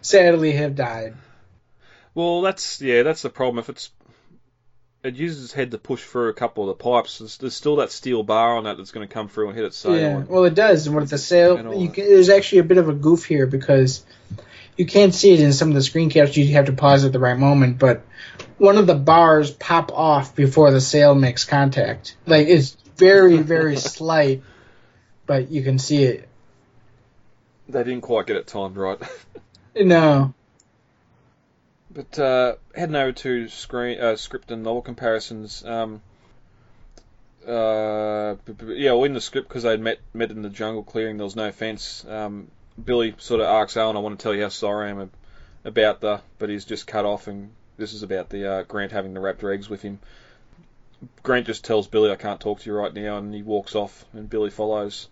sadly 0.00 0.52
have 0.52 0.76
died. 0.76 1.14
Well, 2.14 2.42
that's 2.42 2.80
yeah, 2.80 3.02
that's 3.02 3.22
the 3.22 3.30
problem. 3.30 3.58
If 3.58 3.70
it's 3.70 3.90
it 5.02 5.16
uses 5.16 5.44
its 5.44 5.52
head 5.52 5.72
to 5.72 5.78
push 5.78 6.02
through 6.04 6.28
a 6.28 6.34
couple 6.34 6.68
of 6.68 6.78
the 6.78 6.82
pipes, 6.82 7.18
there's, 7.18 7.36
there's 7.38 7.54
still 7.54 7.76
that 7.76 7.90
steel 7.90 8.22
bar 8.22 8.56
on 8.56 8.64
that 8.64 8.76
that's 8.76 8.92
going 8.92 9.06
to 9.06 9.12
come 9.12 9.28
through 9.28 9.48
and 9.48 9.56
hit 9.56 9.64
its 9.64 9.76
sail. 9.76 9.96
Yeah, 9.96 10.16
and- 10.18 10.28
well, 10.28 10.44
it 10.44 10.54
does. 10.54 10.86
And 10.86 10.94
with 10.94 11.10
the 11.10 11.18
sail, 11.18 11.74
you 11.74 11.88
can, 11.88 12.04
there's 12.04 12.28
actually 12.28 12.58
a 12.58 12.64
bit 12.64 12.78
of 12.78 12.88
a 12.88 12.92
goof 12.92 13.24
here 13.24 13.46
because 13.46 14.04
you 14.76 14.86
can't 14.86 15.14
see 15.14 15.32
it 15.32 15.40
in 15.40 15.52
some 15.52 15.68
of 15.68 15.74
the 15.74 15.82
screen 15.82 16.08
caps. 16.10 16.36
You 16.36 16.52
have 16.54 16.66
to 16.66 16.72
pause 16.72 17.04
at 17.04 17.12
the 17.12 17.18
right 17.18 17.38
moment, 17.38 17.78
but 17.78 18.02
one 18.58 18.78
of 18.78 18.86
the 18.86 18.94
bars 18.94 19.50
pop 19.50 19.90
off 19.92 20.36
before 20.36 20.70
the 20.70 20.80
sail 20.80 21.14
makes 21.14 21.44
contact. 21.44 22.16
Like 22.26 22.46
it's 22.46 22.76
very, 22.96 23.38
very 23.38 23.76
slight, 23.96 24.42
but 25.26 25.50
you 25.50 25.62
can 25.62 25.78
see 25.78 26.04
it. 26.04 26.28
They 27.68 27.82
didn't 27.84 28.02
quite 28.02 28.26
get 28.26 28.36
it 28.36 28.46
timed 28.46 28.76
right. 28.76 28.98
No. 29.74 30.34
But 31.94 32.18
uh, 32.18 32.54
heading 32.74 32.96
over 32.96 33.12
to 33.12 33.48
screen 33.48 34.00
uh, 34.00 34.16
script 34.16 34.50
and 34.50 34.62
novel 34.62 34.82
comparisons. 34.82 35.62
Um, 35.64 36.00
uh, 37.46 38.36
yeah, 38.66 38.92
well, 38.92 39.04
in 39.04 39.12
the 39.12 39.20
script 39.20 39.48
because 39.48 39.64
they'd 39.64 39.80
met 39.80 39.98
met 40.14 40.30
in 40.30 40.42
the 40.42 40.48
jungle 40.48 40.84
clearing, 40.84 41.18
there 41.18 41.24
was 41.24 41.36
no 41.36 41.50
fence. 41.52 42.04
Um, 42.06 42.48
Billy 42.82 43.14
sort 43.18 43.40
of 43.40 43.46
asks 43.46 43.76
Alan, 43.76 43.96
"I 43.96 44.00
want 44.00 44.18
to 44.18 44.22
tell 44.22 44.34
you 44.34 44.42
how 44.42 44.48
sorry 44.48 44.88
I 44.88 44.90
am 44.90 45.10
about 45.64 46.00
the," 46.00 46.20
but 46.38 46.48
he's 46.48 46.64
just 46.64 46.86
cut 46.86 47.04
off, 47.04 47.26
and 47.26 47.50
this 47.76 47.92
is 47.92 48.02
about 48.02 48.30
the 48.30 48.50
uh, 48.50 48.62
Grant 48.62 48.92
having 48.92 49.12
the 49.12 49.20
raptor 49.20 49.52
eggs 49.52 49.68
with 49.68 49.82
him. 49.82 49.98
Grant 51.22 51.46
just 51.46 51.64
tells 51.64 51.88
Billy, 51.88 52.10
"I 52.10 52.16
can't 52.16 52.40
talk 52.40 52.60
to 52.60 52.70
you 52.70 52.76
right 52.76 52.94
now," 52.94 53.18
and 53.18 53.34
he 53.34 53.42
walks 53.42 53.74
off, 53.74 54.06
and 54.14 54.30
Billy 54.30 54.50
follows. 54.50 55.08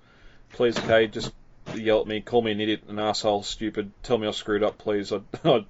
Please, 0.52 0.78
okay, 0.78 1.08
just 1.08 1.32
yell 1.74 2.00
at 2.00 2.06
me, 2.06 2.20
call 2.20 2.42
me 2.42 2.52
an 2.52 2.60
idiot, 2.60 2.84
an 2.88 2.98
asshole, 2.98 3.42
stupid, 3.42 3.92
tell 4.02 4.18
me 4.18 4.26
I 4.26 4.30
screwed 4.30 4.62
up, 4.62 4.78
please. 4.78 5.12
I, 5.12 5.20
I, 5.44 5.64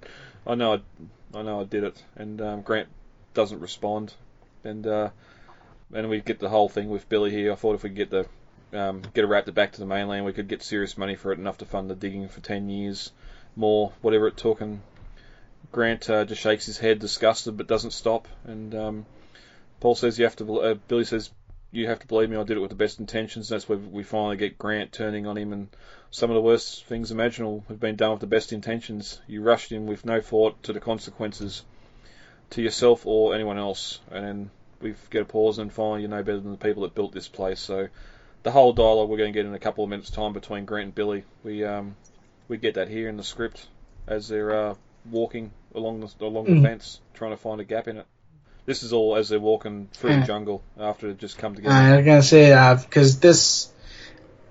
I 0.45 0.55
know, 0.55 0.73
I, 0.73 1.37
I 1.37 1.41
know 1.41 1.61
I 1.61 1.63
did 1.63 1.83
it. 1.83 2.03
And 2.15 2.41
um, 2.41 2.61
Grant 2.61 2.89
doesn't 3.33 3.59
respond, 3.59 4.13
and 4.63 4.85
uh, 4.85 5.09
and 5.93 6.09
we 6.09 6.21
get 6.21 6.39
the 6.39 6.49
whole 6.49 6.69
thing 6.69 6.89
with 6.89 7.09
Billy 7.09 7.31
here. 7.31 7.51
I 7.51 7.55
thought 7.55 7.75
if 7.75 7.83
we 7.83 7.89
get 7.89 8.09
the 8.09 8.25
um, 8.73 9.01
get 9.13 9.25
a 9.25 9.27
raptor 9.27 9.53
back 9.53 9.73
to 9.73 9.79
the 9.79 9.85
mainland, 9.85 10.25
we 10.25 10.33
could 10.33 10.47
get 10.47 10.63
serious 10.63 10.97
money 10.97 11.15
for 11.15 11.31
it, 11.31 11.39
enough 11.39 11.59
to 11.59 11.65
fund 11.65 11.89
the 11.89 11.95
digging 11.95 12.27
for 12.27 12.41
ten 12.41 12.69
years 12.69 13.11
more, 13.55 13.93
whatever 14.01 14.27
it 14.27 14.37
took. 14.37 14.61
And 14.61 14.81
Grant 15.71 16.09
uh, 16.09 16.25
just 16.25 16.41
shakes 16.41 16.65
his 16.65 16.77
head, 16.77 16.99
disgusted, 16.99 17.57
but 17.57 17.67
doesn't 17.67 17.91
stop. 17.91 18.27
And 18.45 18.73
um, 18.75 19.05
Paul 19.79 19.95
says 19.95 20.17
you 20.17 20.25
have 20.25 20.35
to. 20.37 20.61
Uh, 20.61 20.73
Billy 20.87 21.05
says 21.05 21.29
you 21.71 21.87
have 21.87 21.99
to 21.99 22.07
believe 22.07 22.29
me. 22.29 22.37
I 22.37 22.43
did 22.43 22.57
it 22.57 22.61
with 22.61 22.69
the 22.69 22.75
best 22.75 22.99
intentions. 22.99 23.49
That's 23.49 23.67
where 23.67 23.77
we 23.77 24.03
finally 24.03 24.37
get 24.37 24.57
Grant 24.57 24.91
turning 24.91 25.25
on 25.25 25.37
him, 25.37 25.53
and 25.53 25.69
some 26.09 26.29
of 26.29 26.35
the 26.35 26.41
worst 26.41 26.85
things 26.85 27.11
imaginable 27.11 27.63
have 27.69 27.79
been 27.79 27.95
done 27.95 28.11
with 28.11 28.19
the 28.19 28.27
best 28.27 28.51
intentions. 28.53 29.19
You 29.27 29.41
rushed 29.41 29.71
him 29.71 29.85
with 29.87 30.05
no 30.05 30.19
thought 30.21 30.61
to 30.63 30.73
the 30.73 30.79
consequences 30.81 31.63
to 32.51 32.61
yourself 32.61 33.05
or 33.05 33.33
anyone 33.33 33.57
else, 33.57 33.99
and 34.11 34.25
then 34.25 34.51
we 34.81 34.95
get 35.09 35.21
a 35.21 35.25
pause, 35.25 35.57
and 35.59 35.71
finally 35.71 36.01
you 36.01 36.07
know 36.07 36.23
better 36.23 36.39
than 36.39 36.51
the 36.51 36.57
people 36.57 36.83
that 36.83 36.95
built 36.95 37.13
this 37.13 37.27
place. 37.27 37.59
So 37.59 37.87
the 38.43 38.51
whole 38.51 38.73
dialogue 38.73 39.09
we're 39.09 39.17
going 39.17 39.31
to 39.31 39.39
get 39.39 39.45
in 39.45 39.53
a 39.53 39.59
couple 39.59 39.83
of 39.83 39.89
minutes' 39.89 40.09
time 40.09 40.33
between 40.33 40.65
Grant 40.65 40.85
and 40.85 40.95
Billy. 40.95 41.23
We 41.43 41.63
um 41.63 41.95
we 42.47 42.57
get 42.57 42.73
that 42.73 42.89
here 42.89 43.07
in 43.07 43.15
the 43.17 43.23
script 43.23 43.65
as 44.07 44.27
they're 44.27 44.51
uh, 44.51 44.75
walking 45.09 45.51
along 45.73 46.01
the 46.01 46.25
along 46.25 46.45
the 46.45 46.55
Mhm. 46.55 46.63
fence, 46.63 46.99
trying 47.13 47.31
to 47.31 47.37
find 47.37 47.61
a 47.61 47.63
gap 47.63 47.87
in 47.87 47.97
it. 47.97 48.05
This 48.65 48.83
is 48.83 48.93
all 48.93 49.15
as 49.15 49.29
they're 49.29 49.39
walking 49.39 49.89
through 49.93 50.19
the 50.19 50.25
jungle 50.25 50.63
after 50.79 51.09
it 51.09 51.17
just 51.17 51.37
come 51.37 51.55
together. 51.55 51.73
I 51.73 51.95
was 51.97 52.05
gonna 52.05 52.23
say 52.23 52.75
because 52.85 53.19
this 53.19 53.71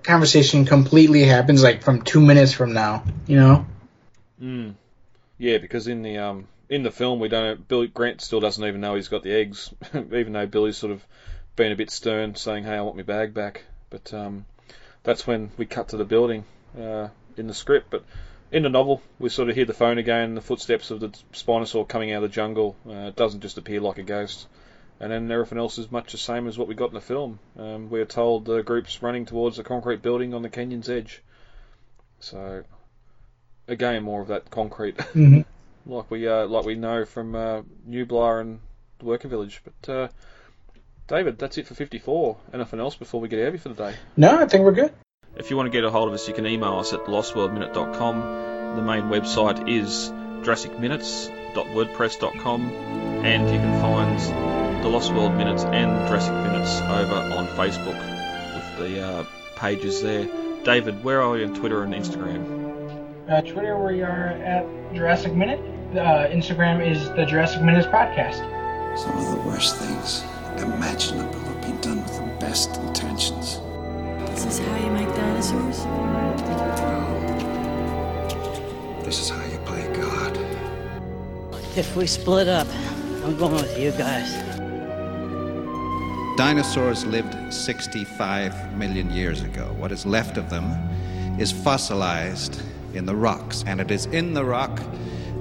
conversation 0.03 0.65
completely 0.65 1.23
happens 1.23 1.63
like 1.63 1.83
from 1.83 2.01
two 2.01 2.19
minutes 2.19 2.53
from 2.53 2.73
now. 2.73 3.03
You 3.27 3.37
know. 3.37 3.65
Mm. 4.41 4.75
Yeah, 5.37 5.57
because 5.59 5.87
in 5.87 6.01
the 6.01 6.17
um 6.17 6.47
in 6.69 6.83
the 6.83 6.91
film 6.91 7.19
we 7.19 7.29
don't 7.29 7.67
Billy 7.67 7.87
Grant 7.87 8.21
still 8.21 8.39
doesn't 8.39 8.63
even 8.63 8.81
know 8.81 8.95
he's 8.95 9.07
got 9.07 9.23
the 9.23 9.33
eggs, 9.33 9.73
even 9.93 10.33
though 10.33 10.47
Billy's 10.47 10.77
sort 10.77 10.91
of 10.91 11.03
been 11.55 11.71
a 11.71 11.75
bit 11.75 11.91
stern, 11.91 12.35
saying, 12.35 12.63
"Hey, 12.63 12.75
I 12.75 12.81
want 12.81 12.97
my 12.97 13.03
bag 13.03 13.33
back." 13.33 13.63
But 13.89 14.13
um, 14.13 14.45
that's 15.03 15.27
when 15.27 15.51
we 15.57 15.65
cut 15.65 15.89
to 15.89 15.97
the 15.97 16.05
building 16.05 16.45
uh, 16.79 17.09
in 17.37 17.47
the 17.47 17.53
script. 17.53 17.87
But 17.89 18.05
in 18.51 18.63
the 18.63 18.69
novel, 18.69 19.01
we 19.19 19.29
sort 19.29 19.49
of 19.49 19.55
hear 19.55 19.65
the 19.65 19.73
phone 19.73 19.97
again, 19.97 20.35
the 20.35 20.41
footsteps 20.41 20.91
of 20.91 20.99
the 20.99 21.09
Spinosaur 21.33 21.87
coming 21.87 22.11
out 22.11 22.23
of 22.23 22.29
the 22.29 22.33
jungle. 22.35 22.75
Uh, 22.87 23.07
it 23.09 23.15
doesn't 23.15 23.41
just 23.41 23.57
appear 23.57 23.79
like 23.79 23.97
a 23.97 24.03
ghost. 24.03 24.47
And 24.99 25.11
then 25.11 25.31
everything 25.31 25.57
else 25.57 25.77
is 25.79 25.91
much 25.91 26.11
the 26.11 26.17
same 26.19 26.47
as 26.47 26.57
what 26.57 26.67
we 26.67 26.75
got 26.75 26.89
in 26.89 26.93
the 26.93 27.01
film. 27.01 27.39
Um, 27.57 27.89
we're 27.89 28.05
told 28.05 28.45
the 28.45 28.61
group's 28.61 29.01
running 29.01 29.25
towards 29.25 29.57
a 29.57 29.63
concrete 29.63 30.01
building 30.03 30.33
on 30.33 30.43
the 30.43 30.49
canyon's 30.49 30.89
edge. 30.89 31.23
So, 32.19 32.63
again, 33.67 34.03
more 34.03 34.21
of 34.21 34.27
that 34.27 34.51
concrete, 34.51 34.97
Mhm. 35.15 35.45
like 35.87 36.11
we 36.11 36.27
uh, 36.27 36.45
like 36.45 36.65
we 36.65 36.75
know 36.75 37.05
from 37.05 37.33
uh, 37.35 37.61
Nublar 37.89 38.41
and 38.41 38.59
the 38.99 39.05
Worker 39.05 39.27
Village. 39.27 39.61
But 39.63 39.91
uh, 39.91 40.07
David, 41.07 41.39
that's 41.39 41.57
it 41.57 41.65
for 41.65 41.73
54. 41.73 42.37
Anything 42.53 42.79
else 42.79 42.95
before 42.95 43.19
we 43.21 43.27
get 43.27 43.39
out 43.39 43.47
of 43.47 43.53
here 43.55 43.59
for 43.61 43.69
the 43.69 43.91
day? 43.91 43.95
No, 44.17 44.39
I 44.39 44.45
think 44.45 44.63
we're 44.63 44.71
good. 44.71 44.93
If 45.35 45.49
you 45.49 45.55
want 45.55 45.67
to 45.67 45.71
get 45.71 45.85
a 45.85 45.89
hold 45.89 46.09
of 46.09 46.13
us, 46.13 46.27
you 46.27 46.33
can 46.33 46.45
email 46.45 46.77
us 46.77 46.91
at 46.93 47.05
lostworldminute.com. 47.05 48.75
The 48.75 48.81
main 48.81 49.03
website 49.03 49.69
is 49.69 50.11
jurassicminutes.wordpress.com, 50.45 52.61
and 53.23 53.49
you 53.49 53.57
can 53.57 53.81
find 53.81 54.19
the 54.83 54.89
Lost 54.89 55.13
World 55.13 55.33
Minutes 55.35 55.63
and 55.63 56.07
Jurassic 56.07 56.33
Minutes 56.33 56.81
over 56.81 57.15
on 57.15 57.47
Facebook 57.47 57.97
with 58.55 58.77
the 58.79 59.01
uh, 59.01 59.23
pages 59.55 60.01
there. 60.01 60.27
David, 60.63 61.01
where 61.03 61.21
are 61.21 61.37
you 61.37 61.45
on 61.45 61.53
Twitter 61.55 61.83
and 61.83 61.93
Instagram? 61.93 62.59
Uh, 63.29 63.41
Twitter, 63.41 63.77
we 63.77 64.01
are 64.01 64.27
at 64.27 64.65
Jurassic 64.93 65.33
Minute. 65.33 65.59
Uh, 65.91 66.27
Instagram 66.27 66.85
is 66.85 67.09
the 67.11 67.25
Jurassic 67.25 67.61
Minutes 67.61 67.87
podcast. 67.87 68.41
Some 68.97 69.17
of 69.17 69.31
the 69.31 69.37
worst 69.47 69.77
things 69.77 70.23
If 81.81 81.95
we 81.95 82.05
split 82.05 82.47
up, 82.47 82.67
I'm 83.25 83.35
going 83.37 83.53
with 83.53 83.75
you 83.75 83.89
guys. 83.93 84.31
Dinosaurs 86.37 87.07
lived 87.07 87.51
65 87.51 88.77
million 88.77 89.09
years 89.09 89.41
ago. 89.41 89.73
What 89.79 89.91
is 89.91 90.05
left 90.05 90.37
of 90.37 90.47
them 90.51 90.65
is 91.39 91.51
fossilized 91.51 92.61
in 92.93 93.07
the 93.07 93.15
rocks, 93.15 93.63
and 93.65 93.81
it 93.81 93.89
is 93.89 94.05
in 94.05 94.35
the 94.35 94.45
rock 94.45 94.79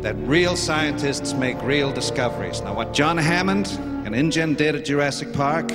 that 0.01 0.15
real 0.21 0.57
scientists 0.57 1.35
make 1.35 1.63
real 1.63 1.93
discoveries. 1.93 2.63
Now, 2.63 2.73
what 2.73 2.95
John 2.95 3.19
Hammond 3.19 3.67
and 4.07 4.15
InGen 4.15 4.55
did 4.55 4.75
at 4.75 4.87
Jurassic 4.87 5.35
Park 5.35 5.71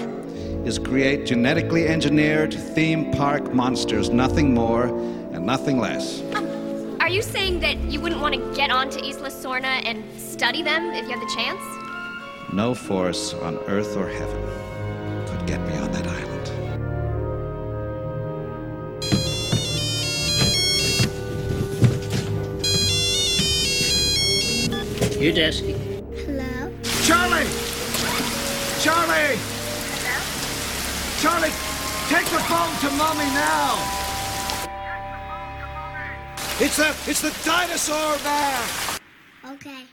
is 0.66 0.80
create 0.80 1.28
genetically 1.28 1.88
engineered 1.88 2.51
theme 2.51 3.11
park 3.11 3.53
monsters, 3.53 4.09
nothing 4.09 4.55
more 4.55 4.86
and 4.88 5.45
nothing 5.45 5.78
less. 5.78 6.24
Are 7.06 7.10
you 7.18 7.22
saying 7.22 7.60
that 7.60 7.78
you 7.82 8.01
wouldn't 8.01 8.20
want 8.20 8.34
to 8.34 8.56
get 8.56 8.72
onto 8.72 8.97
Isla 8.97 9.30
Sorna 9.30 9.80
and 9.86 10.03
study 10.20 10.64
them 10.64 10.89
if 10.89 11.06
you 11.06 11.12
had 11.12 11.22
the 11.22 11.32
chance? 11.36 11.62
No 12.51 12.74
force 12.74 13.32
on 13.36 13.60
earth 13.68 13.95
or 13.95 14.08
heaven 14.10 14.41
could 15.28 15.45
get 15.45 15.62
me 15.68 15.78
on 15.78 15.91
that 15.91 16.08
island. 16.08 16.49
Your 25.22 25.32
desk. 25.32 25.64
Hello? 25.64 26.72
Charlie! 27.03 27.45
Charlie! 28.82 29.38
Hello? 29.93 30.18
Charlie, 31.22 31.53
take 32.10 32.26
the 32.32 32.41
phone 32.49 32.76
to 32.80 32.89
mommy 32.97 33.30
now! 33.36 34.05
It's 36.58 36.78
the 36.78 36.95
it's 37.06 37.20
the 37.20 37.36
dinosaur 37.43 38.18
man! 38.24 38.64
Okay. 39.56 39.84